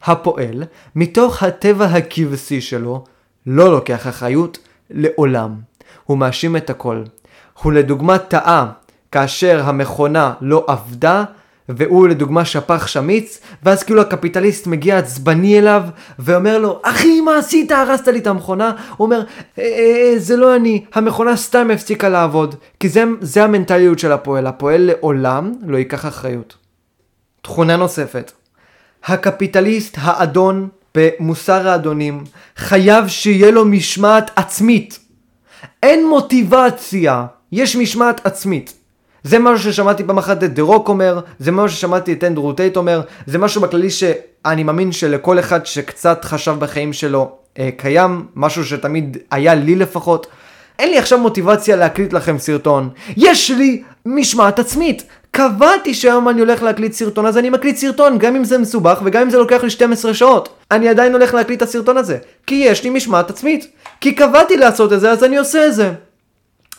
הפועל, 0.05 0.65
מתוך 0.97 1.43
הטבע 1.43 1.85
הכבשי 1.85 2.61
שלו, 2.61 3.05
לא 3.47 3.73
לוקח 3.73 4.07
אחריות 4.07 4.59
לעולם. 4.91 5.55
הוא 6.05 6.19
מאשים 6.19 6.57
את 6.57 6.71
הכל. 6.71 7.03
הוא 7.63 7.73
לדוגמה 7.73 8.19
טעה 8.19 8.67
כאשר 9.13 9.61
המכונה 9.65 10.35
לא 10.41 10.65
עבדה, 10.69 11.25
והוא 11.69 12.09
לדוגמה 12.09 12.45
שפך 12.45 12.89
שמיץ, 12.89 13.41
ואז 13.63 13.83
כאילו 13.83 14.01
הקפיטליסט 14.01 14.67
מגיע 14.67 14.99
עצבני 14.99 15.59
אליו, 15.59 15.83
ואומר 16.19 16.59
לו, 16.59 16.81
אחי, 16.83 17.21
מה 17.21 17.37
עשית? 17.37 17.73
הרסת 17.73 18.09
לי 18.09 18.19
את 18.19 18.27
המכונה. 18.27 18.73
הוא 18.97 19.05
אומר, 19.05 19.23
אה, 19.59 19.63
אה, 19.65 20.15
זה 20.19 20.37
לא 20.37 20.57
אני, 20.57 20.85
המכונה 20.95 21.37
סתם 21.37 21.71
הפסיקה 21.71 22.09
לעבוד. 22.09 22.55
כי 22.81 22.89
זה, 22.89 23.05
זה 23.21 23.45
המנטליות 23.45 23.99
של 23.99 24.13
הפועל, 24.13 24.47
הפועל 24.47 24.81
לעולם 24.81 25.53
לא 25.67 25.77
ייקח 25.77 26.07
אחריות. 26.07 26.57
תכונה 27.43 27.77
נוספת, 27.77 28.33
הקפיטליסט 29.05 29.97
האדון 30.01 30.69
במוסר 30.95 31.69
האדונים 31.69 32.25
חייב 32.57 33.09
שיהיה 33.09 33.51
לו 33.51 33.65
משמעת 33.65 34.31
עצמית. 34.37 34.99
אין 35.83 36.09
מוטיבציה, 36.09 37.27
יש 37.53 37.77
משמעת 37.77 38.27
עצמית. 38.27 38.75
זה 39.23 39.39
משהו 39.39 39.73
ששמעתי 39.73 40.05
פעם 40.05 40.19
אחת 40.19 40.45
את 40.45 40.55
The 40.55 40.63
Rock 40.63 40.89
אומר, 40.89 41.21
זה 41.39 41.53
משהו 41.53 41.77
ששמעתי 41.77 42.13
את 42.13 42.25
אנדרו 42.25 42.53
טייט 42.53 42.77
אומר, 42.77 43.01
זה 43.27 43.39
משהו 43.39 43.61
בכללי 43.61 43.91
שאני 43.91 44.63
מאמין 44.63 44.93
שלכל 44.93 45.39
אחד 45.39 45.67
שקצת 45.67 46.25
חשב 46.25 46.57
בחיים 46.59 46.93
שלו 46.93 47.31
אה, 47.59 47.69
קיים, 47.77 48.27
משהו 48.37 48.65
שתמיד 48.65 49.17
היה 49.31 49.55
לי 49.55 49.77
לפחות. 49.77 50.27
אין 50.79 50.91
לי 50.91 50.99
עכשיו 50.99 51.19
מוטיבציה 51.19 51.77
להקליט 51.77 52.13
לכם 52.13 52.39
סרטון. 52.39 52.89
יש 53.17 53.51
לי 53.51 53.83
משמעת 54.07 54.59
עצמית. 54.59 55.03
קבעתי 55.31 55.95
שהיום 55.95 56.29
אני 56.29 56.41
הולך 56.41 56.63
להקליט 56.63 56.93
סרטון, 56.93 57.27
אז 57.27 57.39
אני 57.39 57.51
מקליט 57.51 57.77
סרטון, 57.77 58.19
גם 58.19 58.37
אם 58.37 58.45
זה 58.45 58.59
מסובך 58.59 59.01
וגם 59.05 59.23
אם 59.23 59.31
זה 59.31 59.39
לוקח 59.39 59.63
לי 59.63 59.71
12 59.71 60.15
שעות. 60.15 60.49
אני 60.71 60.89
עדיין 60.89 61.13
הולך 61.13 61.35
להקליט 61.35 61.63
את 61.63 61.69
הסרטון 61.69 61.97
הזה. 61.97 62.19
כי 62.47 62.55
יש 62.55 62.85
לי 62.85 62.91
משמעת 62.91 63.31
עצמית. 63.31 63.67
כי 64.01 64.15
קבעתי 64.15 64.57
לעשות 64.57 64.93
את 64.93 65.01
זה, 65.01 65.11
אז 65.11 65.25
אני 65.25 65.37
עושה 65.37 65.67
את 65.67 65.75
זה. 65.75 65.93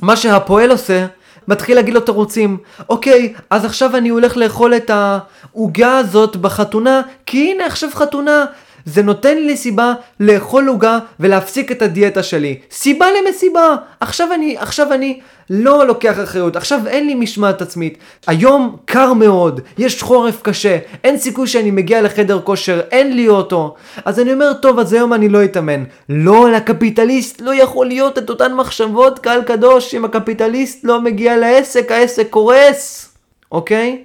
מה 0.02 0.16
שהפועל 0.16 0.72
עושה, 0.72 1.06
מתחיל 1.50 1.76
להגיד 1.76 1.93
לו 1.93 2.00
תירוצים. 2.00 2.58
אוקיי, 2.89 3.34
אז 3.50 3.66
עכשיו 3.66 3.97
אני 3.97 4.10
הולך 4.10 4.38
לאכול 4.38 4.76
את 4.76 4.91
העוגה 4.93 5.97
הזאת 5.97 6.36
בחתונה, 6.36 7.02
כי 7.26 7.52
הנה 7.52 7.66
עכשיו 7.66 7.89
חתונה. 7.93 8.45
זה 8.86 9.04
נותן 9.04 9.38
לי 9.38 9.58
סיבה 9.58 9.93
לאכול 10.20 10.68
עוגה 10.68 11.00
ולהפסיק 11.20 11.72
את 11.72 11.82
הדיאטה 11.82 12.24
שלי. 12.24 12.60
סיבה 12.72 13.06
למסיבה. 13.12 13.76
עכשיו 14.00 14.34
אני, 14.34 14.58
עכשיו 14.60 14.93
אני 14.93 15.20
לא 15.50 15.88
לוקח 15.88 16.20
אחריות. 16.24 16.56
עכשיו 16.56 16.88
אין 16.88 17.08
לי 17.08 17.16
משמעת 17.16 17.62
עצמית. 17.62 17.97
היום 18.28 18.78
קר 18.86 19.14
מאוד, 19.14 19.62
יש 19.78 20.04
חורף 20.04 20.41
קשה, 20.41 20.78
אין 21.04 21.18
סיכוי 21.18 21.47
שאני 21.47 21.72
מגיע 21.72 22.02
לחדר 22.02 22.41
כושר, 22.43 22.82
אין 22.91 23.16
לי 23.16 23.28
אוטו. 23.28 23.76
אז 24.06 24.20
אני 24.20 24.34
אומר, 24.34 24.54
טוב, 24.54 24.80
אז 24.80 24.93
היום 24.93 25.14
אני 25.14 25.30
לא 25.30 25.43
אתאמן. 25.43 25.84
לא, 26.10 26.52
לקפיטליסט 26.52 27.41
לא 27.41 27.56
יכול 27.56 27.86
להיות 27.86 28.18
את 28.18 28.30
אותן 28.30 28.54
מחשבות, 28.54 29.20
קהל 29.20 29.43
קדוש, 29.43 29.95
אם 29.95 30.06
הקפיטליסט 30.06 30.84
לא 30.84 31.02
מגיע 31.02 31.38
לעסק, 31.38 31.91
העסק 31.91 32.30
קורס. 32.30 33.10
אוקיי? 33.52 34.04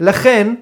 לכן, 0.00 0.54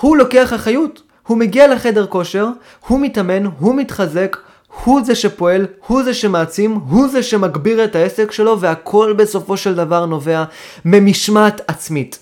הוא 0.00 0.16
לוקח 0.16 0.54
אחריות. 0.54 1.02
הוא 1.26 1.38
מגיע 1.38 1.74
לחדר 1.74 2.06
כושר, 2.06 2.48
הוא 2.88 3.00
מתאמן, 3.00 3.44
הוא 3.58 3.74
מתחזק, 3.74 4.36
הוא 4.84 5.02
זה 5.04 5.14
שפועל, 5.14 5.66
הוא 5.86 6.02
זה 6.02 6.14
שמעצים, 6.14 6.72
הוא 6.72 7.08
זה 7.08 7.22
שמגביר 7.22 7.84
את 7.84 7.96
העסק 7.96 8.32
שלו, 8.32 8.60
והכל 8.60 9.14
בסופו 9.18 9.56
של 9.56 9.74
דבר 9.74 10.06
נובע 10.06 10.44
ממשמעת 10.84 11.60
עצמית. 11.66 12.18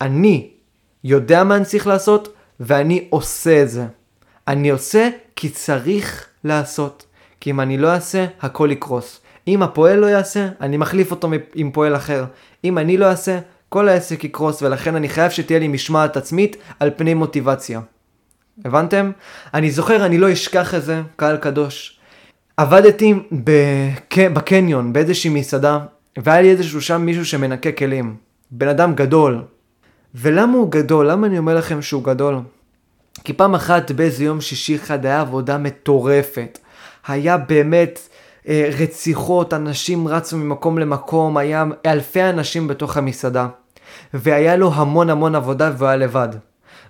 אני 0.00 0.50
יודע 1.04 1.44
מה 1.44 1.56
אני 1.56 1.64
צריך 1.64 1.86
לעשות, 1.86 2.34
ואני 2.60 3.06
עושה 3.10 3.62
את 3.62 3.70
זה. 3.70 3.84
אני 4.48 4.70
עושה 4.70 5.08
כי 5.36 5.48
צריך 5.48 6.26
לעשות. 6.44 7.06
כי 7.40 7.50
אם 7.50 7.60
אני 7.60 7.78
לא 7.78 7.88
אעשה, 7.88 8.26
הכל 8.40 8.68
יקרוס. 8.72 9.20
אם 9.48 9.62
הפועל 9.62 9.98
לא 9.98 10.06
יעשה, 10.06 10.48
אני 10.60 10.76
מחליף 10.76 11.10
אותו 11.10 11.30
עם 11.54 11.70
פועל 11.70 11.96
אחר. 11.96 12.24
אם 12.64 12.78
אני 12.78 12.96
לא 12.96 13.06
אעשה, 13.06 13.38
כל 13.68 13.88
העסק 13.88 14.24
יקרוס, 14.24 14.62
ולכן 14.62 14.96
אני 14.96 15.08
חייב 15.08 15.30
שתהיה 15.30 15.58
לי 15.58 15.68
משמעת 15.68 16.16
עצמית 16.16 16.56
על 16.80 16.90
פני 16.96 17.14
מוטיבציה. 17.14 17.80
הבנתם? 18.64 19.10
אני 19.54 19.70
זוכר, 19.70 20.06
אני 20.06 20.18
לא 20.18 20.32
אשכח 20.32 20.74
את 20.74 20.82
זה, 20.82 21.02
קהל 21.16 21.36
קדוש. 21.36 21.98
עבדתי 22.56 23.14
בק... 23.32 24.18
בקניון, 24.18 24.92
באיזושהי 24.92 25.30
מסעדה, 25.30 25.78
והיה 26.18 26.42
לי 26.42 26.50
איזשהו 26.50 26.80
שם 26.80 27.02
מישהו 27.02 27.24
שמנקה 27.24 27.72
כלים. 27.72 28.16
בן 28.50 28.68
אדם 28.68 28.94
גדול. 28.94 29.42
ולמה 30.14 30.52
הוא 30.52 30.70
גדול? 30.70 31.10
למה 31.10 31.26
אני 31.26 31.38
אומר 31.38 31.54
לכם 31.54 31.82
שהוא 31.82 32.04
גדול? 32.04 32.40
כי 33.24 33.32
פעם 33.32 33.54
אחת 33.54 33.90
באיזה 33.90 34.24
יום 34.24 34.40
שישי 34.40 34.76
אחד 34.76 35.06
היה 35.06 35.20
עבודה 35.20 35.58
מטורפת. 35.58 36.58
היה 37.06 37.36
באמת 37.36 38.08
אה, 38.48 38.70
רציחות, 38.78 39.54
אנשים 39.54 40.08
רצו 40.08 40.36
ממקום 40.36 40.78
למקום, 40.78 41.36
היה 41.36 41.64
אלפי 41.86 42.22
אנשים 42.22 42.68
בתוך 42.68 42.96
המסעדה. 42.96 43.48
והיה 44.14 44.56
לו 44.56 44.72
המון 44.74 45.10
המון 45.10 45.34
עבודה 45.34 45.70
והוא 45.76 45.88
היה 45.88 45.96
לבד. 45.96 46.28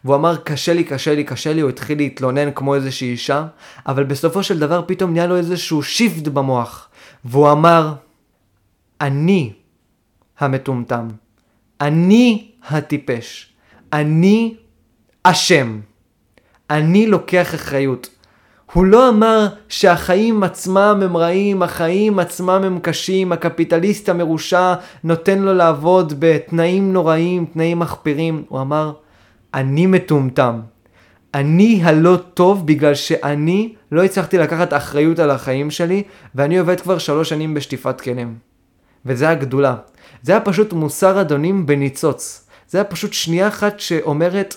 והוא 0.04 0.16
אמר 0.16 0.36
קשה 0.36 0.74
לי, 0.74 0.84
קשה 0.84 1.14
לי, 1.14 1.24
קשה 1.24 1.52
לי, 1.52 1.60
הוא 1.60 1.70
התחיל 1.70 1.98
להתלונן 1.98 2.50
כמו 2.54 2.74
איזושהי 2.74 3.10
אישה, 3.10 3.46
אבל 3.86 4.04
בסופו 4.04 4.42
של 4.42 4.58
דבר 4.58 4.82
פתאום 4.86 5.12
נהיה 5.12 5.26
לו 5.26 5.36
איזשהו 5.36 5.82
שיפט 5.82 6.28
במוח, 6.28 6.88
והוא 7.24 7.52
אמר, 7.52 7.94
אני 9.00 9.52
המטומטם, 10.38 11.08
אני 11.80 12.50
הטיפש, 12.68 13.52
אני 13.92 14.54
אשם, 15.22 15.80
אני 16.70 17.06
לוקח 17.06 17.54
אחריות. 17.54 18.08
הוא 18.72 18.84
לא 18.84 19.08
אמר 19.08 19.48
שהחיים 19.68 20.42
עצמם 20.42 21.00
הם 21.02 21.16
רעים, 21.16 21.62
החיים 21.62 22.18
עצמם 22.18 22.48
הם 22.64 22.78
קשים, 22.82 23.32
הקפיטליסט 23.32 24.08
המרושע 24.08 24.74
נותן 25.04 25.38
לו 25.38 25.54
לעבוד 25.54 26.12
בתנאים 26.18 26.92
נוראים, 26.92 27.46
תנאים 27.52 27.78
מחפירים. 27.78 28.44
הוא 28.48 28.60
אמר, 28.60 28.92
אני 29.54 29.86
מטומטם. 29.86 30.60
אני 31.34 31.80
הלא 31.82 32.16
טוב 32.34 32.66
בגלל 32.66 32.94
שאני 32.94 33.74
לא 33.92 34.04
הצלחתי 34.04 34.38
לקחת 34.38 34.72
אחריות 34.72 35.18
על 35.18 35.30
החיים 35.30 35.70
שלי, 35.70 36.02
ואני 36.34 36.58
עובד 36.58 36.80
כבר 36.80 36.98
שלוש 36.98 37.28
שנים 37.28 37.54
בשטיפת 37.54 38.00
כלים. 38.00 38.34
וזה 39.06 39.28
הגדולה. 39.28 39.74
זה 40.22 40.32
היה 40.32 40.40
פשוט 40.40 40.72
מוסר 40.72 41.20
אדונים 41.20 41.66
בניצוץ. 41.66 42.48
זה 42.68 42.78
היה 42.78 42.84
פשוט 42.84 43.12
שנייה 43.12 43.48
אחת 43.48 43.80
שאומרת, 43.80 44.56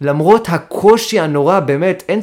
למרות 0.00 0.48
הקושי 0.48 1.20
הנורא, 1.20 1.60
באמת, 1.60 2.02
אין, 2.08 2.20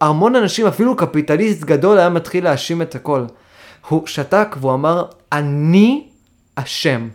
המון 0.00 0.36
אנשים, 0.36 0.66
אפילו 0.66 0.96
קפיטליסט 0.96 1.64
גדול 1.64 1.98
היה 1.98 2.08
מתחיל 2.08 2.44
להאשים 2.44 2.82
את 2.82 2.94
הכל. 2.94 3.24
הוא 3.88 4.06
שתק 4.06 4.56
והוא 4.60 4.74
אמר, 4.74 5.04
אני 5.32 6.06
אשם. 6.54 7.08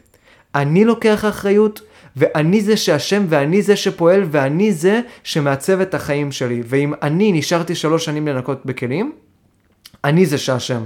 אני 0.56 0.86
לוקח 0.86 1.26
אחריות, 1.26 1.82
ואני 2.18 2.62
זה 2.62 2.78
שאשם 2.78 3.26
ואני 3.30 3.62
זה 3.62 3.76
שפועל 3.76 4.24
ואני 4.32 4.74
זה 4.74 5.02
שמעצב 5.24 5.82
את 5.82 5.94
החיים 5.94 6.32
שלי. 6.32 6.64
ואם 6.66 6.94
אני 7.02 7.32
נשארתי 7.32 7.76
שלוש 7.76 8.06
שנים 8.06 8.28
לנקות 8.28 8.66
בכלים, 8.66 9.12
אני 10.04 10.26
זה 10.26 10.38
שאשם. 10.38 10.84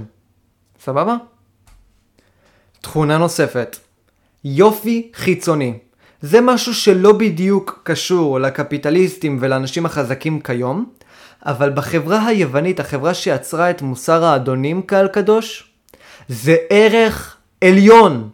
סבבה? 0.80 1.16
תכונה 2.80 3.18
נוספת, 3.18 3.76
יופי 4.44 5.10
חיצוני. 5.14 5.78
זה 6.20 6.40
משהו 6.40 6.74
שלא 6.74 7.12
בדיוק 7.12 7.80
קשור 7.82 8.40
לקפיטליסטים 8.40 9.38
ולאנשים 9.40 9.86
החזקים 9.86 10.40
כיום, 10.40 10.90
אבל 11.46 11.70
בחברה 11.70 12.26
היוונית, 12.26 12.80
החברה 12.80 13.14
שיצרה 13.14 13.70
את 13.70 13.82
מוסר 13.82 14.24
האדונים 14.24 14.82
קהל 14.82 15.08
קדוש, 15.08 15.72
זה 16.28 16.56
ערך 16.70 17.36
עליון. 17.64 18.30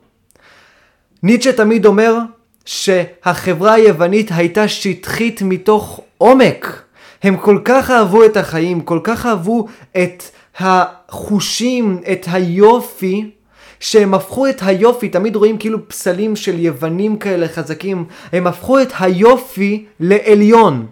ניטשה 1.22 1.52
תמיד 1.52 1.86
אומר, 1.86 2.14
שהחברה 2.68 3.72
היוונית 3.72 4.30
הייתה 4.34 4.68
שטחית 4.68 5.42
מתוך 5.42 6.00
עומק. 6.18 6.82
הם 7.22 7.36
כל 7.36 7.58
כך 7.64 7.90
אהבו 7.90 8.24
את 8.24 8.36
החיים, 8.36 8.80
כל 8.80 9.00
כך 9.02 9.26
אהבו 9.26 9.66
את 9.96 10.22
החושים, 10.58 12.00
את 12.12 12.26
היופי, 12.30 13.30
שהם 13.80 14.14
הפכו 14.14 14.48
את 14.48 14.60
היופי, 14.62 15.08
תמיד 15.08 15.36
רואים 15.36 15.58
כאילו 15.58 15.88
פסלים 15.88 16.36
של 16.36 16.58
יוונים 16.58 17.16
כאלה 17.16 17.48
חזקים, 17.48 18.04
הם 18.32 18.46
הפכו 18.46 18.80
את 18.80 18.92
היופי 19.00 19.84
לעליון. 20.00 20.86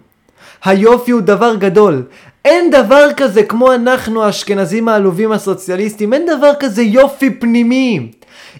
היופי 0.65 1.11
הוא 1.11 1.21
דבר 1.21 1.55
גדול. 1.55 2.03
אין 2.45 2.71
דבר 2.71 3.07
כזה 3.17 3.43
כמו 3.43 3.73
אנחנו 3.73 4.23
האשכנזים 4.23 4.87
העלובים 4.87 5.31
הסוציאליסטים, 5.31 6.13
אין 6.13 6.25
דבר 6.37 6.51
כזה 6.59 6.83
יופי 6.83 7.29
פנימי. 7.29 8.11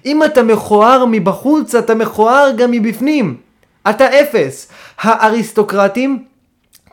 אם 0.05 0.23
אתה 0.23 0.43
מכוער 0.43 1.05
מבחוץ, 1.05 1.75
אתה 1.75 1.95
מכוער 1.95 2.51
גם 2.57 2.71
מבפנים. 2.71 3.37
אתה 3.89 4.05
אפס. 4.21 4.67
האריסטוקרטים, 5.01 6.23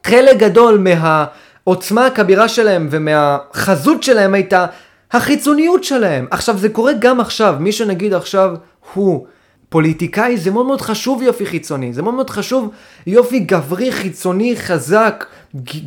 חלק 0.07 0.37
גדול 0.37 0.79
מהעוצמה 0.79 2.07
הכבירה 2.07 2.49
שלהם 2.49 2.89
ומהחזות 2.91 4.03
שלהם 4.03 4.35
הייתה 4.35 4.67
החיצוניות 5.13 5.85
שלהם. 5.85 6.27
עכשיו, 6.31 6.59
זה 6.59 6.69
קורה 6.69 6.93
גם 6.99 7.21
עכשיו. 7.21 7.57
מי 7.61 7.73
שנגיד 7.73 8.15
עכשיו 8.15 8.55
הוא 8.95 9.27
פוליטיקאי, 9.69 10.37
זה 10.37 10.51
מאוד 10.51 10.67
מאוד 10.67 10.81
חשוב 10.81 11.23
יופי 11.23 11.47
חיצוני. 11.47 11.93
זה 11.93 12.03
מאוד 12.03 12.15
מאוד 12.15 12.31
חשוב 12.31 12.71
יופי 13.07 13.39
גברי, 13.39 13.93
חיצוני, 13.93 14.57
חזק, 14.57 15.25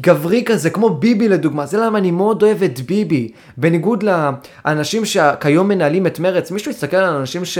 גברי 0.02 0.44
כזה, 0.46 0.70
כמו 0.70 0.90
ביבי 0.90 1.30
לדוגמה. 1.30 1.66
זה 1.66 1.78
למה 1.78 1.98
אני 1.98 2.12
מאוד 2.12 2.44
אוהב 2.44 2.64
את 2.64 2.80
ביבי. 2.80 3.32
בניגוד 3.58 4.04
לאנשים 4.66 5.06
שכיום 5.06 5.68
מנהלים 5.68 6.08
את 6.08 6.20
מרץ, 6.20 6.52
מישהו 6.52 6.72
יסתכל 6.72 6.98
על 6.98 7.16
אנשים 7.16 7.46
ש... 7.46 7.58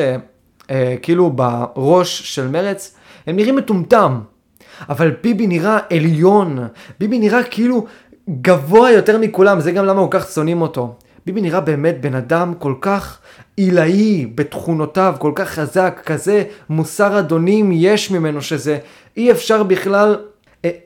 אה, 0.72 0.96
כאילו 1.02 1.30
בראש 1.30 2.36
של 2.36 2.48
מרץ, 2.48 2.96
הם 3.28 3.36
נראים 3.36 3.56
מטומטם. 3.56 4.20
אבל 4.90 5.12
ביבי 5.24 5.48
נראה 5.48 5.80
עליון, 5.90 6.68
ביבי 7.00 7.20
נראה 7.20 7.44
כאילו 7.44 7.86
גבוה 8.30 8.92
יותר 8.92 9.18
מכולם, 9.18 9.60
זה 9.60 9.72
גם 9.72 9.86
למה 9.86 10.02
כל 10.02 10.20
כך 10.20 10.30
שונאים 10.30 10.62
אותו. 10.62 10.96
ביבי 11.26 11.42
נראה 11.42 11.62
באמת 11.62 12.02
בן 12.02 12.16
אדם 12.16 12.54
כל 12.60 12.74
כך 12.82 13.20
עילאי 13.58 14.26
בתכונותיו, 14.36 15.16
כל 15.20 15.32
כך 15.36 15.50
חזק, 15.50 16.02
כזה 16.06 16.44
מוסר 16.70 17.20
אדונים 17.20 17.72
יש 17.74 18.12
ממנו 18.12 18.42
שזה 18.42 18.78
אי 19.18 19.32
אפשר 19.32 19.64
בכלל 19.64 20.18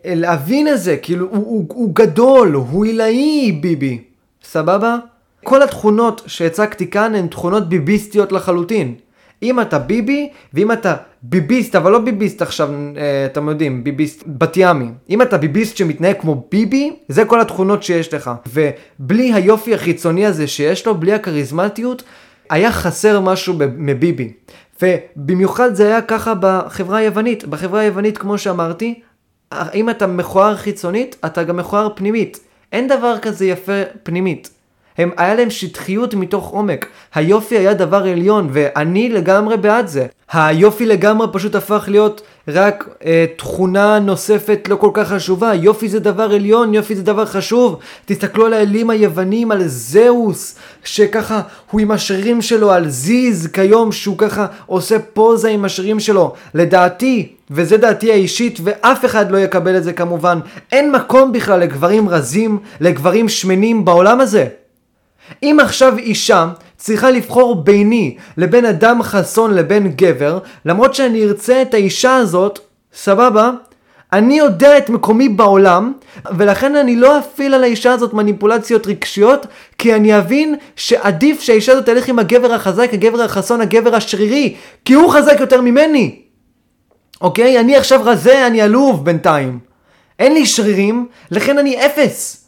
להבין 0.05 0.67
את 0.67 0.80
זה, 0.80 0.97
כאילו 0.97 1.28
הוא, 1.30 1.38
הוא, 1.38 1.65
הוא 1.69 1.91
גדול, 1.95 2.53
הוא 2.53 2.86
עילאי 2.86 3.51
ביבי, 3.61 3.99
סבבה? 4.43 4.97
כל 5.43 5.61
התכונות 5.63 6.22
שהצגתי 6.28 6.89
כאן 6.89 7.15
הן 7.15 7.28
תכונות 7.28 7.69
ביביסטיות 7.69 8.32
לחלוטין. 8.32 8.95
אם 9.43 9.59
אתה 9.59 9.80
ביבי, 9.80 10.30
ואם 10.53 10.72
אתה 10.72 10.95
ביביסט, 11.22 11.76
אבל 11.76 11.91
לא 11.91 11.99
ביביסט 11.99 12.41
עכשיו, 12.41 12.69
אה, 12.97 13.26
אתם 13.26 13.49
יודעים, 13.49 13.84
ביביסט 13.84 14.24
בת 14.28 14.57
ימי. 14.57 14.86
אם 15.09 15.22
אתה 15.22 15.38
ביביסט 15.38 15.78
שמתנהג 15.78 16.15
כמו 16.19 16.47
ביבי, 16.51 16.95
זה 17.07 17.26
כל 17.26 17.41
התכונות 17.41 17.84
שיש 17.84 18.13
לך. 18.13 18.32
ובלי 18.53 19.34
היופי 19.34 19.74
החיצוני 19.74 20.26
הזה 20.26 20.47
שיש 20.47 20.88
לו, 20.88 20.95
בלי 20.95 21.13
הכריזמטיות, 21.13 22.03
היה 22.49 22.72
חסר 22.72 23.19
משהו 23.19 23.55
מביבי. 23.78 24.34
ובמיוחד 24.82 25.74
זה 25.74 25.88
היה 25.88 26.01
ככה 26.01 26.34
בחברה 26.39 26.97
היוונית. 26.97 27.45
בחברה 27.45 27.80
היוונית, 27.80 28.17
כמו 28.17 28.38
שאמרתי, 28.38 28.99
אם 29.73 29.89
אתה 29.89 30.07
מכוער 30.07 30.55
חיצונית, 30.55 31.15
אתה 31.25 31.43
גם 31.43 31.57
מכוער 31.57 31.89
פנימית. 31.95 32.39
אין 32.71 32.87
דבר 32.87 33.19
כזה 33.21 33.45
יפה 33.45 33.81
פנימית. 34.03 34.49
הם, 34.97 35.11
היה 35.17 35.35
להם 35.35 35.49
שטחיות 35.49 36.13
מתוך 36.13 36.47
עומק. 36.49 36.85
היופי 37.15 37.57
היה 37.57 37.73
דבר 37.73 38.03
עליון, 38.03 38.49
ואני 38.51 39.09
לגמרי 39.09 39.57
בעד 39.57 39.87
זה. 39.87 40.05
היופי 40.34 40.86
לגמרי 40.86 41.27
פשוט 41.32 41.55
הפך 41.55 41.86
להיות 41.88 42.21
רק 42.47 42.89
אה, 43.05 43.25
תכונה 43.38 43.99
נוספת 43.99 44.67
לא 44.69 44.75
כל 44.75 44.89
כך 44.93 45.07
חשובה. 45.07 45.53
יופי 45.53 45.89
זה 45.89 45.99
דבר 45.99 46.23
עליון, 46.23 46.73
יופי 46.73 46.95
זה 46.95 47.03
דבר 47.03 47.25
חשוב. 47.25 47.79
תסתכלו 48.05 48.45
על 48.45 48.53
האלים 48.53 48.89
היוונים, 48.89 49.51
על 49.51 49.67
זהוס, 49.67 50.55
שככה 50.84 51.41
הוא 51.71 51.82
עם 51.82 51.91
השרירים 51.91 52.41
שלו, 52.41 52.71
על 52.71 52.89
זיז 52.89 53.47
כיום, 53.47 53.91
שהוא 53.91 54.17
ככה 54.17 54.45
עושה 54.65 54.99
פוזה 54.99 55.49
עם 55.49 55.65
השרירים 55.65 55.99
שלו. 55.99 56.34
לדעתי, 56.53 57.36
וזה 57.51 57.77
דעתי 57.77 58.11
האישית, 58.11 58.59
ואף 58.63 59.05
אחד 59.05 59.32
לא 59.32 59.38
יקבל 59.38 59.77
את 59.77 59.84
זה 59.84 59.93
כמובן, 59.93 60.39
אין 60.71 60.91
מקום 60.91 61.32
בכלל 61.32 61.59
לגברים 61.59 62.09
רזים, 62.09 62.59
לגברים 62.79 63.29
שמנים 63.29 63.86
בעולם 63.86 64.19
הזה. 64.21 64.47
אם 65.43 65.57
עכשיו 65.61 65.97
אישה 65.97 66.47
צריכה 66.82 67.11
לבחור 67.11 67.63
ביני 67.63 68.17
לבין 68.38 68.65
אדם 68.65 69.03
חסון 69.03 69.53
לבין 69.53 69.88
גבר, 69.88 70.39
למרות 70.65 70.95
שאני 70.95 71.23
ארצה 71.23 71.61
את 71.61 71.73
האישה 71.73 72.15
הזאת, 72.15 72.59
סבבה, 72.93 73.51
אני 74.13 74.38
יודע 74.38 74.77
את 74.77 74.89
מקומי 74.89 75.29
בעולם, 75.29 75.93
ולכן 76.38 76.75
אני 76.75 76.95
לא 76.95 77.19
אפעיל 77.19 77.53
על 77.53 77.63
האישה 77.63 77.91
הזאת 77.91 78.13
מניפולציות 78.13 78.88
רגשיות, 78.88 79.45
כי 79.77 79.95
אני 79.95 80.17
אבין 80.17 80.55
שעדיף 80.75 81.41
שהאישה 81.41 81.71
הזאת 81.71 81.86
תלך 81.86 82.07
עם 82.07 82.19
הגבר 82.19 82.53
החזק, 82.53 82.89
הגבר 82.93 83.21
החסון, 83.21 83.61
הגבר 83.61 83.95
השרירי, 83.95 84.55
כי 84.86 84.93
הוא 84.93 85.11
חזק 85.11 85.38
יותר 85.39 85.61
ממני. 85.61 86.21
אוקיי? 87.21 87.59
אני 87.59 87.75
עכשיו 87.75 88.01
רזה, 88.03 88.47
אני 88.47 88.61
עלוב 88.61 89.05
בינתיים. 89.05 89.59
אין 90.19 90.34
לי 90.34 90.45
שרירים, 90.45 91.07
לכן 91.32 91.57
אני 91.57 91.86
אפס. 91.86 92.40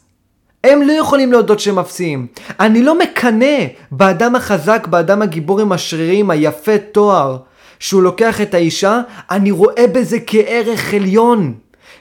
הם 0.64 0.82
לא 0.82 0.92
יכולים 0.92 1.32
להודות 1.32 1.60
שהם 1.60 1.78
אפסיים. 1.78 2.26
אני 2.60 2.82
לא 2.82 2.98
מקנא 2.98 3.56
באדם 3.90 4.36
החזק, 4.36 4.86
באדם 4.90 5.22
הגיבור 5.22 5.60
עם 5.60 5.72
השרירים, 5.72 6.30
היפה 6.30 6.78
תואר, 6.78 7.36
שהוא 7.78 8.02
לוקח 8.02 8.40
את 8.40 8.54
האישה, 8.54 9.00
אני 9.30 9.50
רואה 9.50 9.86
בזה 9.92 10.18
כערך 10.26 10.94
עליון. 10.94 11.54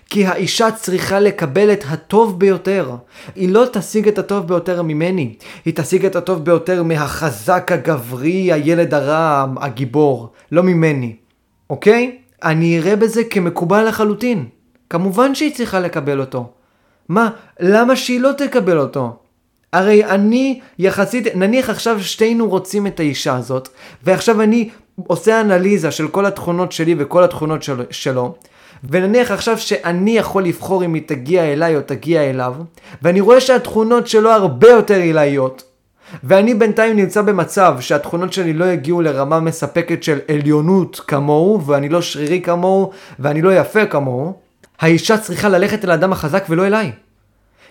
כי 0.09 0.25
האישה 0.25 0.71
צריכה 0.71 1.19
לקבל 1.19 1.73
את 1.73 1.83
הטוב 1.87 2.39
ביותר. 2.39 2.89
היא 3.35 3.49
לא 3.49 3.65
תשיג 3.73 4.07
את 4.07 4.17
הטוב 4.17 4.47
ביותר 4.47 4.81
ממני, 4.81 5.33
היא 5.65 5.73
תשיג 5.75 6.05
את 6.05 6.15
הטוב 6.15 6.45
ביותר 6.45 6.83
מהחזק 6.83 7.71
הגברי, 7.71 8.53
הילד 8.53 8.93
הרע, 8.93 9.45
הגיבור, 9.57 10.29
לא 10.51 10.63
ממני. 10.63 11.15
אוקיי? 11.69 12.17
אני 12.43 12.79
אראה 12.79 12.95
בזה 12.95 13.23
כמקובל 13.23 13.87
לחלוטין. 13.87 14.45
כמובן 14.89 15.35
שהיא 15.35 15.55
צריכה 15.55 15.79
לקבל 15.79 16.19
אותו. 16.19 16.49
מה, 17.09 17.29
למה 17.59 17.95
שהיא 17.95 18.21
לא 18.21 18.31
תקבל 18.37 18.77
אותו? 18.77 19.17
הרי 19.73 20.05
אני 20.05 20.59
יחסית, 20.79 21.35
נניח 21.35 21.69
עכשיו 21.69 22.03
שתינו 22.03 22.49
רוצים 22.49 22.87
את 22.87 22.99
האישה 22.99 23.35
הזאת, 23.35 23.69
ועכשיו 24.03 24.41
אני 24.41 24.69
עושה 25.07 25.41
אנליזה 25.41 25.91
של 25.91 26.07
כל 26.07 26.25
התכונות 26.25 26.71
שלי 26.71 26.95
וכל 26.97 27.23
התכונות 27.23 27.63
של, 27.63 27.83
שלו, 27.91 28.35
ונניח 28.89 29.31
עכשיו 29.31 29.57
שאני 29.57 30.17
יכול 30.17 30.43
לבחור 30.43 30.85
אם 30.85 30.93
היא 30.93 31.03
תגיע 31.05 31.43
אליי 31.43 31.75
או 31.75 31.81
תגיע 31.81 32.21
אליו, 32.21 32.55
ואני 33.01 33.21
רואה 33.21 33.41
שהתכונות 33.41 34.07
שלו 34.07 34.31
הרבה 34.31 34.69
יותר 34.69 34.95
עילאיות, 34.95 35.63
ואני 36.23 36.53
בינתיים 36.53 36.95
נמצא 36.95 37.21
במצב 37.21 37.77
שהתכונות 37.79 38.33
שלי 38.33 38.53
לא 38.53 38.65
יגיעו 38.65 39.01
לרמה 39.01 39.39
מספקת 39.39 40.03
של 40.03 40.19
עליונות 40.27 41.01
כמוהו, 41.07 41.61
ואני 41.65 41.89
לא 41.89 42.01
שרירי 42.01 42.41
כמוהו, 42.41 42.91
ואני 43.19 43.41
לא 43.41 43.55
יפה 43.55 43.85
כמוהו, 43.85 44.33
האישה 44.79 45.17
צריכה 45.17 45.49
ללכת 45.49 45.85
אל 45.85 45.91
האדם 45.91 46.11
החזק 46.11 46.45
ולא 46.49 46.67
אליי. 46.67 46.91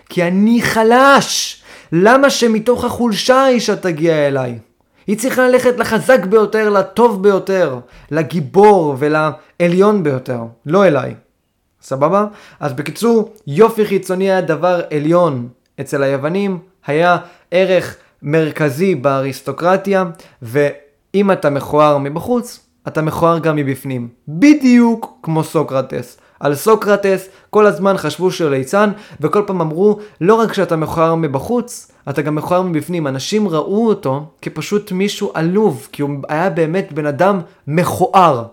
כי 0.09 0.23
אני 0.23 0.61
חלש. 0.61 1.59
למה 1.91 2.29
שמתוך 2.29 2.83
החולשה 2.83 3.35
האישה 3.35 3.75
תגיע 3.75 4.27
אליי? 4.27 4.59
היא 5.07 5.17
צריכה 5.17 5.47
ללכת 5.47 5.77
לחזק 5.77 6.25
ביותר, 6.25 6.69
לטוב 6.69 7.23
ביותר, 7.23 7.79
לגיבור 8.11 8.95
ולעליון 8.99 10.03
ביותר, 10.03 10.39
לא 10.65 10.87
אליי. 10.87 11.15
סבבה? 11.81 12.25
אז 12.59 12.73
בקיצור, 12.73 13.33
יופי 13.47 13.85
חיצוני 13.85 14.31
היה 14.31 14.41
דבר 14.41 14.81
עליון 14.95 15.49
אצל 15.81 16.03
היוונים, 16.03 16.59
היה 16.85 17.17
ערך 17.51 17.95
מרכזי 18.21 18.95
באריסטוקרטיה, 18.95 20.05
ואם 20.41 21.31
אתה 21.31 21.49
מכוער 21.49 21.97
מבחוץ, 21.97 22.59
אתה 22.87 23.01
מכוער 23.01 23.39
גם 23.39 23.55
מבפנים. 23.55 24.07
בדיוק 24.27 25.19
כמו 25.23 25.43
סוקרטס. 25.43 26.17
על 26.43 26.55
סוקרטס, 26.55 27.29
כל 27.49 27.65
הזמן 27.65 27.97
חשבו 27.97 28.31
שהוא 28.31 28.49
ליצן, 28.49 28.91
וכל 29.21 29.43
פעם 29.47 29.61
אמרו, 29.61 29.99
לא 30.21 30.35
רק 30.35 30.53
שאתה 30.53 30.75
מכוער 30.75 31.15
מבחוץ, 31.15 31.91
אתה 32.09 32.21
גם 32.21 32.35
מכוער 32.35 32.61
מבפנים. 32.61 33.07
אנשים 33.07 33.47
ראו 33.47 33.87
אותו 33.87 34.25
כפשוט 34.41 34.91
מישהו 34.91 35.31
עלוב, 35.33 35.87
כי 35.91 36.01
הוא 36.01 36.09
היה 36.29 36.49
באמת 36.49 36.91
בן 36.91 37.05
אדם 37.05 37.41
מכוער. 37.67 38.43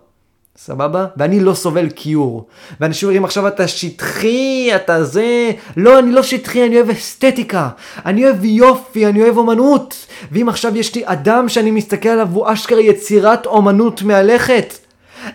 סבבה? 0.56 1.06
ואני 1.16 1.40
לא 1.40 1.54
סובל 1.54 1.88
כיור. 1.96 2.46
ואנשים 2.80 3.08
אומרים 3.08 3.24
עכשיו 3.24 3.48
אתה 3.48 3.68
שטחי, 3.68 4.70
אתה 4.76 5.04
זה... 5.04 5.50
לא, 5.76 5.98
אני 5.98 6.12
לא 6.12 6.22
שטחי, 6.22 6.66
אני 6.66 6.76
אוהב 6.76 6.90
אסתטיקה. 6.90 7.68
אני 8.06 8.24
אוהב 8.24 8.44
יופי, 8.44 9.06
אני 9.06 9.22
אוהב 9.22 9.36
אומנות. 9.36 10.06
ואם 10.32 10.48
עכשיו 10.48 10.76
יש 10.76 10.94
לי 10.94 11.02
אדם 11.04 11.48
שאני 11.48 11.70
מסתכל 11.70 12.08
עליו 12.08 12.28
והוא 12.30 12.52
אשכרה 12.52 12.80
יצירת 12.80 13.46
אומנות 13.46 14.02
מהלכת, 14.02 14.74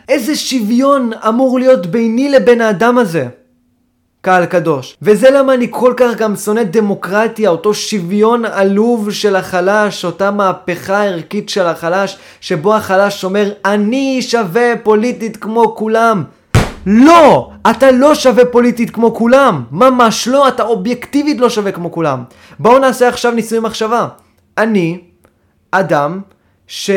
איזה 0.10 0.36
שוויון 0.36 1.12
אמור 1.28 1.60
להיות 1.60 1.86
ביני 1.86 2.30
לבין 2.30 2.62
האדם 2.62 2.98
הזה? 2.98 3.28
קהל 4.22 4.46
קדוש. 4.46 4.98
וזה 5.02 5.30
למה 5.30 5.54
אני 5.54 5.68
כל 5.70 5.94
כך 5.98 6.16
גם 6.16 6.36
שונא 6.36 6.64
דמוקרטיה, 6.64 7.50
אותו 7.50 7.74
שוויון 7.74 8.46
עלוב 8.46 9.12
של 9.12 9.36
החלש, 9.36 10.06
אותה 10.06 10.32
מהפכה 10.32 11.04
ערכית 11.04 11.50
של 11.50 11.66
החלש, 11.66 12.18
שבו 12.42 12.76
החלש 12.76 13.24
אומר, 13.24 13.52
אני 13.66 14.22
שווה 14.22 14.74
פוליטית 14.84 15.38
כמו 15.38 15.76
כולם. 15.76 16.24
לא! 16.86 17.52
אתה 17.70 17.92
לא 17.92 18.16
שווה 18.16 18.46
פוליטית 18.46 18.90
כמו 18.90 19.16
כולם. 19.16 19.64
ממש 19.72 20.28
לא, 20.28 20.48
אתה 20.48 20.64
אובייקטיבית 20.64 21.40
לא 21.40 21.50
שווה 21.50 21.72
כמו 21.72 21.92
כולם. 21.92 22.24
בואו 22.60 22.80
נעשה 22.80 23.08
עכשיו 23.08 23.32
ניסוי 23.32 23.60
מחשבה. 23.60 24.08
אני, 24.58 25.00
אדם, 25.72 26.22
ש... 26.68 26.90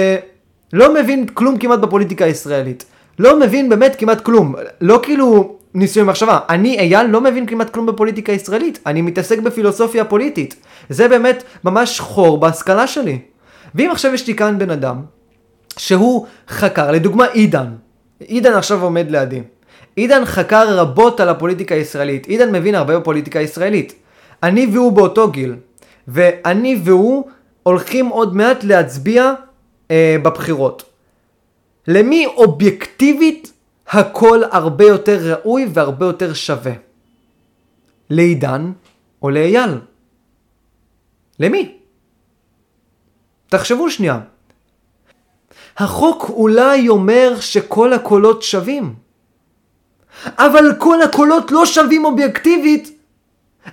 לא 0.73 0.95
מבין 0.95 1.27
כלום 1.27 1.59
כמעט 1.59 1.79
בפוליטיקה 1.79 2.25
הישראלית. 2.25 2.85
לא 3.19 3.41
מבין 3.41 3.69
באמת 3.69 3.97
כמעט 3.99 4.21
כלום. 4.21 4.55
לא 4.81 5.01
כאילו 5.03 5.57
ניסוי 5.75 6.03
מחשבה. 6.03 6.39
אני, 6.49 6.79
אייל, 6.79 7.07
לא 7.07 7.21
מבין 7.21 7.47
כמעט 7.47 7.71
כלום 7.71 7.87
בפוליטיקה 7.87 8.33
הישראלית. 8.33 8.79
אני 8.87 9.03
מתעסק 9.03 9.39
בפילוסופיה 9.39 10.05
פוליטית. 10.05 10.57
זה 10.89 11.09
באמת 11.09 11.43
ממש 11.65 12.01
חור 12.01 12.41
בהשכלה 12.41 12.87
שלי. 12.87 13.19
ואם 13.75 13.91
עכשיו 13.91 14.15
יש 14.15 14.27
לי 14.27 14.35
כאן 14.35 14.59
בן 14.59 14.71
אדם, 14.71 15.03
שהוא 15.77 16.27
חקר, 16.49 16.91
לדוגמה 16.91 17.25
עידן. 17.27 17.67
עידן 18.21 18.53
עכשיו 18.53 18.83
עומד 18.83 19.11
לידי. 19.11 19.43
עידן 19.97 20.25
חקר 20.25 20.77
רבות 20.77 21.21
על 21.21 21.29
הפוליטיקה 21.29 21.75
הישראלית. 21.75 22.27
עידן 22.27 22.53
מבין 22.53 22.75
הרבה 22.75 22.99
בפוליטיקה 22.99 23.39
הישראלית. 23.39 23.95
אני 24.43 24.67
והוא 24.73 24.93
באותו 24.93 25.31
גיל. 25.31 25.55
ואני 26.09 26.81
והוא 26.85 27.25
הולכים 27.63 28.09
עוד 28.09 28.37
מעט 28.37 28.65
להצביע 28.65 29.33
אה, 29.91 30.17
בבחירות. 30.23 30.83
למי 31.87 32.27
אובייקטיבית 32.27 33.53
הכל 33.89 34.41
הרבה 34.51 34.85
יותר 34.85 35.19
ראוי 35.23 35.67
והרבה 35.73 36.07
יותר 36.07 36.35
שווה? 36.35 36.73
לעידן 38.11 38.73
או 39.23 39.31
לאייל? 39.31 39.71
למי? 41.41 41.77
תחשבו 43.49 43.91
שנייה. 43.91 44.21
החוק 45.79 46.31
אולי 46.31 46.89
אומר 46.89 47.41
שכל 47.41 47.93
הקולות 47.93 48.43
שווים, 48.43 48.95
אבל 50.39 50.75
כל 50.79 51.03
הקולות 51.03 51.51
לא 51.51 51.67
שווים 51.67 52.05
אובייקטיבית. 52.05 52.99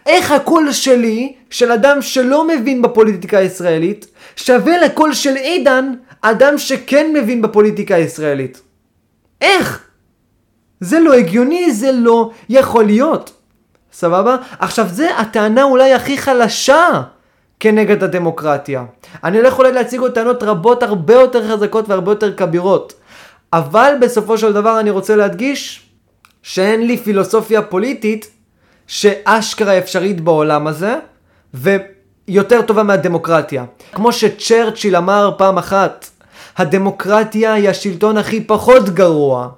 איך 0.06 0.32
הקול 0.32 0.72
שלי, 0.72 1.36
של 1.50 1.72
אדם 1.72 2.02
שלא 2.02 2.48
מבין 2.48 2.82
בפוליטיקה 2.82 3.38
הישראלית, 3.38 4.08
שווה 4.36 4.78
לקול 4.86 5.14
של 5.14 5.36
עידן, 5.36 5.94
אדם 6.32 6.58
שכן 6.58 7.12
מבין 7.14 7.42
בפוליטיקה 7.42 7.96
הישראלית? 7.96 8.62
איך? 9.42 9.84
זה 10.80 11.00
לא 11.00 11.14
הגיוני, 11.14 11.72
זה 11.72 11.92
לא 11.92 12.32
יכול 12.50 12.86
להיות. 12.86 13.34
סבבה? 13.94 14.36
עכשיו 14.60 14.88
זה 14.90 15.18
הטענה 15.18 15.64
אולי 15.64 15.94
הכי 15.94 16.18
חלשה 16.18 17.02
כנגד 17.60 18.04
הדמוקרטיה. 18.04 18.86
אני 19.24 19.38
הולך 19.38 19.60
אולי 19.60 19.72
להציג 19.72 20.00
עוד 20.00 20.12
טענות 20.12 20.44
רבות 20.44 20.84
הרבה 20.84 21.14
יותר 21.14 21.52
חזקות 21.52 21.90
והרבה 21.90 22.12
יותר 22.12 22.36
כבירות. 22.36 22.94
אבל 23.54 23.94
בסופו 24.02 24.38
של 24.38 24.54
דבר 24.54 24.80
אני 24.80 24.90
רוצה 24.90 25.16
להדגיש 25.16 25.90
שאין 26.44 26.88
לי 26.88 26.98
פילוסופיה 26.98 27.62
פוליטית 27.62 28.32
שאשכרה 28.88 29.78
אפשרית 29.78 30.22
בעולם 30.22 30.68
הזה, 30.68 30.96
ויותר 31.54 32.62
טובה 32.62 32.84
מהדמוקרטיה. 32.84 33.66
כמו 33.94 34.12
שצ'רצ'יל 34.12 34.96
אמר 34.96 35.32
פעם 35.38 35.58
אחת, 35.58 36.10
הדמוקרטיה 36.58 37.54
היא 37.54 37.70
השלטון 37.70 38.18
הכי 38.18 38.42
פחות 38.42 38.90
גרוע. 38.90 39.50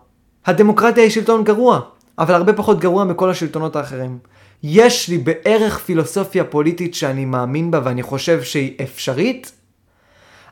הדמוקרטיה 0.45 1.03
היא 1.03 1.11
שלטון 1.11 1.43
גרוע, 1.43 1.79
אבל 2.19 2.33
הרבה 2.33 2.53
פחות 2.53 2.79
גרוע 2.79 3.03
מכל 3.03 3.29
השלטונות 3.29 3.75
האחרים. 3.75 4.17
יש 4.63 5.09
לי 5.09 5.17
בערך 5.17 5.79
פילוסופיה 5.79 6.43
פוליטית 6.43 6.95
שאני 6.95 7.25
מאמין 7.25 7.71
בה 7.71 7.79
ואני 7.83 8.03
חושב 8.03 8.43
שהיא 8.43 8.73
אפשרית, 8.83 9.51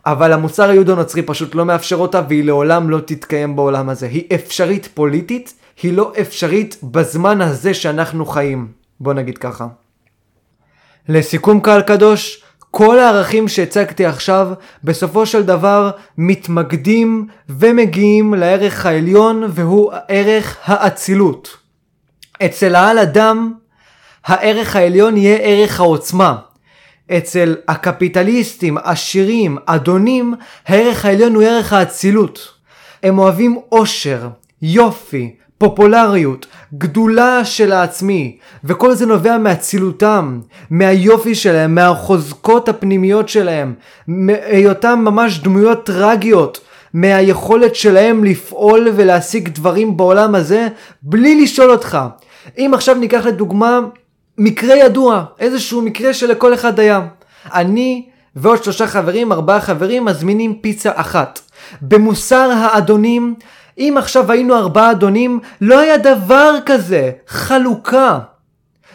אבל 0.05 0.33
המוסר 0.33 0.69
היהודו-נוצרי 0.69 1.21
פשוט 1.21 1.55
לא 1.55 1.65
מאפשר 1.65 1.95
אותה 1.95 2.21
והיא 2.29 2.43
לעולם 2.43 2.89
לא 2.89 2.99
תתקיים 2.99 3.55
בעולם 3.55 3.89
הזה. 3.89 4.07
היא 4.07 4.23
אפשרית 4.35 4.89
פוליטית, 4.93 5.53
היא 5.83 5.93
לא 5.93 6.13
אפשרית 6.21 6.77
בזמן 6.83 7.41
הזה 7.41 7.73
שאנחנו 7.73 8.25
חיים. 8.25 8.67
בוא 8.99 9.13
נגיד 9.13 9.37
ככה. 9.37 9.67
לסיכום 11.09 11.59
קהל 11.59 11.81
קדוש, 11.81 12.44
כל 12.77 12.99
הערכים 12.99 13.47
שהצגתי 13.47 14.05
עכשיו 14.05 14.49
בסופו 14.83 15.25
של 15.25 15.43
דבר 15.43 15.91
מתמקדים 16.17 17.27
ומגיעים 17.49 18.33
לערך 18.33 18.85
העליון 18.85 19.43
והוא 19.49 19.91
ערך 20.07 20.57
האצילות. 20.63 21.57
אצל 22.45 22.75
העל 22.75 22.99
אדם 22.99 23.53
הערך 24.25 24.75
העליון 24.75 25.17
יהיה 25.17 25.37
ערך 25.37 25.79
העוצמה. 25.79 26.35
אצל 27.17 27.55
הקפיטליסטים, 27.67 28.77
עשירים, 28.77 29.57
אדונים, 29.65 30.33
הערך 30.67 31.05
העליון 31.05 31.35
הוא 31.35 31.43
ערך 31.43 31.73
האצילות. 31.73 32.53
הם 33.03 33.19
אוהבים 33.19 33.59
עושר, 33.69 34.27
יופי, 34.61 35.35
פופולריות, 35.57 36.45
גדולה 36.73 37.45
של 37.45 37.71
העצמי, 37.71 38.37
וכל 38.63 38.93
זה 38.93 39.05
נובע 39.05 39.37
מאצילותם, 39.37 40.39
מהיופי 40.69 41.35
שלהם, 41.35 41.75
מהחוזקות 41.75 42.69
הפנימיות 42.69 43.29
שלהם, 43.29 43.73
מהיותם 44.07 45.01
ממש 45.03 45.39
דמויות 45.39 45.85
טרגיות, 45.85 46.59
מהיכולת 46.93 47.75
שלהם 47.75 48.23
לפעול 48.23 48.87
ולהשיג 48.95 49.49
דברים 49.49 49.97
בעולם 49.97 50.35
הזה, 50.35 50.67
בלי 51.01 51.43
לשאול 51.43 51.71
אותך. 51.71 51.97
אם 52.57 52.71
עכשיו 52.73 52.95
ניקח 52.95 53.25
לדוגמה 53.25 53.79
מקרה 54.37 54.75
ידוע, 54.75 55.23
איזשהו 55.39 55.81
מקרה 55.81 56.13
שלכל 56.13 56.53
אחד 56.53 56.79
היה. 56.79 57.01
אני 57.53 58.05
ועוד 58.35 58.63
שלושה 58.63 58.87
חברים, 58.87 59.31
ארבעה 59.31 59.61
חברים, 59.61 60.05
מזמינים 60.05 60.55
פיצה 60.61 60.91
אחת. 60.95 61.39
במוסר 61.81 62.51
האדונים, 62.51 63.35
אם 63.77 63.95
עכשיו 63.97 64.31
היינו 64.31 64.55
ארבעה 64.55 64.91
אדונים, 64.91 65.39
לא 65.61 65.79
היה 65.79 65.97
דבר 65.97 66.55
כזה, 66.65 67.11
חלוקה. 67.27 68.19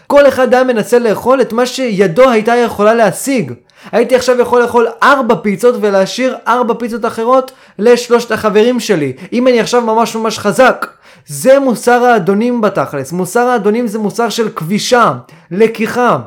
כל 0.07 0.29
אחד 0.29 0.55
היה 0.55 0.65
מנסה 0.65 0.99
לאכול 0.99 1.41
את 1.41 1.53
מה 1.53 1.67
שידו 1.67 2.31
הייתה 2.31 2.57
יכולה 2.57 2.95
להשיג. 2.95 3.53
הייתי 3.93 4.17
עכשיו 4.17 4.41
יכול 4.41 4.63
לאכול 4.63 4.87
ארבע 5.03 5.35
פיצות 5.43 5.75
ולהשאיר 5.81 6.37
ארבע 6.49 6.75
פיצות 6.79 7.05
אחרות 7.05 7.53
לשלושת 7.79 8.33
החברים 8.33 8.81
שלי. 8.81 9.13
אם 9.33 9.49
אני 9.49 9.61
עכשיו 9.61 9.81
ממש 9.81 10.17
ממש 10.17 10.39
חזק. 10.39 10.87
זה 11.27 11.59
מוסר 11.59 12.05
האדונים 12.05 12.61
בתכלס. 12.61 13.13
מוסר 13.13 13.49
האדונים 13.49 13.87
זה 13.87 13.99
מוסר 13.99 14.29
של 14.29 14.49
כבישה, 14.49 15.13
לקיחה. 15.51 16.19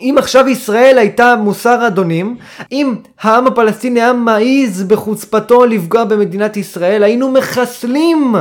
אם 0.00 0.14
עכשיו 0.18 0.48
ישראל 0.48 0.98
הייתה 0.98 1.36
מוסר 1.36 1.86
אדונים, 1.86 2.36
אם 2.72 2.94
העם 3.20 3.46
הפלסטיני 3.46 4.00
היה 4.00 4.12
מעז 4.12 4.82
בחוצפתו 4.82 5.64
לפגוע 5.64 6.04
במדינת 6.04 6.56
ישראל, 6.56 7.02
היינו 7.02 7.30
מחסלים 7.30 8.34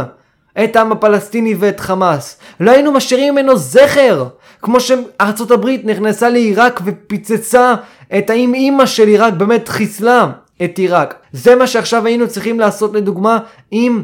את 0.63 0.75
העם 0.75 0.91
הפלסטיני 0.91 1.55
ואת 1.59 1.79
חמאס. 1.79 2.37
לא 2.59 2.71
היינו 2.71 2.91
משאירים 2.91 3.33
ממנו 3.33 3.57
זכר, 3.57 4.27
כמו 4.61 4.79
שארצות 4.79 5.51
הברית 5.51 5.85
נכנסה 5.85 6.29
לעיראק 6.29 6.81
ופיצצה 6.85 7.75
את 8.17 8.29
האם 8.29 8.53
אימא 8.53 8.85
של 8.85 9.07
עיראק, 9.07 9.33
באמת 9.33 9.67
חיסלה 9.67 10.31
את 10.63 10.77
עיראק. 10.77 11.15
זה 11.33 11.55
מה 11.55 11.67
שעכשיו 11.67 12.05
היינו 12.05 12.27
צריכים 12.27 12.59
לעשות 12.59 12.93
לדוגמה 12.93 13.39
עם 13.71 14.03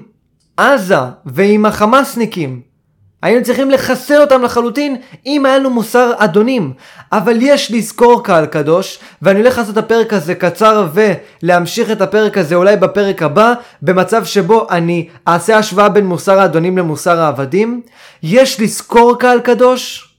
עזה 0.58 1.00
ועם 1.26 1.66
החמאסניקים. 1.66 2.67
היינו 3.22 3.44
צריכים 3.44 3.72
לחסל 3.72 4.22
אותם 4.22 4.44
לחלוטין 4.44 4.96
אם 5.26 5.46
היה 5.46 5.58
לנו 5.58 5.70
מוסר 5.70 6.12
אדונים. 6.18 6.74
אבל 7.12 7.38
יש 7.42 7.72
לזכור 7.72 8.24
קהל 8.24 8.46
קדוש, 8.46 9.00
ואני 9.22 9.40
הולך 9.40 9.58
לעשות 9.58 9.78
את 9.78 9.84
הפרק 9.84 10.14
הזה 10.14 10.36
קצר 10.36 10.88
ולהמשיך 10.94 11.92
את 11.92 12.02
הפרק 12.02 12.38
הזה 12.38 12.56
אולי 12.56 12.78
בפרק 12.78 13.24
הבא, 13.24 13.54
במצב 13.82 14.26
שבו 14.26 14.68
אני 14.70 15.08
אעשה 15.28 15.58
השוואה 15.58 15.90
בין 15.90 16.06
מוסר 16.06 16.40
האדונים 16.40 16.78
למוסר 16.78 17.20
העבדים. 17.20 17.82
יש 18.24 18.62
לזכור 18.62 19.20
קהל 19.20 19.40
קדוש, 19.40 20.14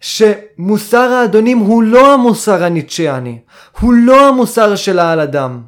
שמוסר 0.00 1.12
האדונים 1.12 1.58
הוא 1.58 1.82
לא 1.82 2.14
המוסר 2.14 2.64
הניטשיאני, 2.64 3.38
הוא 3.80 3.92
לא 3.92 4.28
המוסר 4.28 4.76
של 4.76 4.98
העל 4.98 5.20
אדם. 5.20 5.60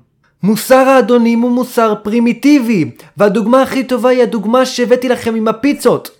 מוסר 0.43 0.89
האדונים 0.89 1.41
הוא 1.41 1.51
מוסר 1.51 1.95
פרימיטיבי, 2.03 2.91
והדוגמה 3.17 3.63
הכי 3.63 3.85
טובה 3.85 4.09
היא 4.09 4.23
הדוגמה 4.23 4.67
שהבאתי 4.67 5.09
לכם 5.09 5.35
עם 5.35 5.49
הפיצות. 5.49 6.16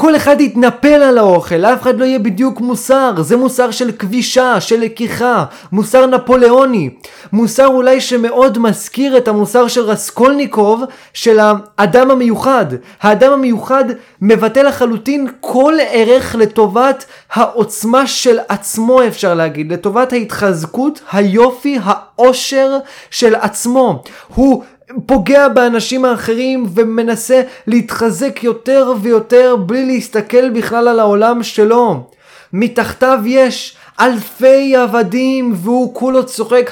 כל 0.00 0.16
אחד 0.16 0.40
יתנפל 0.40 1.02
על 1.02 1.18
האוכל, 1.18 1.54
לאף 1.54 1.82
אחד 1.82 1.98
לא 1.98 2.04
יהיה 2.04 2.18
בדיוק 2.18 2.60
מוסר. 2.60 3.14
זה 3.22 3.36
מוסר 3.36 3.70
של 3.70 3.92
כבישה, 3.92 4.60
של 4.60 4.80
לקיחה, 4.80 5.44
מוסר 5.72 6.06
נפוליאוני. 6.06 6.90
מוסר 7.32 7.66
אולי 7.66 8.00
שמאוד 8.00 8.58
מזכיר 8.58 9.16
את 9.16 9.28
המוסר 9.28 9.68
של 9.68 9.80
רסקולניקוב, 9.80 10.82
של 11.14 11.38
האדם 11.78 12.10
המיוחד. 12.10 12.66
האדם 13.00 13.32
המיוחד 13.32 13.84
מבטא 14.22 14.60
לחלוטין 14.60 15.26
כל 15.40 15.74
ערך 15.90 16.34
לטובת 16.38 17.04
העוצמה 17.32 18.06
של 18.06 18.38
עצמו 18.48 19.06
אפשר 19.06 19.34
להגיד, 19.34 19.72
לטובת 19.72 20.12
ההתחזקות, 20.12 21.00
היופי, 21.12 21.78
העושר 21.84 22.78
של 23.10 23.34
עצמו. 23.34 24.02
הוא 24.34 24.62
פוגע 25.06 25.48
באנשים 25.48 26.04
האחרים 26.04 26.66
ומנסה 26.74 27.42
להתחזק 27.66 28.44
יותר 28.44 28.92
ויותר 29.02 29.56
בלי 29.56 29.86
להסתכל 29.86 30.50
בכלל 30.50 30.88
על 30.88 31.00
העולם 31.00 31.42
שלו. 31.42 32.06
מתחתיו 32.52 33.18
יש 33.26 33.76
אלפי 34.00 34.76
עבדים 34.76 35.52
והוא 35.56 35.94
כולו 35.94 36.26
צוחק, 36.26 36.70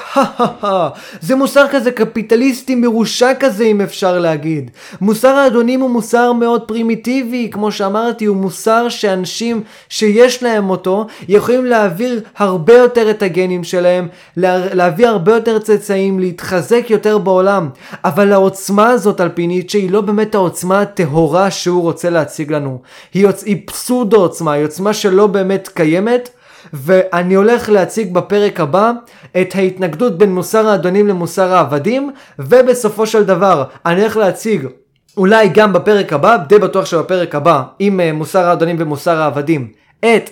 זה 1.21 1.35
מוסר 1.35 1.65
כזה 1.71 1.91
קפיטליסטי 1.91 2.75
מרושע 2.75 3.31
כזה 3.39 3.63
אם 3.63 3.81
אפשר 3.81 4.19
להגיד. 4.19 4.71
מוסר 5.01 5.35
האדונים 5.35 5.81
הוא 5.81 5.89
מוסר 5.89 6.33
מאוד 6.33 6.61
פרימיטיבי, 6.61 7.49
כמו 7.51 7.71
שאמרתי, 7.71 8.25
הוא 8.25 8.37
מוסר 8.37 8.89
שאנשים 8.89 9.63
שיש 9.89 10.43
להם 10.43 10.69
אותו 10.69 11.07
יכולים 11.27 11.65
להעביר 11.65 12.21
הרבה 12.37 12.73
יותר 12.73 13.09
את 13.09 13.21
הגנים 13.23 13.63
שלהם, 13.63 14.07
לה, 14.37 14.75
להביא 14.75 15.07
הרבה 15.07 15.33
יותר 15.33 15.59
צאצאים, 15.59 16.19
להתחזק 16.19 16.85
יותר 16.89 17.17
בעולם. 17.17 17.69
אבל 18.03 18.33
העוצמה 18.33 18.89
הזאת 18.89 19.21
על 19.21 19.29
פי 19.29 19.47
ניטשה 19.47 19.77
היא 19.77 19.91
לא 19.91 20.01
באמת 20.01 20.35
העוצמה 20.35 20.81
הטהורה 20.81 21.51
שהוא 21.51 21.81
רוצה 21.81 22.09
להציג 22.09 22.51
לנו. 22.51 22.81
היא, 23.13 23.23
יוצ... 23.23 23.43
היא 23.43 23.57
פסודו 23.65 24.17
עוצמה, 24.17 24.51
היא 24.51 24.65
עוצמה 24.65 24.93
שלא 24.93 25.27
באמת 25.27 25.67
קיימת. 25.67 26.29
ואני 26.73 27.35
הולך 27.35 27.69
להציג 27.69 28.13
בפרק 28.13 28.59
הבא 28.59 28.91
את 29.41 29.55
ההתנגדות 29.55 30.17
בין 30.17 30.35
מוסר 30.35 30.67
האדונים 30.67 31.07
למוסר 31.07 31.53
העבדים, 31.53 32.11
ובסופו 32.39 33.07
של 33.07 33.23
דבר 33.23 33.63
אני 33.85 34.01
הולך 34.01 34.17
להציג 34.17 34.67
אולי 35.17 35.49
גם 35.49 35.73
בפרק 35.73 36.13
הבא, 36.13 36.37
די 36.37 36.59
בטוח 36.59 36.85
שבפרק 36.85 37.35
הבא, 37.35 37.63
עם 37.79 37.99
uh, 37.99 38.15
מוסר 38.15 38.49
האדונים 38.49 38.75
ומוסר 38.79 39.21
העבדים, 39.21 39.71
את 39.99 40.29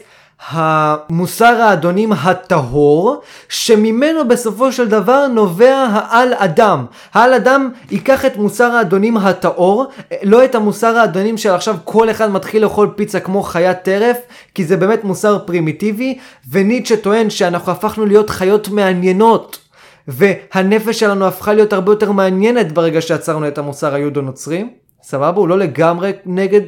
המוסר 0.49 1.61
האדונים 1.61 2.13
הטהור, 2.13 3.21
שממנו 3.49 4.27
בסופו 4.27 4.71
של 4.71 4.87
דבר 4.87 5.27
נובע 5.27 5.87
העל 5.91 6.33
אדם. 6.33 6.85
העל 7.13 7.33
אדם 7.33 7.69
ייקח 7.91 8.25
את 8.25 8.37
מוסר 8.37 8.71
האדונים 8.71 9.17
הטהור, 9.17 9.85
לא 10.23 10.45
את 10.45 10.55
המוסר 10.55 10.97
האדונים 10.97 11.37
של 11.37 11.49
עכשיו 11.49 11.75
כל 11.83 12.09
אחד 12.09 12.31
מתחיל 12.31 12.63
לאכול 12.63 12.93
פיצה 12.95 13.19
כמו 13.19 13.43
חיית 13.43 13.77
טרף, 13.83 14.17
כי 14.55 14.65
זה 14.65 14.77
באמת 14.77 15.03
מוסר 15.03 15.39
פרימיטיבי, 15.45 16.17
וניטשה 16.51 16.97
טוען 16.97 17.29
שאנחנו 17.29 17.71
הפכנו 17.71 18.05
להיות 18.05 18.29
חיות 18.29 18.69
מעניינות. 18.69 19.59
והנפש 20.07 20.99
שלנו 20.99 21.25
הפכה 21.25 21.53
להיות 21.53 21.73
הרבה 21.73 21.91
יותר 21.91 22.11
מעניינת 22.11 22.71
ברגע 22.71 23.01
שעצרנו 23.01 23.47
את 23.47 23.57
המוסר 23.57 23.93
היהודו-נוצרי. 23.93 24.65
סבבה? 25.03 25.39
הוא 25.39 25.47
לא 25.47 25.59
לגמרי 25.59 26.11
נגד 26.25 26.61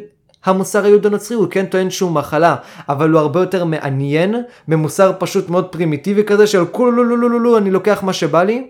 המוסר 0.45 0.85
היהודו-נוצרי, 0.85 1.37
הוא 1.37 1.47
כן 1.51 1.65
טוען 1.65 1.89
שהוא 1.89 2.11
מחלה, 2.11 2.55
אבל 2.89 3.09
הוא 3.11 3.19
הרבה 3.19 3.39
יותר 3.39 3.65
מעניין 3.65 4.35
ממוסר 4.67 5.11
פשוט 5.17 5.49
מאוד 5.49 5.65
פרימיטיבי 5.65 6.23
כזה 6.23 6.47
של 6.47 6.65
כולו 6.65 6.91
לו 6.91 7.03
לו 7.15 7.29
לו 7.29 7.39
לו 7.39 7.57
אני 7.57 7.71
לוקח 7.71 8.03
מה 8.03 8.13
שבא 8.13 8.43
לי. 8.43 8.67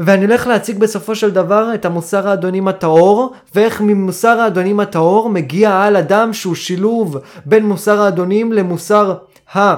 ואני 0.00 0.24
הולך 0.24 0.46
להציג 0.46 0.78
בסופו 0.78 1.14
של 1.14 1.30
דבר 1.30 1.74
את 1.74 1.84
המוסר 1.84 2.28
האדונים 2.28 2.68
הטהור, 2.68 3.32
ואיך 3.54 3.80
ממוסר 3.80 4.40
האדונים 4.40 4.80
הטהור 4.80 5.28
מגיע 5.28 5.82
על 5.82 5.96
אדם 5.96 6.32
שהוא 6.32 6.54
שילוב 6.54 7.16
בין 7.44 7.66
מוסר 7.66 8.00
האדונים 8.00 8.52
למוסר 8.52 9.14
ה... 9.56 9.74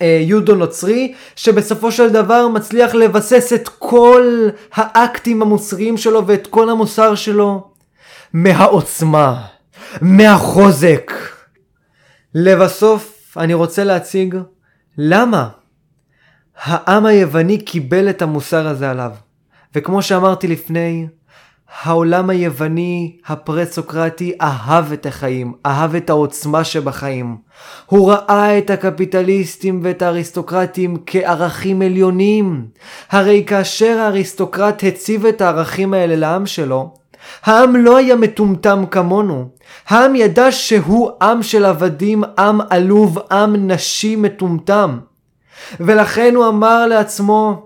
יהודו 0.00 0.54
נוצרי, 0.54 1.14
שבסופו 1.36 1.92
של 1.92 2.08
דבר 2.08 2.48
מצליח 2.48 2.94
לבסס 2.94 3.52
את 3.52 3.68
כל 3.68 4.48
האקטים 4.74 5.42
המוסריים 5.42 5.96
שלו 5.96 6.26
ואת 6.26 6.46
כל 6.46 6.70
המוסר 6.70 7.14
שלו 7.14 7.64
מהעוצמה, 8.32 9.42
מהחוזק. 10.00 11.12
לבסוף, 12.34 13.36
אני 13.40 13.54
רוצה 13.54 13.84
להציג 13.84 14.36
למה 14.98 15.48
העם 16.62 17.06
היווני 17.06 17.58
קיבל 17.58 18.10
את 18.10 18.22
המוסר 18.22 18.68
הזה 18.68 18.90
עליו. 18.90 19.12
וכמו 19.74 20.02
שאמרתי 20.02 20.48
לפני, 20.48 21.06
העולם 21.82 22.30
היווני 22.30 23.16
הפרה-סוקרטי 23.26 24.32
אהב 24.40 24.92
את 24.92 25.06
החיים, 25.06 25.52
אהב 25.66 25.94
את 25.94 26.10
העוצמה 26.10 26.64
שבחיים. 26.64 27.36
הוא 27.86 28.12
ראה 28.12 28.58
את 28.58 28.70
הקפיטליסטים 28.70 29.80
ואת 29.82 30.02
האריסטוקרטים 30.02 30.96
כערכים 31.06 31.82
עליונים. 31.82 32.66
הרי 33.10 33.44
כאשר 33.46 33.98
האריסטוקרט 33.98 34.84
הציב 34.84 35.26
את 35.26 35.40
הערכים 35.40 35.94
האלה 35.94 36.16
לעם 36.16 36.46
שלו, 36.46 36.94
העם 37.44 37.76
לא 37.76 37.96
היה 37.96 38.16
מטומטם 38.16 38.84
כמונו. 38.90 39.48
העם 39.88 40.14
ידע 40.14 40.52
שהוא 40.52 41.10
עם 41.22 41.42
של 41.42 41.64
עבדים, 41.64 42.24
עם 42.38 42.60
עלוב, 42.70 43.18
עם 43.32 43.70
נשי 43.70 44.16
מטומטם. 44.16 44.98
ולכן 45.80 46.34
הוא 46.34 46.48
אמר 46.48 46.86
לעצמו, 46.86 47.65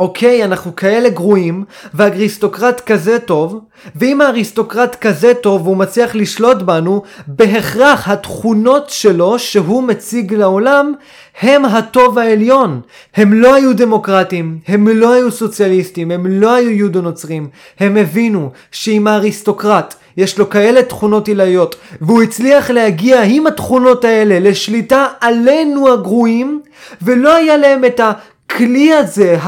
אוקיי, 0.00 0.44
אנחנו 0.44 0.76
כאלה 0.76 1.08
גרועים, 1.08 1.64
והאריסטוקרט 1.94 2.80
כזה 2.80 3.18
טוב, 3.18 3.60
ואם 3.96 4.20
האריסטוקרט 4.20 4.96
כזה 5.00 5.34
טוב 5.34 5.66
והוא 5.66 5.76
מצליח 5.76 6.14
לשלוט 6.14 6.56
בנו, 6.56 7.02
בהכרח 7.26 8.08
התכונות 8.08 8.90
שלו 8.90 9.38
שהוא 9.38 9.82
מציג 9.82 10.34
לעולם 10.34 10.92
הם 11.40 11.64
הטוב 11.64 12.18
העליון. 12.18 12.80
הם 13.16 13.32
לא 13.32 13.54
היו 13.54 13.76
דמוקרטים, 13.76 14.58
הם 14.68 14.88
לא 14.88 15.12
היו 15.12 15.30
סוציאליסטים, 15.30 16.10
הם 16.10 16.26
לא 16.26 16.54
היו 16.54 16.70
יהודו 16.70 17.02
נוצרים. 17.02 17.48
הם 17.80 17.96
הבינו 17.96 18.50
שאם 18.72 19.06
האריסטוקרט 19.06 19.94
יש 20.16 20.38
לו 20.38 20.50
כאלה 20.50 20.82
תכונות 20.82 21.28
עילאיות, 21.28 21.76
והוא 22.00 22.22
הצליח 22.22 22.70
להגיע 22.70 23.22
עם 23.22 23.46
התכונות 23.46 24.04
האלה 24.04 24.50
לשליטה 24.50 25.06
עלינו 25.20 25.92
הגרועים, 25.92 26.60
ולא 27.02 27.36
היה 27.36 27.56
להם 27.56 27.84
את 27.84 28.00
ה... 28.00 28.12
הכלי 28.52 28.94
הזה 28.94 29.38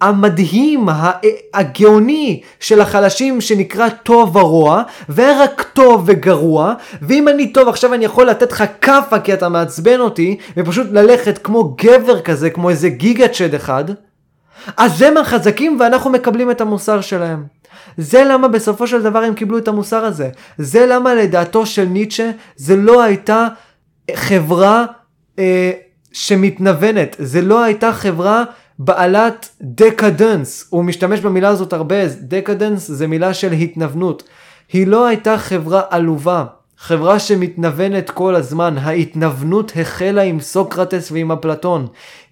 המדהים, 0.00 0.88
הגאוני 1.54 2.40
של 2.60 2.80
החלשים 2.80 3.40
שנקרא 3.40 3.88
טוב 3.88 4.36
ורוע, 4.36 4.82
ורק 5.14 5.62
טוב 5.72 6.04
וגרוע, 6.06 6.74
ואם 7.02 7.28
אני 7.28 7.52
טוב 7.52 7.68
עכשיו 7.68 7.94
אני 7.94 8.04
יכול 8.04 8.26
לתת 8.26 8.52
לך 8.52 8.64
כאפה 8.80 9.20
כי 9.20 9.34
אתה 9.34 9.48
מעצבן 9.48 10.00
אותי, 10.00 10.36
ופשוט 10.56 10.86
ללכת 10.90 11.38
כמו 11.38 11.76
גבר 11.82 12.20
כזה, 12.20 12.50
כמו 12.50 12.70
איזה 12.70 12.88
גיגה 12.88 13.28
צ'ד 13.28 13.54
אחד, 13.54 13.84
אז 14.76 15.02
הם 15.02 15.16
החזקים 15.16 15.76
ואנחנו 15.80 16.10
מקבלים 16.10 16.50
את 16.50 16.60
המוסר 16.60 17.00
שלהם. 17.00 17.44
זה 17.98 18.24
למה 18.24 18.48
בסופו 18.48 18.86
של 18.86 19.02
דבר 19.02 19.18
הם 19.18 19.34
קיבלו 19.34 19.58
את 19.58 19.68
המוסר 19.68 20.04
הזה. 20.04 20.28
זה 20.58 20.86
למה 20.86 21.14
לדעתו 21.14 21.66
של 21.66 21.84
ניטשה 21.84 22.30
זה 22.56 22.76
לא 22.76 23.02
הייתה 23.02 23.48
חברה 24.14 24.84
אה, 25.38 25.70
שמתנוונת, 26.16 27.16
זה 27.18 27.42
לא 27.42 27.64
הייתה 27.64 27.92
חברה 27.92 28.44
בעלת 28.78 29.48
דקדנס, 29.62 30.66
הוא 30.70 30.84
משתמש 30.84 31.20
במילה 31.20 31.48
הזאת 31.48 31.72
הרבה, 31.72 31.96
דקדנס 32.20 32.90
זה 32.90 33.06
מילה 33.06 33.34
של 33.34 33.52
התנוונות. 33.52 34.22
היא 34.72 34.86
לא 34.86 35.06
הייתה 35.06 35.38
חברה 35.38 35.82
עלובה, 35.90 36.44
חברה 36.78 37.18
שמתנוונת 37.18 38.10
כל 38.10 38.34
הזמן, 38.34 38.78
ההתנוונות 38.78 39.72
החלה 39.76 40.22
עם 40.22 40.40
סוקרטס 40.40 41.12
ועם 41.12 41.32
אפלטון. 41.32 41.86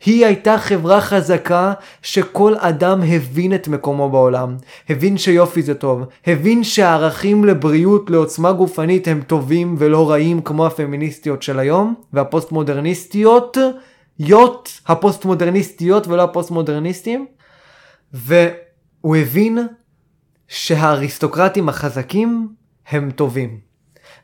היא 0.05 0.27
הייתה 0.27 0.59
חברה 0.59 1.01
חזקה 1.01 1.73
שכל 2.03 2.55
אדם 2.59 3.03
הבין 3.03 3.55
את 3.55 3.69
מקומו 3.69 4.11
בעולם, 4.11 4.57
הבין 4.89 5.19
שיופי 5.19 5.63
זה 5.63 5.75
טוב, 5.75 6.03
הבין 6.27 6.65
שהערכים 6.65 7.45
לבריאות, 7.45 8.11
לעוצמה 8.11 8.53
גופנית 8.53 9.09
הם 9.09 9.23
טובים 9.27 9.75
ולא 9.79 10.11
רעים 10.11 10.43
כמו 10.43 10.67
הפמיניסטיות 10.67 11.43
של 11.43 11.59
היום, 11.59 11.95
והפוסט 12.13 12.53
מודרניסטיות, 12.53 13.57
יוט 14.19 14.69
הפוסט 14.87 15.25
מודרניסטיות 15.25 16.07
ולא 16.07 16.23
הפוסט 16.23 16.51
מודרניסטים, 16.51 17.27
והוא 18.13 19.17
הבין 19.17 19.59
שהאריסטוקרטים 20.49 21.69
החזקים 21.69 22.49
הם 22.89 23.11
טובים. 23.11 23.74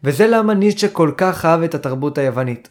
וזה 0.04 0.26
למה 0.26 0.54
ניטשה 0.54 0.88
כל 0.88 1.12
כך 1.16 1.44
אהב 1.44 1.62
את 1.62 1.74
התרבות 1.74 2.18
היוונית. 2.18 2.68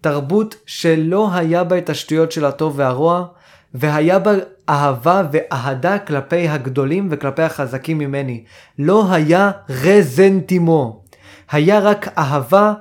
תרבות 0.00 0.54
שלא 0.66 1.34
היה 1.34 1.64
בה 1.64 1.78
את 1.78 1.90
השטויות 1.90 2.32
של 2.32 2.44
הטוב 2.44 2.74
והרוע, 2.76 3.26
והיה 3.74 4.18
בה 4.18 4.32
אהבה 4.68 5.22
ואהדה 5.32 5.98
כלפי 5.98 6.48
הגדולים 6.48 7.08
וכלפי 7.10 7.42
החזקים 7.42 7.98
ממני. 7.98 8.44
לא 8.78 9.12
היה 9.12 9.50
רזנטימו. 9.68 11.04
היה 11.50 11.80
רק 11.80 12.18
אהבה 12.18 12.74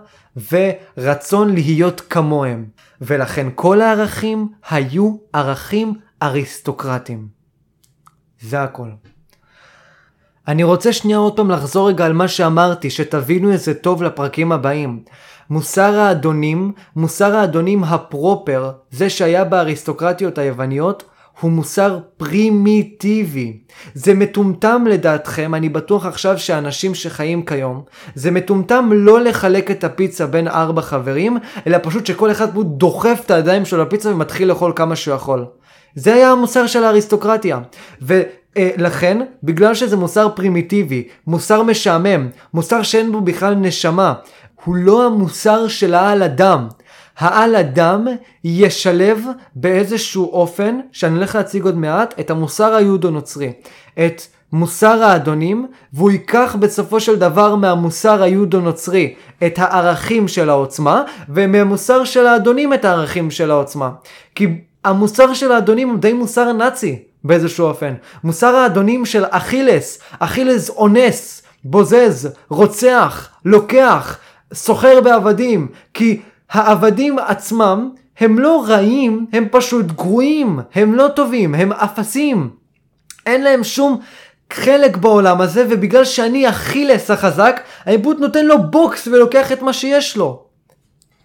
ורצון 0.51 1.53
להיות 1.53 2.01
כמוהם. 2.09 2.65
ולכן 3.01 3.47
כל 3.55 3.81
הערכים 3.81 4.47
היו 4.69 5.15
ערכים 5.33 5.93
אריסטוקרטיים. 6.21 7.27
זה 8.41 8.63
הכל. 8.63 8.89
אני 10.47 10.63
רוצה 10.63 10.93
שנייה 10.93 11.17
עוד 11.17 11.35
פעם 11.35 11.51
לחזור 11.51 11.89
רגע 11.89 12.05
על 12.05 12.13
מה 12.13 12.27
שאמרתי, 12.27 12.89
שתבינו 12.89 13.51
איזה 13.51 13.73
טוב 13.73 14.03
לפרקים 14.03 14.51
הבאים. 14.51 14.99
מוסר 15.49 15.99
האדונים, 15.99 16.71
מוסר 16.95 17.35
האדונים 17.35 17.83
הפרופר, 17.83 18.71
זה 18.91 19.09
שהיה 19.09 19.43
באריסטוקרטיות 19.43 20.37
היווניות, 20.37 21.03
הוא 21.39 21.51
מוסר 21.51 21.99
פרימיטיבי. 22.17 23.57
זה 23.93 24.13
מטומטם 24.13 24.83
לדעתכם, 24.89 25.55
אני 25.55 25.69
בטוח 25.69 26.05
עכשיו 26.05 26.39
שאנשים 26.39 26.95
שחיים 26.95 27.45
כיום, 27.45 27.83
זה 28.15 28.31
מטומטם 28.31 28.89
לא 28.93 29.21
לחלק 29.21 29.71
את 29.71 29.83
הפיצה 29.83 30.27
בין 30.27 30.47
ארבע 30.47 30.81
חברים, 30.81 31.37
אלא 31.67 31.77
פשוט 31.83 32.05
שכל 32.05 32.31
אחד 32.31 32.47
דוחף 32.63 33.21
את 33.25 33.31
הידיים 33.31 33.65
שלו 33.65 33.81
לפיצה 33.81 34.09
ומתחיל 34.09 34.47
לאכול 34.47 34.73
כמה 34.75 34.95
שהוא 34.95 35.15
יכול. 35.15 35.45
זה 35.95 36.13
היה 36.13 36.31
המוסר 36.31 36.67
של 36.67 36.83
האריסטוקרטיה. 36.83 37.59
ו... 38.01 38.21
לכן, 38.77 39.17
בגלל 39.43 39.73
שזה 39.73 39.97
מוסר 39.97 40.29
פרימיטיבי, 40.29 41.07
מוסר 41.27 41.63
משעמם, 41.63 42.27
מוסר 42.53 42.83
שאין 42.83 43.11
בו 43.11 43.21
בכלל 43.21 43.55
נשמה, 43.55 44.13
הוא 44.65 44.75
לא 44.75 45.05
המוסר 45.05 45.67
של 45.67 45.93
העל 45.93 46.23
אדם. 46.23 46.67
העל 47.17 47.55
אדם 47.55 48.07
ישלב 48.43 49.25
באיזשהו 49.55 50.31
אופן, 50.31 50.79
שאני 50.91 51.15
הולך 51.15 51.35
להציג 51.35 51.63
עוד 51.63 51.77
מעט, 51.77 52.19
את 52.19 52.29
המוסר 52.29 52.73
היהודו-נוצרי. 52.73 53.51
את 54.05 54.21
מוסר 54.53 55.03
האדונים, 55.03 55.67
והוא 55.93 56.11
ייקח 56.11 56.55
בסופו 56.59 56.99
של 56.99 57.15
דבר 57.15 57.55
מהמוסר 57.55 58.23
היהודו-נוצרי 58.23 59.13
את 59.45 59.59
הערכים 59.59 60.27
של 60.27 60.49
העוצמה, 60.49 61.03
ומהמוסר 61.29 62.03
של 62.03 62.27
האדונים 62.27 62.73
את 62.73 62.85
הערכים 62.85 63.31
של 63.31 63.51
העוצמה. 63.51 63.89
כי 64.35 64.47
המוסר 64.86 65.34
של 65.34 65.51
האדונים 65.51 65.89
הוא 65.89 65.97
די 65.97 66.13
מוסר 66.13 66.51
נאצי. 66.51 67.03
באיזשהו 67.23 67.65
אופן. 67.65 67.93
מוסר 68.23 68.55
האדונים 68.55 69.05
של 69.05 69.23
אכילס, 69.29 69.99
אכילס 70.19 70.69
אונס, 70.69 71.43
בוזז, 71.63 72.29
רוצח, 72.49 73.29
לוקח, 73.45 74.17
סוחר 74.53 75.01
בעבדים, 75.01 75.67
כי 75.93 76.21
העבדים 76.49 77.19
עצמם 77.19 77.89
הם 78.19 78.39
לא 78.39 78.63
רעים, 78.67 79.25
הם 79.34 79.47
פשוט 79.51 79.86
גרועים, 79.86 80.59
הם 80.73 80.93
לא 80.93 81.07
טובים, 81.15 81.55
הם 81.55 81.71
אפסים. 81.71 82.49
אין 83.25 83.43
להם 83.43 83.63
שום 83.63 83.99
חלק 84.53 84.97
בעולם 84.97 85.41
הזה, 85.41 85.65
ובגלל 85.69 86.05
שאני 86.05 86.49
אכילס 86.49 87.11
החזק, 87.11 87.61
העיבוד 87.86 88.19
נותן 88.19 88.45
לו 88.45 88.63
בוקס 88.63 89.07
ולוקח 89.07 89.51
את 89.51 89.61
מה 89.61 89.73
שיש 89.73 90.17
לו. 90.17 90.43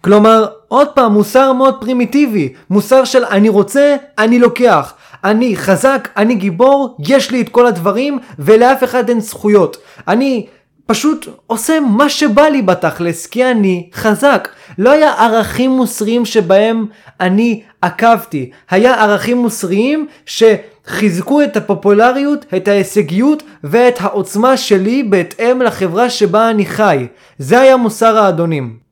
כלומר, 0.01 0.45
עוד 0.67 0.87
פעם, 0.87 1.13
מוסר 1.13 1.53
מאוד 1.53 1.75
פרימיטיבי, 1.81 2.53
מוסר 2.69 3.03
של 3.03 3.25
אני 3.25 3.49
רוצה, 3.49 3.95
אני 4.17 4.39
לוקח. 4.39 4.93
אני 5.23 5.55
חזק, 5.55 6.09
אני 6.17 6.35
גיבור, 6.35 6.97
יש 7.07 7.31
לי 7.31 7.41
את 7.41 7.49
כל 7.49 7.67
הדברים, 7.67 8.19
ולאף 8.39 8.83
אחד 8.83 9.09
אין 9.09 9.19
זכויות. 9.19 9.77
אני 10.07 10.47
פשוט 10.85 11.27
עושה 11.47 11.79
מה 11.79 12.09
שבא 12.09 12.41
לי 12.41 12.61
בתכלס, 12.61 13.25
כי 13.25 13.45
אני 13.51 13.89
חזק. 13.93 14.49
לא 14.77 14.91
היה 14.91 15.13
ערכים 15.13 15.71
מוסריים 15.71 16.25
שבהם 16.25 16.85
אני 17.19 17.63
עקבתי. 17.81 18.51
היה 18.69 19.03
ערכים 19.03 19.37
מוסריים 19.37 20.07
שחיזקו 20.25 21.41
את 21.41 21.57
הפופולריות, 21.57 22.45
את 22.57 22.67
ההישגיות 22.67 23.43
ואת 23.63 24.01
העוצמה 24.01 24.57
שלי 24.57 25.03
בהתאם 25.03 25.61
לחברה 25.61 26.09
שבה 26.09 26.49
אני 26.49 26.65
חי. 26.65 27.07
זה 27.37 27.59
היה 27.59 27.77
מוסר 27.77 28.17
האדונים. 28.17 28.86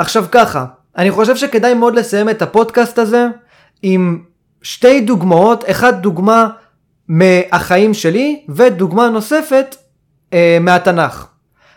עכשיו 0.00 0.24
ככה, 0.30 0.64
אני 0.98 1.10
חושב 1.10 1.36
שכדאי 1.36 1.74
מאוד 1.74 1.94
לסיים 1.94 2.28
את 2.28 2.42
הפודקאסט 2.42 2.98
הזה 2.98 3.26
עם 3.82 4.22
שתי 4.62 5.00
דוגמאות, 5.00 5.64
אחת 5.70 5.94
דוגמה 5.94 6.48
מהחיים 7.08 7.94
שלי 7.94 8.42
ודוגמה 8.48 9.08
נוספת 9.08 9.76
אה, 10.32 10.58
מהתנ"ך. 10.60 11.26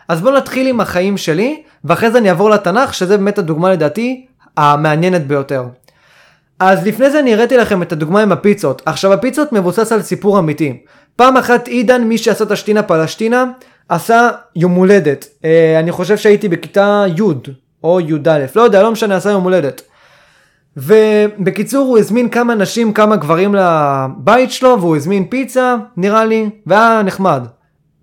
אז 0.08 0.20
בואו 0.20 0.36
נתחיל 0.36 0.66
עם 0.66 0.80
החיים 0.80 1.16
שלי, 1.16 1.62
ואחרי 1.84 2.10
זה 2.10 2.18
אני 2.18 2.28
אעבור 2.28 2.50
לתנ"ך, 2.50 2.94
שזה 2.94 3.16
באמת 3.16 3.38
הדוגמה 3.38 3.72
לדעתי 3.72 4.26
המעניינת 4.56 5.26
ביותר. 5.26 5.64
אז 6.58 6.86
לפני 6.86 7.10
זה 7.10 7.20
אני 7.20 7.34
הראיתי 7.34 7.56
לכם 7.56 7.82
את 7.82 7.92
הדוגמה 7.92 8.22
עם 8.22 8.32
הפיצות. 8.32 8.82
עכשיו 8.86 9.12
הפיצות 9.12 9.52
מבוסס 9.52 9.92
על 9.92 10.02
סיפור 10.02 10.38
אמיתי. 10.38 10.82
פעם 11.16 11.36
אחת 11.36 11.68
עידן, 11.68 12.02
מי 12.02 12.18
שעשה 12.18 12.44
את 12.44 12.50
השתינה 12.50 12.82
פלשתינה, 12.82 13.44
עשה 13.88 14.30
יום 14.56 14.72
הולדת. 14.72 15.26
אה, 15.44 15.80
אני 15.80 15.92
חושב 15.92 16.16
שהייתי 16.16 16.48
בכיתה 16.48 17.04
י' 17.16 17.63
או 17.84 18.00
י"א, 18.00 18.44
לא 18.56 18.62
יודע, 18.62 18.82
לא 18.82 18.92
משנה, 18.92 19.16
עשה 19.16 19.30
יום 19.30 19.44
הולדת. 19.44 19.82
ובקיצור 20.76 21.86
הוא 21.86 21.98
הזמין 21.98 22.28
כמה 22.28 22.54
נשים, 22.54 22.92
כמה 22.92 23.16
גברים 23.16 23.54
לבית 23.54 24.50
שלו, 24.50 24.80
והוא 24.80 24.96
הזמין 24.96 25.24
פיצה, 25.24 25.76
נראה 25.96 26.24
לי, 26.24 26.50
והיה 26.66 27.02
נחמד. 27.04 27.46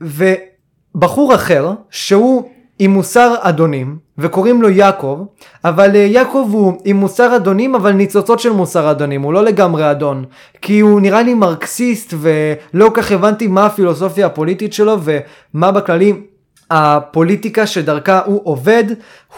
ובחור 0.01 1.35
אחר, 1.35 1.71
שהוא 1.89 2.49
עם 2.79 2.91
מוסר 2.91 3.35
אדונים, 3.39 3.97
וקוראים 4.17 4.61
לו 4.61 4.69
יעקב, 4.69 5.23
אבל 5.65 5.95
אה, 5.95 5.99
יעקב 5.99 6.49
הוא 6.51 6.73
עם 6.85 6.97
מוסר 6.97 7.35
אדונים, 7.35 7.75
אבל 7.75 7.91
ניצוצות 7.91 8.39
של 8.39 8.51
מוסר 8.51 8.91
אדונים, 8.91 9.21
הוא 9.21 9.33
לא 9.33 9.43
לגמרי 9.43 9.91
אדון. 9.91 10.25
כי 10.61 10.79
הוא 10.79 11.01
נראה 11.01 11.21
לי 11.21 11.33
מרקסיסט, 11.33 12.13
ולא 12.17 12.91
כך 12.93 13.11
הבנתי 13.11 13.47
מה 13.47 13.65
הפילוסופיה 13.65 14.25
הפוליטית 14.25 14.73
שלו, 14.73 14.97
ומה 15.03 15.71
בכללי 15.71 16.13
הפוליטיקה 16.71 17.67
שדרכה 17.67 18.21
הוא 18.25 18.41
עובד, 18.43 18.83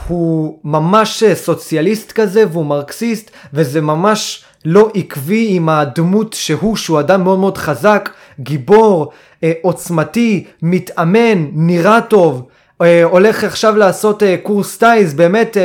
הוא 0.08 0.60
ממש 0.64 1.24
סוציאליסט 1.34 2.12
כזה, 2.12 2.44
והוא 2.52 2.66
מרקסיסט, 2.66 3.32
וזה 3.54 3.82
ממש... 3.82 4.44
לא 4.66 4.90
עקבי 4.94 5.48
עם 5.50 5.70
הדמות 5.70 6.34
שהוא, 6.34 6.76
שהוא 6.76 7.00
אדם 7.00 7.24
מאוד 7.24 7.40
מאוד 7.40 7.58
חזק, 7.58 8.10
גיבור, 8.40 9.12
אה, 9.44 9.52
עוצמתי, 9.62 10.46
מתאמן, 10.62 11.48
נראה 11.54 12.02
טוב, 12.02 12.48
אה, 12.82 13.04
הולך 13.04 13.44
עכשיו 13.44 13.76
לעשות 13.76 14.24
אה, 14.24 14.36
קורס 14.44 14.78
טייז, 14.78 15.14
באמת 15.14 15.58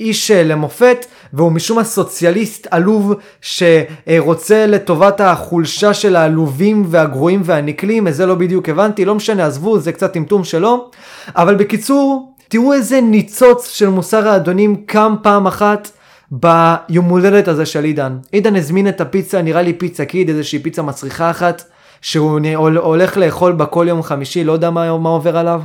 איש 0.00 0.30
למופת, 0.30 1.06
והוא 1.32 1.52
משום 1.52 1.78
מה 1.78 1.84
סוציאליסט 1.84 2.66
עלוב 2.70 3.14
שרוצה 3.40 4.66
לטובת 4.66 5.20
החולשה 5.20 5.94
של 5.94 6.16
העלובים 6.16 6.84
והגרועים 6.86 7.42
והנקלים, 7.44 8.08
את 8.08 8.14
זה 8.14 8.26
לא 8.26 8.34
בדיוק 8.34 8.68
הבנתי, 8.68 9.04
לא 9.04 9.14
משנה, 9.14 9.46
עזבו, 9.46 9.78
זה 9.78 9.92
קצת 9.92 10.12
טמטום 10.12 10.44
שלו, 10.44 10.90
אבל 11.36 11.54
בקיצור, 11.54 12.34
תראו 12.48 12.72
איזה 12.72 13.00
ניצוץ 13.00 13.70
של 13.70 13.88
מוסר 13.88 14.28
האדונים 14.28 14.76
קם 14.86 15.14
פעם 15.22 15.46
אחת. 15.46 15.90
ביום 16.32 17.04
הולדת 17.04 17.48
הזה 17.48 17.66
של 17.66 17.84
עידן. 17.84 18.18
עידן 18.32 18.56
הזמין 18.56 18.88
את 18.88 19.00
הפיצה, 19.00 19.42
נראה 19.42 19.62
לי 19.62 19.72
פיצה 19.72 20.04
קיד, 20.04 20.28
איזושהי 20.28 20.58
פיצה 20.58 20.82
מצריכה 20.82 21.30
אחת, 21.30 21.62
שהוא 22.00 22.40
הולך 22.76 23.16
לאכול 23.16 23.52
בה 23.52 23.66
כל 23.66 23.86
יום 23.88 24.02
חמישי, 24.02 24.44
לא 24.44 24.52
יודע 24.52 24.70
מה, 24.70 24.98
מה 24.98 25.08
עובר 25.08 25.36
עליו. 25.36 25.62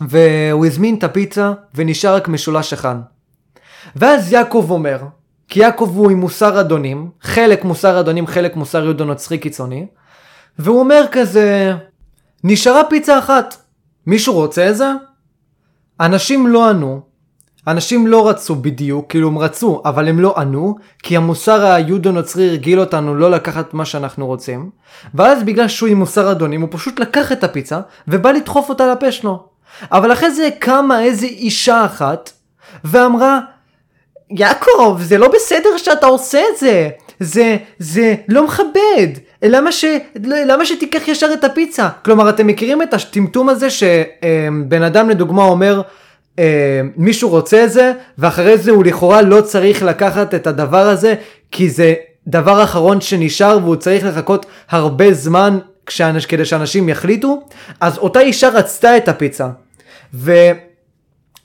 והוא 0.00 0.66
הזמין 0.66 0.94
את 0.94 1.04
הפיצה 1.04 1.52
ונשאר 1.74 2.14
רק 2.14 2.28
משולש 2.28 2.72
אחד. 2.72 2.96
ואז 3.96 4.32
יעקב 4.32 4.66
אומר, 4.70 4.98
כי 5.48 5.60
יעקב 5.60 5.92
הוא 5.94 6.10
עם 6.10 6.20
מוסר 6.20 6.60
אדונים, 6.60 7.10
חלק 7.20 7.64
מוסר 7.64 8.00
אדונים, 8.00 8.26
חלק 8.26 8.56
מוסר 8.56 8.84
יהודו 8.84 9.04
נוצרי 9.04 9.38
קיצוני, 9.38 9.86
והוא 10.58 10.80
אומר 10.80 11.04
כזה, 11.12 11.74
נשארה 12.44 12.84
פיצה 12.84 13.18
אחת, 13.18 13.56
מישהו 14.06 14.34
רוצה 14.34 14.70
את 14.70 14.76
זה? 14.76 14.92
אנשים 16.00 16.46
לא 16.46 16.68
ענו, 16.68 17.00
אנשים 17.66 18.06
לא 18.06 18.28
רצו 18.28 18.54
בדיוק, 18.54 19.10
כאילו 19.10 19.28
הם 19.28 19.38
רצו, 19.38 19.82
אבל 19.84 20.08
הם 20.08 20.20
לא 20.20 20.34
ענו, 20.36 20.76
כי 21.02 21.16
המוסר 21.16 21.66
היהודו-נוצרי 21.66 22.48
הרגיל 22.48 22.80
אותנו 22.80 23.14
לא 23.14 23.30
לקחת 23.30 23.74
מה 23.74 23.84
שאנחנו 23.84 24.26
רוצים, 24.26 24.70
ואז 25.14 25.42
בגלל 25.42 25.68
שהוא 25.68 25.88
עם 25.88 25.98
מוסר 25.98 26.32
אדונים, 26.32 26.60
הוא 26.60 26.68
פשוט 26.72 27.00
לקח 27.00 27.32
את 27.32 27.44
הפיצה, 27.44 27.80
ובא 28.08 28.30
לדחוף 28.30 28.68
אותה 28.68 28.86
לפה 28.86 29.12
שלו. 29.12 29.48
אבל 29.92 30.12
אחרי 30.12 30.30
זה 30.30 30.48
קמה 30.58 31.02
איזה 31.02 31.26
אישה 31.26 31.84
אחת, 31.84 32.32
ואמרה, 32.84 33.40
יעקב, 34.30 34.98
זה 35.00 35.18
לא 35.18 35.28
בסדר 35.28 35.76
שאתה 35.76 36.06
עושה 36.06 36.40
את 36.54 36.58
זה, 36.58 36.88
זה, 37.20 37.56
זה 37.78 38.14
לא 38.28 38.44
מכבד, 38.44 39.08
למה, 39.42 39.72
ש, 39.72 39.84
למה 40.24 40.66
שתיקח 40.66 41.08
ישר 41.08 41.32
את 41.32 41.44
הפיצה? 41.44 41.88
כלומר, 42.04 42.28
אתם 42.28 42.46
מכירים 42.46 42.82
את 42.82 42.94
הטמטום 42.94 43.48
הזה 43.48 43.68
שבן 43.70 44.82
אדם 44.82 45.10
לדוגמה 45.10 45.44
אומר, 45.44 45.82
אה, 46.38 46.80
מישהו 46.96 47.28
רוצה 47.28 47.64
את 47.64 47.72
זה, 47.72 47.92
ואחרי 48.18 48.58
זה 48.58 48.70
הוא 48.70 48.84
לכאורה 48.84 49.22
לא 49.22 49.40
צריך 49.40 49.82
לקחת 49.82 50.34
את 50.34 50.46
הדבר 50.46 50.88
הזה, 50.88 51.14
כי 51.50 51.70
זה 51.70 51.94
דבר 52.26 52.62
אחרון 52.64 53.00
שנשאר 53.00 53.58
והוא 53.62 53.76
צריך 53.76 54.04
לחכות 54.04 54.46
הרבה 54.70 55.12
זמן 55.12 55.58
כשאנש, 55.86 56.26
כדי 56.26 56.44
שאנשים 56.44 56.88
יחליטו, 56.88 57.42
אז 57.80 57.98
אותה 57.98 58.20
אישה 58.20 58.48
רצתה 58.48 58.96
את 58.96 59.08
הפיצה. 59.08 59.48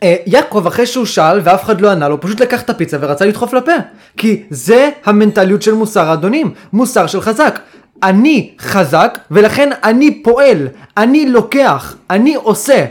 ויעקב 0.03 0.67
אחרי 0.67 0.85
שהוא 0.85 1.05
שאל 1.05 1.39
ואף 1.43 1.63
אחד 1.63 1.81
לא 1.81 1.91
ענה 1.91 2.09
לו, 2.09 2.21
פשוט 2.21 2.39
לקח 2.41 2.61
את 2.61 2.69
הפיצה 2.69 2.97
ורצה 3.01 3.25
לדחוף 3.25 3.53
לפה. 3.53 3.71
כי 4.17 4.43
זה 4.49 4.89
המנטליות 5.05 5.61
של 5.61 5.73
מוסר 5.73 6.09
האדונים, 6.09 6.53
מוסר 6.73 7.07
של 7.07 7.21
חזק. 7.21 7.59
אני 8.03 8.51
חזק 8.59 9.17
ולכן 9.31 9.69
אני 9.83 10.23
פועל, 10.23 10.67
אני 10.97 11.29
לוקח, 11.29 11.95
אני 12.09 12.35
עושה. 12.35 12.85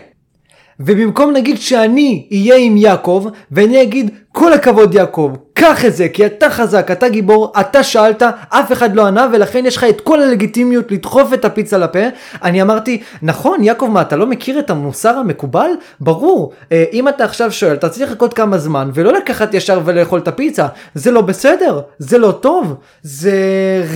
ובמקום 0.81 1.33
נגיד 1.33 1.61
שאני 1.61 2.29
אהיה 2.33 2.57
עם 2.57 2.77
יעקב, 2.77 3.27
ואני 3.53 3.83
אגיד 3.83 4.11
כל 4.33 4.53
הכבוד 4.53 4.95
יעקב, 4.95 5.33
קח 5.55 5.85
את 5.85 5.97
זה, 5.97 6.09
כי 6.09 6.27
אתה 6.27 6.51
חזק, 6.51 6.91
אתה 6.91 7.09
גיבור, 7.09 7.53
אתה 7.61 7.83
שאלת, 7.83 8.23
אף 8.49 8.73
אחד 8.73 8.97
לא 8.97 9.07
ענה, 9.07 9.27
ולכן 9.33 9.67
יש 9.67 9.77
לך 9.77 9.85
את 9.85 10.01
כל 10.01 10.23
הלגיטימיות 10.23 10.93
לדחוף 10.93 11.33
את 11.35 11.45
הפיצה 11.45 11.79
לפה. 11.79 11.99
אני 12.43 12.63
אמרתי, 12.63 13.01
נכון, 13.23 13.65
יעקב, 13.65 13.89
מה, 13.93 14.01
אתה 14.01 14.17
לא 14.17 14.27
מכיר 14.27 14.59
את 14.59 14.71
המוסר 14.71 15.17
המקובל? 15.17 15.71
ברור, 16.01 16.53
אה, 16.73 16.85
אם 16.93 17.09
אתה 17.09 17.25
עכשיו 17.25 17.53
שואל, 17.53 17.75
אתה 17.75 17.89
צריך 17.89 18.11
לחכות 18.11 18.35
כמה 18.35 18.59
זמן, 18.59 18.91
ולא 18.95 19.13
לקחת 19.13 19.55
ישר 19.55 19.81
ולאכול 19.85 20.19
את 20.19 20.29
הפיצה. 20.29 20.67
זה 20.95 21.11
לא 21.11 21.21
בסדר, 21.21 21.81
זה 21.99 22.19
לא 22.19 22.33
טוב, 22.33 22.75
זה 23.03 23.33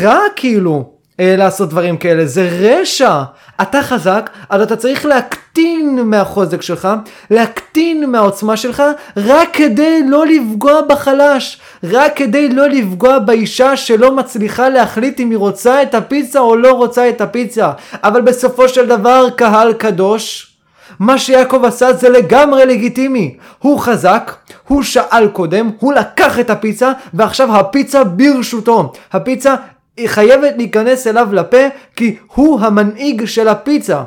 רע 0.02 0.18
כאילו. 0.36 0.93
אה, 1.20 1.34
לעשות 1.36 1.68
דברים 1.68 1.96
כאלה, 1.96 2.26
זה 2.26 2.48
רשע. 2.60 3.22
אתה 3.62 3.82
חזק, 3.82 4.30
אז 4.48 4.62
אתה 4.62 4.76
צריך 4.76 5.06
להקטין 5.06 5.98
מהחוזק 6.04 6.62
שלך, 6.62 6.88
להקטין 7.30 8.10
מהעוצמה 8.10 8.56
שלך, 8.56 8.82
רק 9.16 9.48
כדי 9.52 10.02
לא 10.08 10.26
לפגוע 10.26 10.82
בחלש, 10.82 11.60
רק 11.84 12.16
כדי 12.16 12.48
לא 12.48 12.68
לפגוע 12.68 13.18
באישה 13.18 13.76
שלא 13.76 14.16
מצליחה 14.16 14.68
להחליט 14.68 15.20
אם 15.20 15.30
היא 15.30 15.38
רוצה 15.38 15.82
את 15.82 15.94
הפיצה 15.94 16.40
או 16.40 16.56
לא 16.56 16.72
רוצה 16.72 17.08
את 17.08 17.20
הפיצה. 17.20 17.70
אבל 17.94 18.20
בסופו 18.20 18.68
של 18.68 18.86
דבר, 18.86 19.26
קהל 19.36 19.72
קדוש, 19.72 20.50
מה 20.98 21.18
שיעקב 21.18 21.64
עשה 21.64 21.92
זה 21.92 22.08
לגמרי 22.08 22.66
לגיטימי. 22.66 23.36
הוא 23.58 23.78
חזק, 23.78 24.34
הוא 24.68 24.82
שאל 24.82 25.28
קודם, 25.28 25.70
הוא 25.78 25.92
לקח 25.92 26.40
את 26.40 26.50
הפיצה, 26.50 26.92
ועכשיו 27.14 27.56
הפיצה 27.56 28.04
ברשותו. 28.04 28.92
הפיצה 29.12 29.54
היא 29.96 30.08
חייבת 30.08 30.54
להיכנס 30.56 31.06
אליו 31.06 31.28
לפה 31.32 31.66
כי 31.96 32.16
הוא 32.34 32.60
המנהיג 32.60 33.24
של 33.24 33.48
הפיצה. 33.48 34.02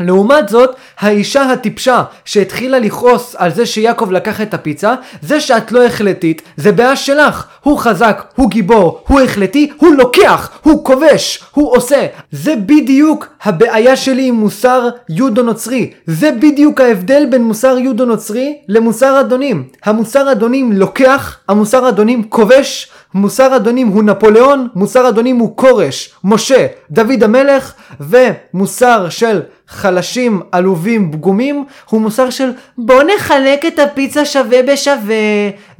לעומת 0.00 0.48
זאת, 0.48 0.76
האישה 0.98 1.52
הטיפשה 1.52 2.02
שהתחילה 2.24 2.78
לכעוס 2.78 3.34
על 3.38 3.54
זה 3.54 3.66
שיעקב 3.66 4.10
לקח 4.10 4.40
את 4.40 4.54
הפיצה, 4.54 4.94
זה 5.22 5.40
שאת 5.40 5.72
לא 5.72 5.84
החלטית, 5.86 6.42
זה 6.56 6.72
בעיה 6.72 6.96
שלך. 6.96 7.46
הוא 7.62 7.78
חזק, 7.78 8.24
הוא 8.36 8.50
גיבור, 8.50 9.02
הוא 9.08 9.20
החלטי, 9.20 9.70
הוא 9.76 9.94
לוקח, 9.94 10.50
הוא 10.62 10.84
כובש, 10.84 11.44
הוא 11.54 11.76
עושה. 11.76 12.06
זה 12.32 12.54
בדיוק 12.56 13.26
הבעיה 13.42 13.96
שלי 13.96 14.28
עם 14.28 14.34
מוסר 14.34 14.88
יהודו 15.08 15.42
נוצרי. 15.42 15.90
זה 16.06 16.30
בדיוק 16.32 16.80
ההבדל 16.80 17.26
בין 17.30 17.44
מוסר 17.44 17.78
יהודו 17.78 18.04
נוצרי 18.04 18.58
למוסר 18.68 19.20
אדונים. 19.20 19.64
המוסר 19.84 20.32
אדונים 20.32 20.72
לוקח, 20.72 21.38
המוסר 21.48 21.88
אדונים 21.88 22.28
כובש, 22.28 22.88
מוסר 23.16 23.56
אדונים 23.56 23.88
הוא 23.88 24.02
נפוליאון, 24.02 24.68
מוסר 24.74 25.08
אדונים 25.08 25.36
הוא 25.36 25.56
כורש, 25.56 26.14
משה, 26.24 26.66
דוד 26.90 27.22
המלך, 27.22 27.74
ומוסר 28.00 29.08
של 29.08 29.42
חלשים, 29.68 30.40
עלובים, 30.52 31.12
פגומים, 31.12 31.64
הוא 31.90 32.00
מוסר 32.00 32.30
של 32.30 32.50
בוא 32.78 33.02
נחלק 33.02 33.64
את 33.66 33.78
הפיצה 33.78 34.24
שווה 34.24 34.62
בשווה, 34.62 35.14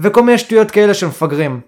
וכל 0.01 0.23
מיני 0.23 0.39
שטויות 0.39 0.71
כאלה 0.71 0.95
שמפגרים. 0.95 1.61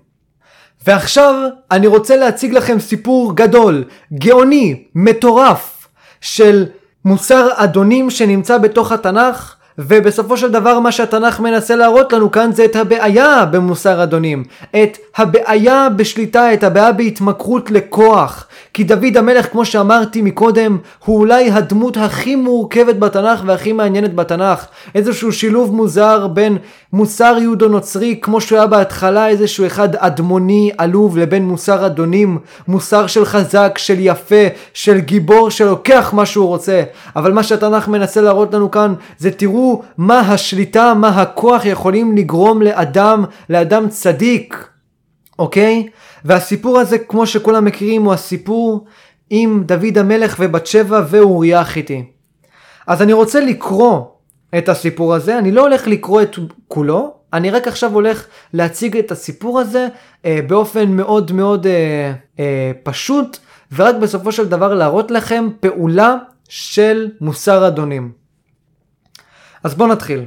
ועכשיו 0.86 1.34
אני 1.70 1.86
רוצה 1.86 2.16
להציג 2.16 2.52
לכם 2.52 2.80
סיפור 2.80 3.36
גדול, 3.36 3.84
גאוני, 4.12 4.82
מטורף, 4.94 5.88
של 6.20 6.66
מוסר 7.04 7.48
אדונים 7.54 8.10
שנמצא 8.10 8.58
בתוך 8.58 8.92
התנ"ך, 8.92 9.54
ובסופו 9.79 10.37
של 10.37 10.51
דבר 10.51 10.79
מה 10.81 10.93
שהתנ"ך 10.93 11.41
מנסה 11.41 11.76
להראות 11.76 12.12
לנו 12.12 12.31
כאן 12.31 12.53
זה 12.53 12.64
את 12.64 12.76
הבעיה 12.76 13.45
במוסר 13.45 14.03
אדונים, 14.03 14.45
את 14.70 14.99
הבעיה 15.16 15.89
בשליטה, 15.97 16.55
את 16.55 16.64
הבעיה 16.64 16.93
בהתמכרות 16.93 17.70
לכוח. 17.70 18.47
כי 18.74 18.84
דוד 18.84 19.16
המלך, 19.16 19.50
כמו 19.52 19.64
שאמרתי 19.64 20.22
מקודם, 20.22 20.78
הוא 21.04 21.18
אולי 21.18 21.50
הדמות 21.50 21.96
הכי 21.96 22.36
מורכבת 22.36 22.96
בתנ"ך 22.96 23.42
והכי 23.46 23.72
מעניינת 23.72 24.14
בתנ"ך. 24.14 24.66
איזשהו 24.94 25.32
שילוב 25.32 25.74
מוזר 25.74 26.26
בין 26.26 26.58
מוסר 26.92 27.36
יהודו-נוצרי, 27.40 28.18
כמו 28.22 28.40
שהוא 28.40 28.58
היה 28.58 28.66
בהתחלה, 28.66 29.28
איזשהו 29.28 29.66
אחד 29.66 29.96
אדמוני 29.96 30.70
עלוב, 30.78 31.18
לבין 31.18 31.44
מוסר 31.44 31.86
אדונים, 31.86 32.38
מוסר 32.68 33.06
של 33.06 33.24
חזק, 33.24 33.78
של 33.78 33.96
יפה, 33.98 34.44
של 34.74 34.98
גיבור 34.98 35.50
שלוקח 35.50 36.10
מה 36.12 36.26
שהוא 36.26 36.46
רוצה. 36.46 36.82
אבל 37.16 37.32
מה 37.32 37.42
שהתנ"ך 37.42 37.88
מנסה 37.88 38.20
להראות 38.20 38.54
לנו 38.54 38.70
כאן, 38.70 38.94
זה 39.18 39.30
תראו 39.30 39.82
מה 39.98 40.20
השליטה, 40.20 40.94
מה 40.94 41.08
הכוח 41.08 41.64
יכולים 41.64 42.16
לגרום 42.16 42.62
לאדם, 42.62 43.24
לאדם 43.50 43.88
צדיק. 43.88 44.68
אוקיי? 45.39 45.89
והסיפור 46.24 46.78
הזה, 46.78 46.99
כמו 46.99 47.26
שכולם 47.26 47.64
מכירים, 47.64 48.05
הוא 48.05 48.12
הסיפור 48.12 48.84
עם 49.30 49.62
דוד 49.66 49.99
המלך 49.99 50.36
ובת 50.39 50.66
שבע 50.66 51.03
ואוריה 51.09 51.61
החיתי. 51.61 52.05
אז 52.86 53.03
אני 53.03 53.12
רוצה 53.12 53.41
לקרוא 53.41 54.01
את 54.59 54.68
הסיפור 54.68 55.14
הזה, 55.14 55.39
אני 55.39 55.53
לא 55.53 55.62
הולך 55.62 55.86
לקרוא 55.86 56.22
את 56.22 56.36
כולו, 56.68 57.14
אני 57.32 57.51
רק 57.51 57.68
עכשיו 57.68 57.93
הולך 57.93 58.26
להציג 58.53 58.97
את 58.97 59.11
הסיפור 59.11 59.61
הזה 59.61 59.89
אה, 60.24 60.41
באופן 60.47 60.93
מאוד 60.93 61.32
מאוד 61.32 61.66
אה, 61.66 62.12
אה, 62.39 62.72
פשוט, 62.82 63.39
ורק 63.72 63.95
בסופו 63.95 64.32
של 64.32 64.49
דבר 64.49 64.74
להראות 64.74 65.11
לכם 65.11 65.49
פעולה 65.61 66.16
של 66.49 67.11
מוסר 67.20 67.68
אדונים. 67.68 68.12
אז 69.64 69.74
בואו 69.74 69.89
נתחיל. 69.89 70.24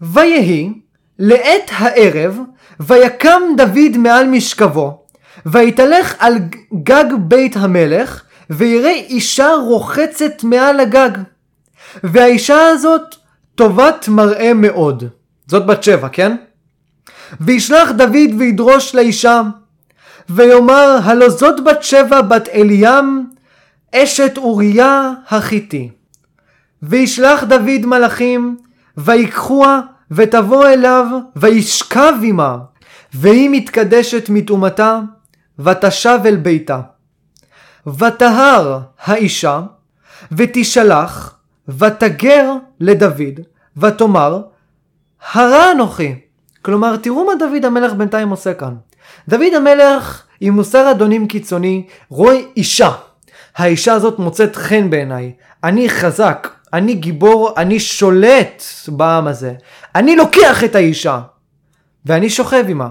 ויהי 0.00 0.72
לעת 1.18 1.70
הערב 1.70 2.38
ויקם 2.80 3.42
דוד 3.56 3.96
מעל 3.98 4.26
משכבו, 4.26 5.06
ויתהלך 5.46 6.14
על 6.18 6.34
גג 6.82 7.04
בית 7.18 7.56
המלך, 7.56 8.22
ויראה 8.50 8.92
אישה 8.92 9.50
רוחצת 9.54 10.44
מעל 10.44 10.80
הגג. 10.80 11.10
והאישה 12.04 12.68
הזאת 12.68 13.14
טובת 13.54 14.08
מראה 14.08 14.54
מאוד. 14.54 15.04
זאת 15.46 15.66
בת 15.66 15.82
שבע, 15.82 16.08
כן? 16.08 16.36
וישלח 17.40 17.90
דוד 17.90 18.30
וידרוש 18.38 18.94
לאישה, 18.94 19.42
ויאמר 20.30 20.98
הלא 21.04 21.28
זאת 21.28 21.64
בת 21.64 21.82
שבע 21.82 22.20
בת 22.20 22.48
אליאם, 22.48 23.24
אשת 23.94 24.38
אוריה 24.38 25.12
החיתי. 25.28 25.90
וישלח 26.82 27.42
דוד 27.44 27.86
מלאכים, 27.86 28.56
ויקחוה 28.96 29.80
ותבוא 30.10 30.68
אליו, 30.68 31.06
וישכב 31.36 32.12
עמה, 32.22 32.58
והיא 33.14 33.50
מתקדשת 33.52 34.28
מטומאתה, 34.28 35.00
ותשב 35.58 36.18
אל 36.24 36.36
ביתה. 36.36 36.80
ותהר 37.98 38.78
האישה, 39.04 39.60
ותשלח, 40.32 41.38
ותגר 41.68 42.52
לדוד, 42.80 43.40
ותאמר, 43.76 44.42
הרע 45.32 45.72
אנוכי. 45.72 46.14
כלומר, 46.62 46.96
תראו 46.96 47.26
מה 47.26 47.32
דוד 47.38 47.64
המלך 47.64 47.92
בינתיים 47.92 48.28
עושה 48.28 48.54
כאן. 48.54 48.74
דוד 49.28 49.54
המלך, 49.56 50.22
עם 50.40 50.54
מוסר 50.54 50.90
אדונים 50.90 51.28
קיצוני, 51.28 51.86
רואה 52.08 52.36
אישה. 52.56 52.90
האישה 53.56 53.92
הזאת 53.92 54.18
מוצאת 54.18 54.56
חן 54.56 54.90
בעיניי. 54.90 55.32
אני 55.64 55.88
חזק, 55.90 56.48
אני 56.76 56.94
גיבור, 56.94 57.50
אני 57.56 57.80
שולט 57.80 58.62
בעם 58.88 59.26
הזה. 59.26 59.54
אני 59.94 60.16
לוקח 60.16 60.64
את 60.64 60.74
האישה, 60.74 61.20
ואני 62.06 62.30
שוכב 62.30 62.64
עימה. 62.68 62.88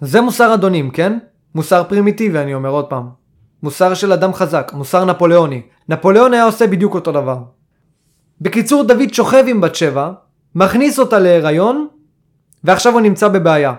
זה 0.00 0.20
מוסר 0.20 0.54
אדונים, 0.54 0.90
כן? 0.90 1.18
מוסר 1.54 1.84
פרימיטיבי, 1.88 2.38
אני 2.38 2.54
אומר 2.54 2.70
עוד 2.70 2.84
פעם. 2.84 3.08
מוסר 3.62 3.94
של 3.94 4.12
אדם 4.12 4.34
חזק, 4.34 4.72
מוסר 4.74 5.04
נפוליאוני. 5.04 5.62
נפוליאון 5.88 6.34
היה 6.34 6.44
עושה 6.44 6.66
בדיוק 6.66 6.94
אותו 6.94 7.12
דבר. 7.12 7.38
בקיצור, 8.40 8.82
דוד 8.82 9.14
שוכב 9.14 9.44
עם 9.46 9.60
בת 9.60 9.74
שבע, 9.74 10.10
מכניס 10.54 10.98
אותה 10.98 11.18
להיריון, 11.18 11.86
ועכשיו 12.64 12.92
הוא 12.92 13.00
נמצא 13.00 13.28
בבעיה. 13.28 13.74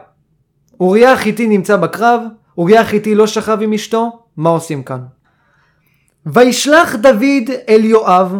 אוריה 0.80 1.14
החיתי 1.14 1.48
נמצא 1.48 1.78
בקרב, 1.78 2.22
אוריה 2.58 2.82
החיתי 2.82 3.16
לא 3.16 3.28
שכב 3.28 3.58
עם 3.62 3.74
אשתו, 3.74 4.20
מה 4.38 4.50
עושים 4.50 4.84
כאן? 4.84 5.00
וישלח 6.26 6.96
דוד 6.96 7.50
אל 7.70 7.86
יואב, 7.86 8.36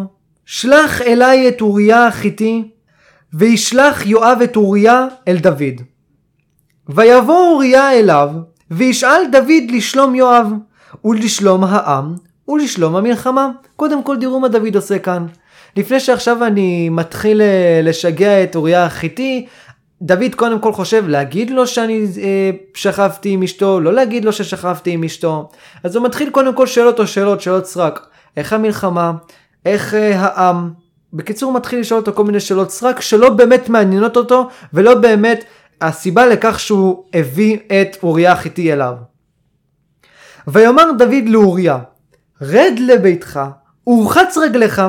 שלח 0.46 1.02
אליי 1.02 1.48
את 1.48 1.60
אוריה 1.60 2.06
החיתי, 2.06 2.62
וישלח 3.34 4.06
יואב 4.06 4.38
את 4.44 4.56
אוריה 4.56 5.06
אל 5.28 5.36
דוד. 5.36 5.80
ויבוא 6.88 7.52
אוריה 7.52 7.92
אליו, 7.92 8.30
וישאל 8.70 9.22
דוד 9.32 9.70
לשלום 9.70 10.14
יואב, 10.14 10.46
ולשלום 11.04 11.64
העם, 11.64 12.14
ולשלום 12.48 12.96
המלחמה. 12.96 13.50
קודם 13.76 14.02
כל 14.02 14.16
תראו 14.20 14.40
מה 14.40 14.48
דוד 14.48 14.76
עושה 14.76 14.98
כאן. 14.98 15.26
לפני 15.76 16.00
שעכשיו 16.00 16.44
אני 16.44 16.88
מתחיל 16.88 17.42
אה, 17.42 17.80
לשגע 17.82 18.42
את 18.42 18.56
אוריה 18.56 18.84
החיתי, 18.84 19.46
דוד 20.02 20.34
קודם 20.34 20.58
כל 20.58 20.72
חושב 20.72 21.08
להגיד 21.08 21.50
לו 21.50 21.66
שאני 21.66 22.06
אה, 22.22 22.50
שכבתי 22.74 23.30
עם 23.30 23.42
אשתו, 23.42 23.80
לא 23.80 23.92
להגיד 23.92 24.24
לו 24.24 24.32
ששכבתי 24.32 24.90
עם 24.90 25.04
אשתו. 25.04 25.50
אז 25.84 25.96
הוא 25.96 26.04
מתחיל 26.04 26.30
קודם 26.30 26.54
כל 26.54 26.66
שואל 26.66 26.86
אותו 26.86 27.06
שאלות, 27.06 27.40
שאלות 27.40 27.66
סרק. 27.66 28.06
איך 28.36 28.52
המלחמה? 28.52 29.12
איך 29.66 29.94
אה, 29.94 30.20
העם? 30.20 30.72
בקיצור 31.12 31.50
הוא 31.50 31.56
מתחיל 31.56 31.80
לשאול 31.80 32.00
אותו 32.00 32.12
כל 32.12 32.24
מיני 32.24 32.40
שאלות 32.40 32.70
סרק 32.70 33.00
שלא 33.00 33.30
באמת 33.30 33.68
מעניינות 33.68 34.16
אותו 34.16 34.48
ולא 34.72 34.94
באמת 34.94 35.44
הסיבה 35.80 36.26
לכך 36.26 36.60
שהוא 36.60 37.04
הביא 37.14 37.58
את 37.66 37.96
אוריה 38.02 38.32
החיתי 38.32 38.72
אליו. 38.72 38.94
ויאמר 40.48 40.84
דוד 40.98 41.24
לאוריה 41.26 41.78
רד 42.42 42.74
לביתך 42.78 43.40
ורחץ 43.86 44.38
רגליך 44.38 44.82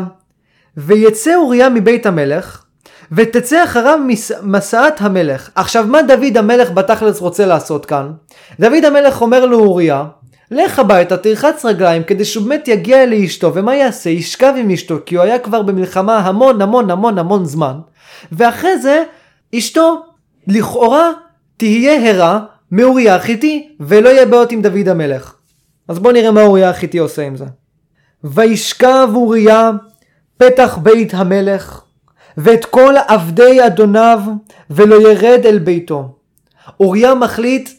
ויצא 0.78 1.36
אוריה 1.36 1.70
מבית 1.70 2.06
המלך 2.06 2.64
ותצא 3.12 3.64
אחריו 3.64 4.00
מסעת 4.44 5.02
המלך. 5.02 5.50
עכשיו 5.56 5.86
מה 5.88 6.02
דוד 6.02 6.38
המלך 6.38 6.72
בתכלס 6.72 7.20
רוצה 7.20 7.46
לעשות 7.46 7.86
כאן? 7.86 8.12
דוד 8.60 8.86
המלך 8.86 9.22
אומר 9.22 9.46
לאוריה 9.46 10.04
לך 10.52 10.80
הביתה, 10.80 11.18
תרחץ 11.18 11.66
רגליים 11.66 12.04
כדי 12.04 12.26
שהוא 12.26 12.48
באמת 12.48 12.68
יגיע 12.68 13.06
לאשתו, 13.06 13.54
ומה 13.54 13.76
יעשה? 13.76 14.10
ישכב 14.10 14.54
עם 14.58 14.70
אשתו, 14.70 14.98
כי 15.06 15.16
הוא 15.16 15.24
היה 15.24 15.40
כבר 15.40 15.62
במלחמה 15.62 16.18
המון 16.18 16.62
המון 16.62 16.92
המון 16.92 17.18
המון 17.18 17.46
זמן, 17.46 17.80
ואחרי 18.32 18.78
זה 18.78 19.04
אשתו 19.56 20.04
לכאורה 20.48 21.12
תהיה 21.58 22.10
הרה 22.10 22.40
מאוריה 22.72 23.16
החיתי, 23.16 23.70
ולא 23.80 24.10
יהיה 24.10 24.26
בעיות 24.26 24.52
עם 24.52 24.62
דוד 24.62 24.90
המלך. 24.90 25.36
אז 25.88 26.00
בואו 26.00 26.14
נראה 26.14 26.32
מה 26.32 26.42
אוריה 26.42 26.70
החיתי 26.70 26.98
עושה 26.98 27.22
עם 27.22 27.36
זה. 27.36 27.46
וישכב 28.24 29.10
אוריה 29.16 29.72
פתח 30.38 30.78
בית 30.84 31.14
המלך, 31.14 31.82
ואת 32.38 32.66
כל 32.66 32.94
עבדי 33.08 33.66
אדוניו, 33.66 34.20
ולא 34.70 34.96
ירד 35.12 35.46
אל 35.46 35.60
ביתו. 35.60 36.16
אוריה 36.80 37.14
מחליט 37.14 37.70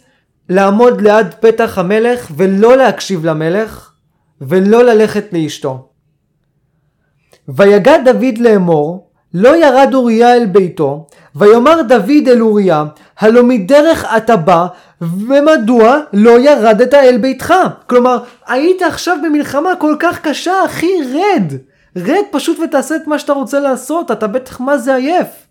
לעמוד 0.49 1.01
ליד 1.01 1.34
פתח 1.40 1.78
המלך 1.78 2.30
ולא 2.36 2.76
להקשיב 2.76 3.24
למלך 3.24 3.90
ולא 4.40 4.82
ללכת 4.82 5.24
לאשתו. 5.32 5.88
ויגע 7.49 7.97
דוד 8.05 8.38
לאמור 8.38 9.11
לא 9.34 9.57
ירד 9.57 9.95
אוריה 9.95 10.34
אל 10.34 10.47
ביתו 10.47 11.07
ויאמר 11.34 11.82
דוד 11.82 12.28
אל 12.28 12.42
אוריה 12.42 12.84
הלא 13.18 13.42
מדרך 13.42 14.04
אתה 14.16 14.37
בא 14.37 14.66
ומדוע 15.00 16.00
לא 16.12 16.41
ירדת 16.41 16.95
אל 16.95 17.18
ביתך? 17.18 17.54
כלומר 17.87 18.18
היית 18.46 18.83
עכשיו 18.83 19.16
במלחמה 19.25 19.76
כל 19.79 19.96
כך 20.00 20.21
קשה 20.21 20.64
אחי 20.64 20.92
רד. 21.14 21.53
רד 21.96 22.25
פשוט 22.30 22.58
ותעשה 22.64 22.96
את 22.96 23.07
מה 23.07 23.18
שאתה 23.18 23.33
רוצה 23.33 23.61
לעשות 23.61 24.11
אתה 24.11 24.26
בטח 24.26 24.61
מה 24.61 24.79
זה 24.79 24.95
עייף 24.95 25.43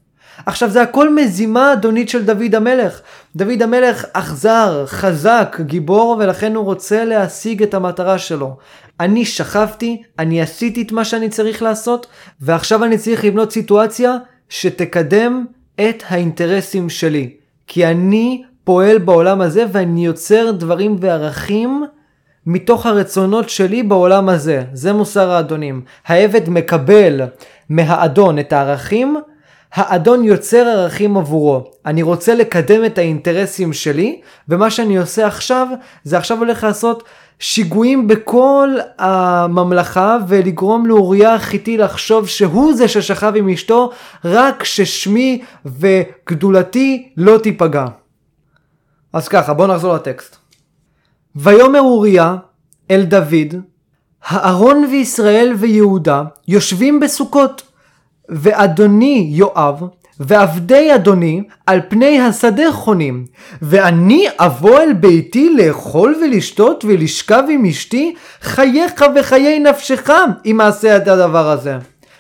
עכשיו 0.46 0.70
זה 0.70 0.82
הכל 0.82 1.16
מזימה 1.16 1.74
אדונית 1.74 2.10
של 2.10 2.26
דוד 2.26 2.56
המלך. 2.56 3.02
דוד 3.36 3.62
המלך 3.62 4.06
אכזר, 4.14 4.84
חזק, 4.86 5.58
גיבור, 5.62 6.18
ולכן 6.20 6.56
הוא 6.56 6.66
רוצה 6.66 7.06
להשיג 7.06 7.64
את 7.64 7.74
המטרה 7.74 8.18
שלו. 8.18 8.58
אני 9.00 9.26
שכבתי, 9.26 10.02
אני 10.20 10.42
עשיתי 10.42 10.82
את 10.82 10.92
מה 10.92 11.06
שאני 11.06 11.30
צריך 11.30 11.62
לעשות, 11.62 12.08
ועכשיו 12.42 12.84
אני 12.84 12.98
צריך 12.98 13.26
לבנות 13.26 13.52
סיטואציה 13.52 14.18
שתקדם 14.50 15.46
את 15.76 16.04
האינטרסים 16.08 16.90
שלי. 16.90 17.34
כי 17.68 17.86
אני 17.86 18.44
פועל 18.64 18.98
בעולם 18.98 19.42
הזה 19.42 19.66
ואני 19.72 20.06
יוצר 20.06 20.52
דברים 20.52 20.96
וערכים 21.00 21.84
מתוך 22.46 22.86
הרצונות 22.86 23.50
שלי 23.50 23.84
בעולם 23.84 24.30
הזה. 24.30 24.64
זה 24.74 24.94
מוסר 24.94 25.32
האדונים. 25.32 25.82
העבד 26.08 26.50
מקבל 26.50 27.22
מהאדון 27.70 28.40
את 28.40 28.54
הערכים, 28.54 29.18
האדון 29.74 30.24
יוצר 30.24 30.68
ערכים 30.68 31.18
עבורו. 31.18 31.64
אני 31.86 32.02
רוצה 32.02 32.36
לקדם 32.36 32.86
את 32.86 32.98
האינטרסים 32.98 33.74
שלי, 33.74 34.22
ומה 34.50 34.72
שאני 34.72 34.98
עושה 34.98 35.28
עכשיו, 35.28 35.68
זה 36.04 36.18
עכשיו 36.18 36.38
הולך 36.38 36.64
לעשות 36.64 37.04
שיגועים 37.40 38.08
בכל 38.08 38.70
הממלכה 38.98 40.18
ולגרום 40.28 40.86
לאוריה 40.86 41.34
החיתי 41.34 41.78
לחשוב 41.78 42.28
שהוא 42.28 42.74
זה 42.74 42.88
ששכב 42.88 43.34
עם 43.36 43.50
אשתו 43.50 43.92
רק 44.26 44.64
ששמי 44.64 45.42
וגדולתי 45.66 47.10
לא 47.18 47.38
תיפגע. 47.38 47.86
אז 49.14 49.28
ככה 49.28 49.54
בואו 49.54 49.68
נחזור 49.68 49.96
לטקסט. 49.96 50.36
ויאמר 51.36 51.82
אוריה 51.82 52.36
אל 52.92 53.04
דוד 53.04 53.62
הארון 54.24 54.88
וישראל 54.92 55.54
ויהודה 55.60 56.24
יושבים 56.48 57.00
בסוכות 57.00 57.73
ואדוני 58.34 59.28
יואב 59.32 59.84
ועבדי 60.20 60.96
אדוני 60.96 61.44
על 61.66 61.82
פני 61.90 62.22
השדה 62.22 62.72
חונים, 62.72 63.26
ואני 63.62 64.26
אבוא 64.40 64.80
אל 64.80 64.94
ביתי 64.94 65.54
לאכול 65.58 66.16
ולשתות 66.22 66.86
ולשכב 66.88 67.44
עם 67.50 67.66
אשתי, 67.66 68.16
חייך 68.42 69.06
וחיי 69.16 69.60
נפשך 69.60 70.10
אם 70.46 70.62
אעשה 70.62 70.98
את 70.98 71.08
הדבר 71.08 71.50
הזה. 71.50 71.78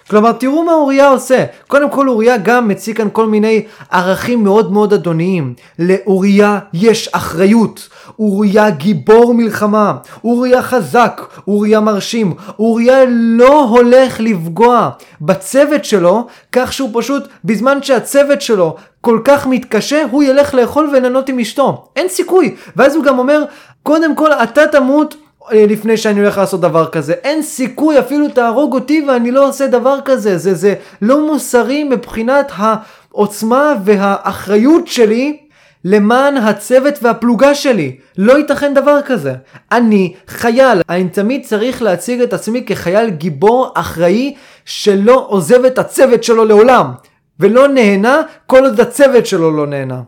כלומר, 0.09 0.31
תראו 0.31 0.63
מה 0.63 0.73
אוריה 0.73 1.09
עושה. 1.09 1.45
קודם 1.67 1.89
כל, 1.89 2.09
אוריה 2.09 2.37
גם 2.37 2.67
מציג 2.67 2.97
כאן 2.97 3.07
כל 3.11 3.25
מיני 3.25 3.63
ערכים 3.91 4.43
מאוד 4.43 4.71
מאוד 4.71 4.93
אדוניים. 4.93 5.53
לאוריה 5.79 6.59
יש 6.73 7.09
אחריות. 7.11 7.89
אוריה 8.19 8.69
גיבור 8.69 9.33
מלחמה. 9.33 9.93
אוריה 10.23 10.61
חזק. 10.61 11.21
אוריה 11.47 11.79
מרשים. 11.79 12.33
אוריה 12.59 13.05
לא 13.09 13.63
הולך 13.63 14.19
לפגוע 14.19 14.89
בצוות 15.21 15.85
שלו, 15.85 16.27
כך 16.51 16.73
שהוא 16.73 16.89
פשוט, 16.93 17.23
בזמן 17.43 17.83
שהצוות 17.83 18.41
שלו 18.41 18.75
כל 19.01 19.19
כך 19.23 19.47
מתקשה, 19.47 20.03
הוא 20.11 20.23
ילך 20.23 20.53
לאכול 20.53 20.89
ולנות 20.93 21.29
עם 21.29 21.39
אשתו. 21.39 21.85
אין 21.95 22.09
סיכוי. 22.09 22.55
ואז 22.75 22.95
הוא 22.95 23.03
גם 23.03 23.19
אומר, 23.19 23.43
קודם 23.83 24.15
כל 24.15 24.31
אתה 24.31 24.67
תמות 24.67 25.15
לפני 25.51 25.97
שאני 25.97 26.19
הולך 26.19 26.37
לעשות 26.37 26.61
דבר 26.61 26.89
כזה. 26.89 27.13
אין 27.13 27.41
סיכוי, 27.41 27.99
אפילו 27.99 28.29
תהרוג 28.29 28.73
אותי 28.73 29.05
ואני 29.07 29.31
לא 29.31 29.47
עושה 29.47 29.67
דבר 29.67 29.99
כזה. 30.05 30.37
זה, 30.37 30.53
זה 30.53 30.75
לא 31.01 31.27
מוסרי 31.27 31.83
מבחינת 31.83 32.51
העוצמה 32.55 33.73
והאחריות 33.83 34.87
שלי 34.87 35.37
למען 35.85 36.37
הצוות 36.37 36.93
והפלוגה 37.01 37.55
שלי. 37.55 37.95
לא 38.17 38.37
ייתכן 38.37 38.73
דבר 38.73 38.99
כזה. 39.05 39.33
אני 39.71 40.13
חייל. 40.27 40.81
אני 40.89 41.09
תמיד 41.09 41.45
צריך 41.45 41.81
להציג 41.81 42.21
את 42.21 42.33
עצמי 42.33 42.65
כחייל 42.65 43.09
גיבור 43.09 43.71
אחראי 43.75 44.35
שלא 44.65 45.25
עוזב 45.29 45.65
את 45.65 45.79
הצוות 45.79 46.23
שלו 46.23 46.45
לעולם. 46.45 46.91
ולא 47.39 47.67
נהנה 47.67 48.21
כל 48.45 48.65
עוד 48.65 48.79
הצוות 48.79 49.25
שלו 49.25 49.51
לא 49.51 49.67
נהנה. 49.67 50.01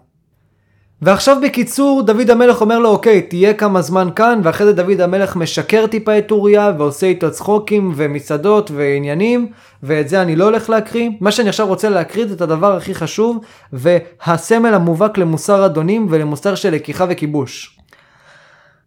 ועכשיו 1.02 1.38
בקיצור, 1.44 2.02
דוד 2.02 2.30
המלך 2.30 2.62
אומר 2.62 2.80
לו, 2.80 2.90
אוקיי, 2.90 3.22
תהיה 3.22 3.54
כמה 3.54 3.82
זמן 3.82 4.10
כאן, 4.16 4.40
ואחרי 4.44 4.68
זה 4.68 4.74
דוד 4.74 5.02
המלך 5.02 5.36
משקר 5.36 5.88
טיפה 5.88 6.18
את 6.18 6.32
אוריה, 6.32 6.72
ועושה 6.78 7.08
איתו 7.08 7.32
צחוקים 7.32 7.94
ומסעדות 7.96 8.72
ועניינים, 8.72 9.48
ואת 9.84 10.10
זה 10.10 10.22
אני 10.22 10.36
לא 10.36 10.44
הולך 10.44 10.70
להקריא. 10.70 11.10
מה 11.22 11.32
שאני 11.32 11.50
עכשיו 11.50 11.68
רוצה 11.68 11.90
להקריא 11.90 12.28
זה 12.28 12.34
את 12.34 12.42
הדבר 12.42 12.76
הכי 12.76 12.96
חשוב, 12.96 13.40
והסמל 13.74 14.74
המובהק 14.74 15.18
למוסר 15.18 15.66
אדונים 15.66 16.08
ולמוסר 16.10 16.56
של 16.56 16.74
לקיחה 16.74 17.06
וכיבוש. 17.10 17.80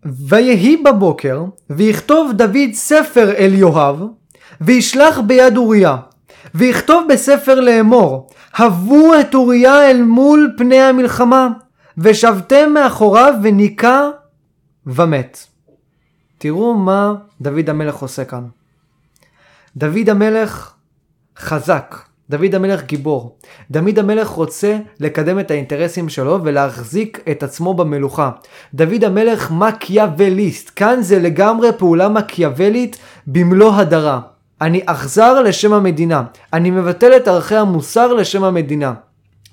ויהי 0.05 0.77
בבוקר, 0.77 1.45
ויכתוב 1.71 2.33
דוד 2.33 2.73
ספר 2.73 3.33
אל 3.39 3.55
יואב, 3.55 4.03
וישלח 4.61 5.19
ביד 5.19 5.57
אוריה, 5.57 5.97
ויכתוב 6.55 7.05
בספר 7.09 7.61
לאמור, 7.61 8.29
הבו 8.57 9.13
את 9.21 9.35
אוריה 9.35 9.91
אל 9.91 10.03
מול 10.03 10.51
פני 10.59 10.81
המלחמה. 10.81 11.49
ושבתם 11.99 12.71
מאחוריו 12.75 13.35
וניקה 13.43 14.11
ומת. 14.87 15.47
תראו 16.39 16.75
מה 16.75 17.15
דוד 17.41 17.71
המלך 17.71 17.97
עושה 17.97 18.25
כאן. 18.25 18.45
דוד 19.77 20.09
המלך 20.11 20.73
חזק, 21.39 21.97
דוד 22.31 22.55
המלך 22.55 22.85
גיבור. 22.85 23.39
דוד 23.71 23.99
המלך 23.99 24.29
רוצה 24.29 24.79
לקדם 25.01 25.41
את 25.41 25.51
האינטרסים 25.51 26.09
שלו 26.09 26.39
ולהחזיק 26.45 27.21
את 27.31 27.43
עצמו 27.43 27.75
במלוכה. 27.75 28.31
דוד 28.75 29.05
המלך 29.05 29.51
מקיאווליסט, 29.51 30.71
כאן 30.77 31.03
זה 31.03 31.19
לגמרי 31.19 31.69
פעולה 31.79 32.09
מקיאוולית 32.09 32.97
במלוא 33.27 33.75
הדרה. 33.75 34.21
אני 34.61 34.83
אכזר 34.87 35.41
לשם 35.43 35.73
המדינה, 35.73 36.23
אני 36.53 36.71
מבטל 36.71 37.17
את 37.17 37.29
ערכי 37.29 37.57
המוסר 37.57 38.13
לשם 38.13 38.45
המדינה. 38.45 38.95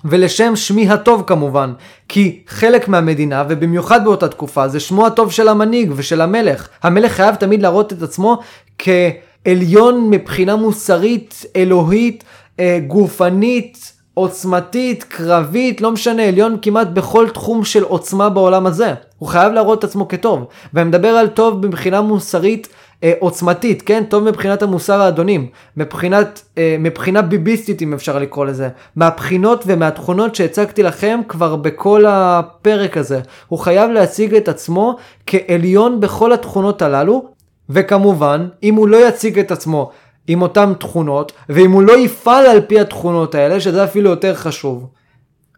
ולשם 0.04 0.56
שמי 0.56 0.88
הטוב 0.88 1.22
כמובן, 1.26 1.72
כי 2.08 2.40
חלק 2.48 2.88
מהמדינה, 2.88 3.44
ובמיוחד 3.48 4.04
באותה 4.04 4.28
תקופה, 4.28 4.68
זה 4.68 4.80
שמו 4.80 5.06
הטוב 5.06 5.32
של 5.32 5.48
המנהיג 5.48 5.92
ושל 5.96 6.20
המלך. 6.20 6.68
המלך 6.82 7.12
חייב 7.12 7.34
תמיד 7.34 7.62
להראות 7.62 7.92
את 7.92 8.02
עצמו 8.02 8.38
כעליון 8.78 10.10
מבחינה 10.10 10.56
מוסרית, 10.56 11.44
אלוהית, 11.56 12.24
אה, 12.60 12.78
גופנית, 12.86 13.92
עוצמתית, 14.14 15.04
קרבית, 15.04 15.80
לא 15.80 15.92
משנה, 15.92 16.22
עליון 16.22 16.56
כמעט 16.62 16.88
בכל 16.88 17.28
תחום 17.28 17.64
של 17.64 17.82
עוצמה 17.82 18.28
בעולם 18.28 18.66
הזה. 18.66 18.94
הוא 19.18 19.28
חייב 19.28 19.52
להראות 19.52 19.78
את 19.78 19.84
עצמו 19.84 20.08
כטוב. 20.08 20.46
ואני 20.74 20.88
מדבר 20.88 21.08
על 21.08 21.28
טוב 21.28 21.66
מבחינה 21.66 22.00
מוסרית 22.00 22.68
אה, 23.04 23.12
עוצמתית, 23.18 23.82
כן? 23.82 24.04
טוב 24.08 24.24
מבחינת 24.24 24.62
המוסר 24.62 25.00
האדונים, 25.00 25.46
מבחינת, 25.76 26.42
אה, 26.58 26.76
מבחינה 26.78 27.22
ביביסטית 27.22 27.82
אם 27.82 27.92
אפשר 27.92 28.18
לקרוא 28.18 28.46
לזה, 28.46 28.68
מהבחינות 28.96 29.64
ומהתכונות 29.66 30.34
שהצגתי 30.34 30.82
לכם 30.82 31.20
כבר 31.28 31.56
בכל 31.56 32.04
הפרק 32.08 32.96
הזה. 32.96 33.20
הוא 33.48 33.58
חייב 33.58 33.90
להציג 33.90 34.34
את 34.34 34.48
עצמו 34.48 34.96
כעליון 35.26 36.00
בכל 36.00 36.32
התכונות 36.32 36.82
הללו, 36.82 37.24
וכמובן, 37.70 38.48
אם 38.62 38.74
הוא 38.74 38.88
לא 38.88 39.08
יציג 39.08 39.38
את 39.38 39.50
עצמו 39.50 39.90
עם 40.26 40.42
אותן 40.42 40.72
תכונות, 40.74 41.32
ואם 41.48 41.70
הוא 41.70 41.82
לא 41.82 41.98
יפעל 41.98 42.46
על 42.46 42.60
פי 42.60 42.80
התכונות 42.80 43.34
האלה, 43.34 43.60
שזה 43.60 43.84
אפילו 43.84 44.10
יותר 44.10 44.34
חשוב. 44.34 44.86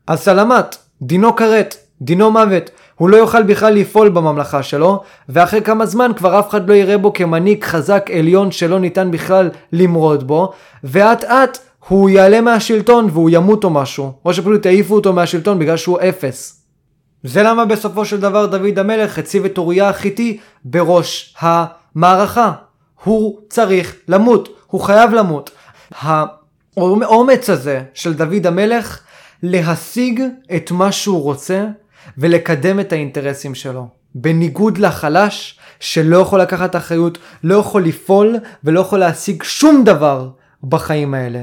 אז 0.06 0.20
סלמת, 0.20 0.76
דינו 1.02 1.36
כרת, 1.36 1.76
דינו 2.02 2.30
מוות. 2.30 2.70
הוא 2.98 3.08
לא 3.08 3.16
יוכל 3.16 3.42
בכלל 3.42 3.74
לפעול 3.74 4.08
בממלכה 4.08 4.62
שלו, 4.62 5.02
ואחרי 5.28 5.62
כמה 5.62 5.86
זמן 5.86 6.10
כבר 6.16 6.38
אף 6.38 6.48
אחד 6.50 6.68
לא 6.68 6.74
יראה 6.74 6.98
בו 6.98 7.12
כמנהיג 7.12 7.64
חזק 7.64 8.10
עליון 8.18 8.50
שלא 8.50 8.80
ניתן 8.80 9.10
בכלל 9.10 9.50
למרוד 9.72 10.26
בו, 10.26 10.52
ואט 10.84 11.24
אט 11.24 11.58
הוא 11.88 12.10
יעלה 12.10 12.40
מהשלטון 12.40 13.08
והוא 13.12 13.30
ימות 13.32 13.64
או 13.64 13.70
משהו, 13.70 14.12
או 14.24 14.34
שפשוט 14.34 14.66
יעיפו 14.66 14.94
אותו 14.94 15.12
מהשלטון 15.12 15.58
בגלל 15.58 15.76
שהוא 15.76 15.98
אפס. 16.08 16.62
זה 17.24 17.42
למה 17.42 17.64
בסופו 17.64 18.04
של 18.04 18.20
דבר 18.20 18.46
דוד 18.46 18.78
המלך 18.78 19.18
הציב 19.18 19.44
את 19.44 19.58
אוריה 19.58 19.88
החיתי 19.88 20.38
בראש 20.64 21.34
המערכה. 21.40 22.52
הוא 23.04 23.38
צריך 23.48 23.96
למות, 24.08 24.48
הוא 24.66 24.80
חייב 24.80 25.10
למות. 25.10 25.50
האומץ 26.76 27.50
הזה 27.50 27.82
של 27.94 28.14
דוד 28.14 28.46
המלך 28.46 29.00
להשיג 29.42 30.22
את 30.56 30.70
מה 30.70 30.92
שהוא 30.92 31.22
רוצה 31.22 31.66
ולקדם 32.18 32.80
את 32.80 32.92
האינטרסים 32.92 33.54
שלו. 33.54 33.88
בניגוד 34.14 34.78
לחלש 34.78 35.58
שלא 35.80 36.16
יכול 36.16 36.40
לקחת 36.40 36.76
אחריות, 36.76 37.18
לא 37.44 37.54
יכול 37.54 37.84
לפעול 37.84 38.36
ולא 38.64 38.80
יכול 38.80 38.98
להשיג 38.98 39.42
שום 39.42 39.84
דבר 39.84 40.28
בחיים 40.64 41.14
האלה. 41.14 41.42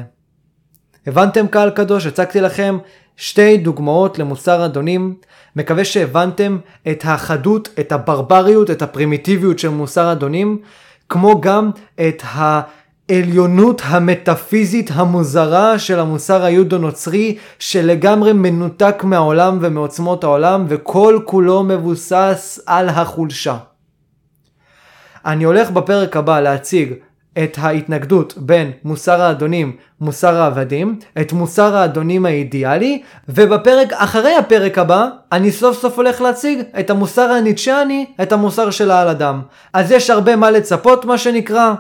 הבנתם 1.08 1.48
קהל 1.48 1.70
קדוש? 1.70 2.06
הצגתי 2.06 2.42
לכם 2.42 2.78
שתי 3.18 3.58
דוגמאות 3.58 4.20
למוסר 4.20 4.66
אדונים. 4.66 5.16
מקווה 5.56 5.86
שהבנתם 5.86 6.58
את 6.92 7.04
החדות, 7.06 7.70
את 7.80 7.92
הברבריות, 7.92 8.72
את 8.72 8.82
הפרימיטיביות 8.82 9.60
של 9.60 9.70
מוסר 9.70 10.12
אדונים, 10.12 10.62
כמו 11.10 11.42
גם 11.42 11.72
את 11.96 12.24
ה... 12.24 12.62
העליונות 13.10 13.82
המטאפיזית 13.86 14.92
המוזרה 14.94 15.80
של 15.80 16.00
המוסר 16.00 16.44
היהודו-נוצרי 16.44 17.38
שלגמרי 17.60 18.34
מנותק 18.34 19.04
מהעולם 19.04 19.58
ומעוצמות 19.62 20.24
העולם 20.24 20.66
וכל 20.70 21.20
כולו 21.26 21.64
מבוסס 21.64 22.60
על 22.66 22.90
החולשה. 22.90 23.58
אני 25.26 25.44
הולך 25.44 25.72
בפרק 25.72 26.18
הבא 26.18 26.40
להציג 26.40 26.94
את 27.44 27.58
ההתנגדות 27.62 28.34
בין 28.38 28.72
מוסר 28.84 29.22
האדונים, 29.22 29.76
מוסר 30.02 30.42
העבדים, 30.42 31.00
את 31.22 31.34
מוסר 31.34 31.76
האדונים 31.76 32.26
האידיאלי, 32.26 33.02
ובפרק 33.30 33.94
אחרי 33.94 34.36
הפרק 34.36 34.78
הבא, 34.78 35.08
אני 35.32 35.52
סוף 35.52 35.78
סוף 35.82 35.98
הולך 35.98 36.22
להציג 36.22 36.60
את 36.80 36.90
המוסר 36.90 37.32
הניטשיאני, 37.32 38.06
את 38.22 38.32
המוסר 38.32 38.70
של 38.70 38.92
העל 38.92 39.08
אדם. 39.08 39.42
אז 39.74 39.92
יש 39.92 40.10
הרבה 40.10 40.36
מה 40.36 40.52
לצפות 40.52 41.06
מה 41.06 41.18
שנקרא. 41.18 41.74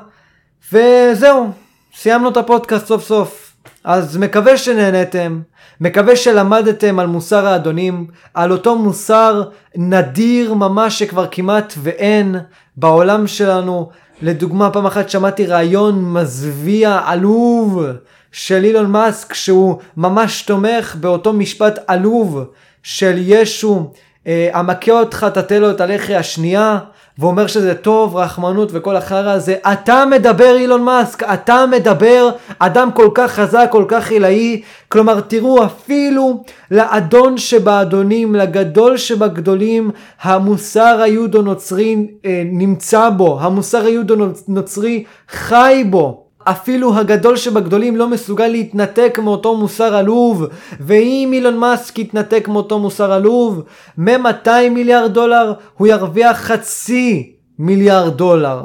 וזהו, 0.73 1.49
סיימנו 1.95 2.29
את 2.29 2.37
הפודקאסט 2.37 2.85
סוף 2.85 3.03
סוף. 3.03 3.53
אז 3.83 4.17
מקווה 4.17 4.57
שנהנתם, 4.57 5.41
מקווה 5.81 6.15
שלמדתם 6.15 6.99
על 6.99 7.07
מוסר 7.07 7.47
האדונים, 7.47 8.07
על 8.33 8.51
אותו 8.51 8.75
מוסר 8.75 9.43
נדיר 9.75 10.53
ממש 10.53 10.99
שכבר 10.99 11.27
כמעט 11.31 11.73
ואין 11.77 12.35
בעולם 12.77 13.27
שלנו. 13.27 13.89
לדוגמה, 14.21 14.69
פעם 14.71 14.85
אחת 14.85 15.09
שמעתי 15.09 15.45
רעיון 15.45 16.13
מזוויע 16.13 16.99
עלוב 17.05 17.83
של 18.31 18.63
אילון 18.63 18.91
מאסק, 18.91 19.33
שהוא 19.33 19.77
ממש 19.97 20.41
תומך 20.41 20.95
באותו 20.99 21.33
משפט 21.33 21.79
עלוב 21.87 22.43
של 22.83 23.15
ישו, 23.17 23.91
אה, 24.27 24.49
המכה 24.53 24.91
אותך 24.91 25.25
תתה 25.33 25.59
לו 25.59 25.71
את 25.71 25.81
הלחי 25.81 26.15
השנייה, 26.15 26.79
ואומר 27.19 27.47
שזה 27.47 27.75
טוב, 27.75 28.15
רחמנות 28.15 28.69
וכל 28.71 28.95
החרא 28.95 29.31
הזה. 29.31 29.55
אתה 29.73 30.03
מדבר 30.05 30.55
אילון 30.57 30.81
מאסק, 30.83 31.23
אתה 31.23 31.65
מדבר 31.65 32.29
אדם 32.59 32.91
כל 32.91 33.09
כך 33.13 33.31
חזק, 33.31 33.67
כל 33.71 33.85
כך 33.87 34.11
עילאי. 34.11 34.61
כלומר, 34.87 35.21
תראו, 35.21 35.65
אפילו 35.65 36.43
לאדון 36.71 37.37
שבאדונים, 37.37 38.35
לגדול 38.35 38.97
שבגדולים, 38.97 39.91
המוסר 40.21 41.01
היהודו-נוצרי 41.01 42.07
אה, 42.25 42.43
נמצא 42.45 43.09
בו, 43.09 43.41
המוסר 43.41 43.85
היהודו-נוצרי 43.85 45.03
חי 45.29 45.83
בו. 45.89 46.24
אפילו 46.45 46.97
הגדול 46.97 47.37
שבגדולים 47.37 47.95
לא 47.95 48.09
מסוגל 48.09 48.47
להתנתק 48.47 49.19
מאותו 49.23 49.57
מוסר 49.57 49.95
עלוב, 49.95 50.45
ואם 50.79 51.29
אילון 51.33 51.57
מאסק 51.57 51.99
יתנתק 51.99 52.47
מאותו 52.47 52.79
מוסר 52.79 53.11
עלוב, 53.11 53.63
מ-200 53.97 54.69
מיליארד 54.71 55.13
דולר 55.13 55.53
הוא 55.77 55.87
ירוויח 55.87 56.37
חצי 56.37 57.33
מיליארד 57.59 58.17
דולר. 58.17 58.63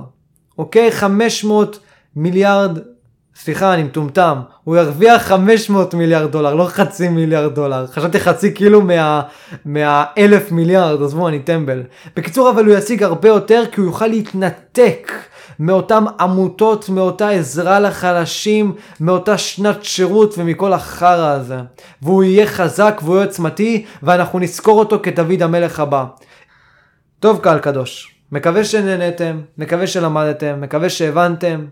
אוקיי? 0.58 0.92
500 0.92 1.78
מיליארד, 2.16 2.78
סליחה, 3.36 3.74
אני 3.74 3.82
מטומטם, 3.82 4.38
הוא 4.64 4.76
ירוויח 4.76 5.22
500 5.22 5.94
מיליארד 5.94 6.32
דולר, 6.32 6.54
לא 6.54 6.64
חצי 6.64 7.08
מיליארד 7.08 7.54
דולר. 7.54 7.86
חשבתי 7.86 8.20
חצי 8.20 8.54
כאילו 8.54 8.80
מה, 8.80 9.22
מהאלף 9.64 10.52
מיליארד, 10.52 11.02
עזבו, 11.02 11.28
אני 11.28 11.38
טמבל. 11.38 11.82
בקיצור, 12.16 12.50
אבל 12.50 12.64
הוא 12.64 12.74
ישיג 12.74 13.02
הרבה 13.02 13.28
יותר 13.28 13.62
כי 13.72 13.80
הוא 13.80 13.88
יוכל 13.88 14.06
להתנתק. 14.06 15.12
מאותן 15.60 16.04
עמותות, 16.20 16.88
מאותה 16.88 17.28
עזרה 17.28 17.80
לחלשים, 17.80 18.74
מאותה 19.00 19.38
שנת 19.38 19.84
שירות 19.84 20.34
ומכל 20.38 20.72
החרא 20.72 21.30
הזה. 21.30 21.58
והוא 22.02 22.24
יהיה 22.24 22.46
חזק 22.46 23.00
והוא 23.04 23.16
יהיה 23.16 23.26
עוצמתי, 23.26 23.84
ואנחנו 24.02 24.38
נזכור 24.38 24.78
אותו 24.78 25.00
כדוד 25.02 25.42
המלך 25.42 25.80
הבא. 25.80 26.04
טוב 27.20 27.40
קהל 27.42 27.58
קדוש, 27.58 28.14
מקווה 28.32 28.64
שנהנתם, 28.64 29.40
מקווה 29.58 29.86
שלמדתם, 29.86 30.60
מקווה 30.60 30.90
שהבנתם. 30.90 31.66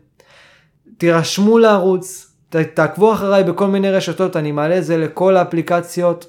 תירשמו 0.98 1.58
לערוץ, 1.58 2.32
ת, 2.48 2.56
תעקבו 2.56 3.12
אחריי 3.12 3.44
בכל 3.44 3.66
מיני 3.66 3.90
רשתות, 3.90 4.36
אני 4.36 4.52
מעלה 4.52 4.78
את 4.78 4.84
זה 4.84 4.96
לכל 4.96 5.36
האפליקציות. 5.36 6.26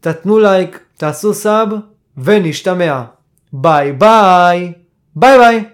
תתנו 0.00 0.38
לייק, 0.38 0.80
תעשו 0.96 1.34
sub, 1.34 1.68
ונשתמע. 2.16 3.02
ביי 3.52 3.92
ביי. 3.92 4.72
ביי 5.16 5.38
ביי. 5.38 5.64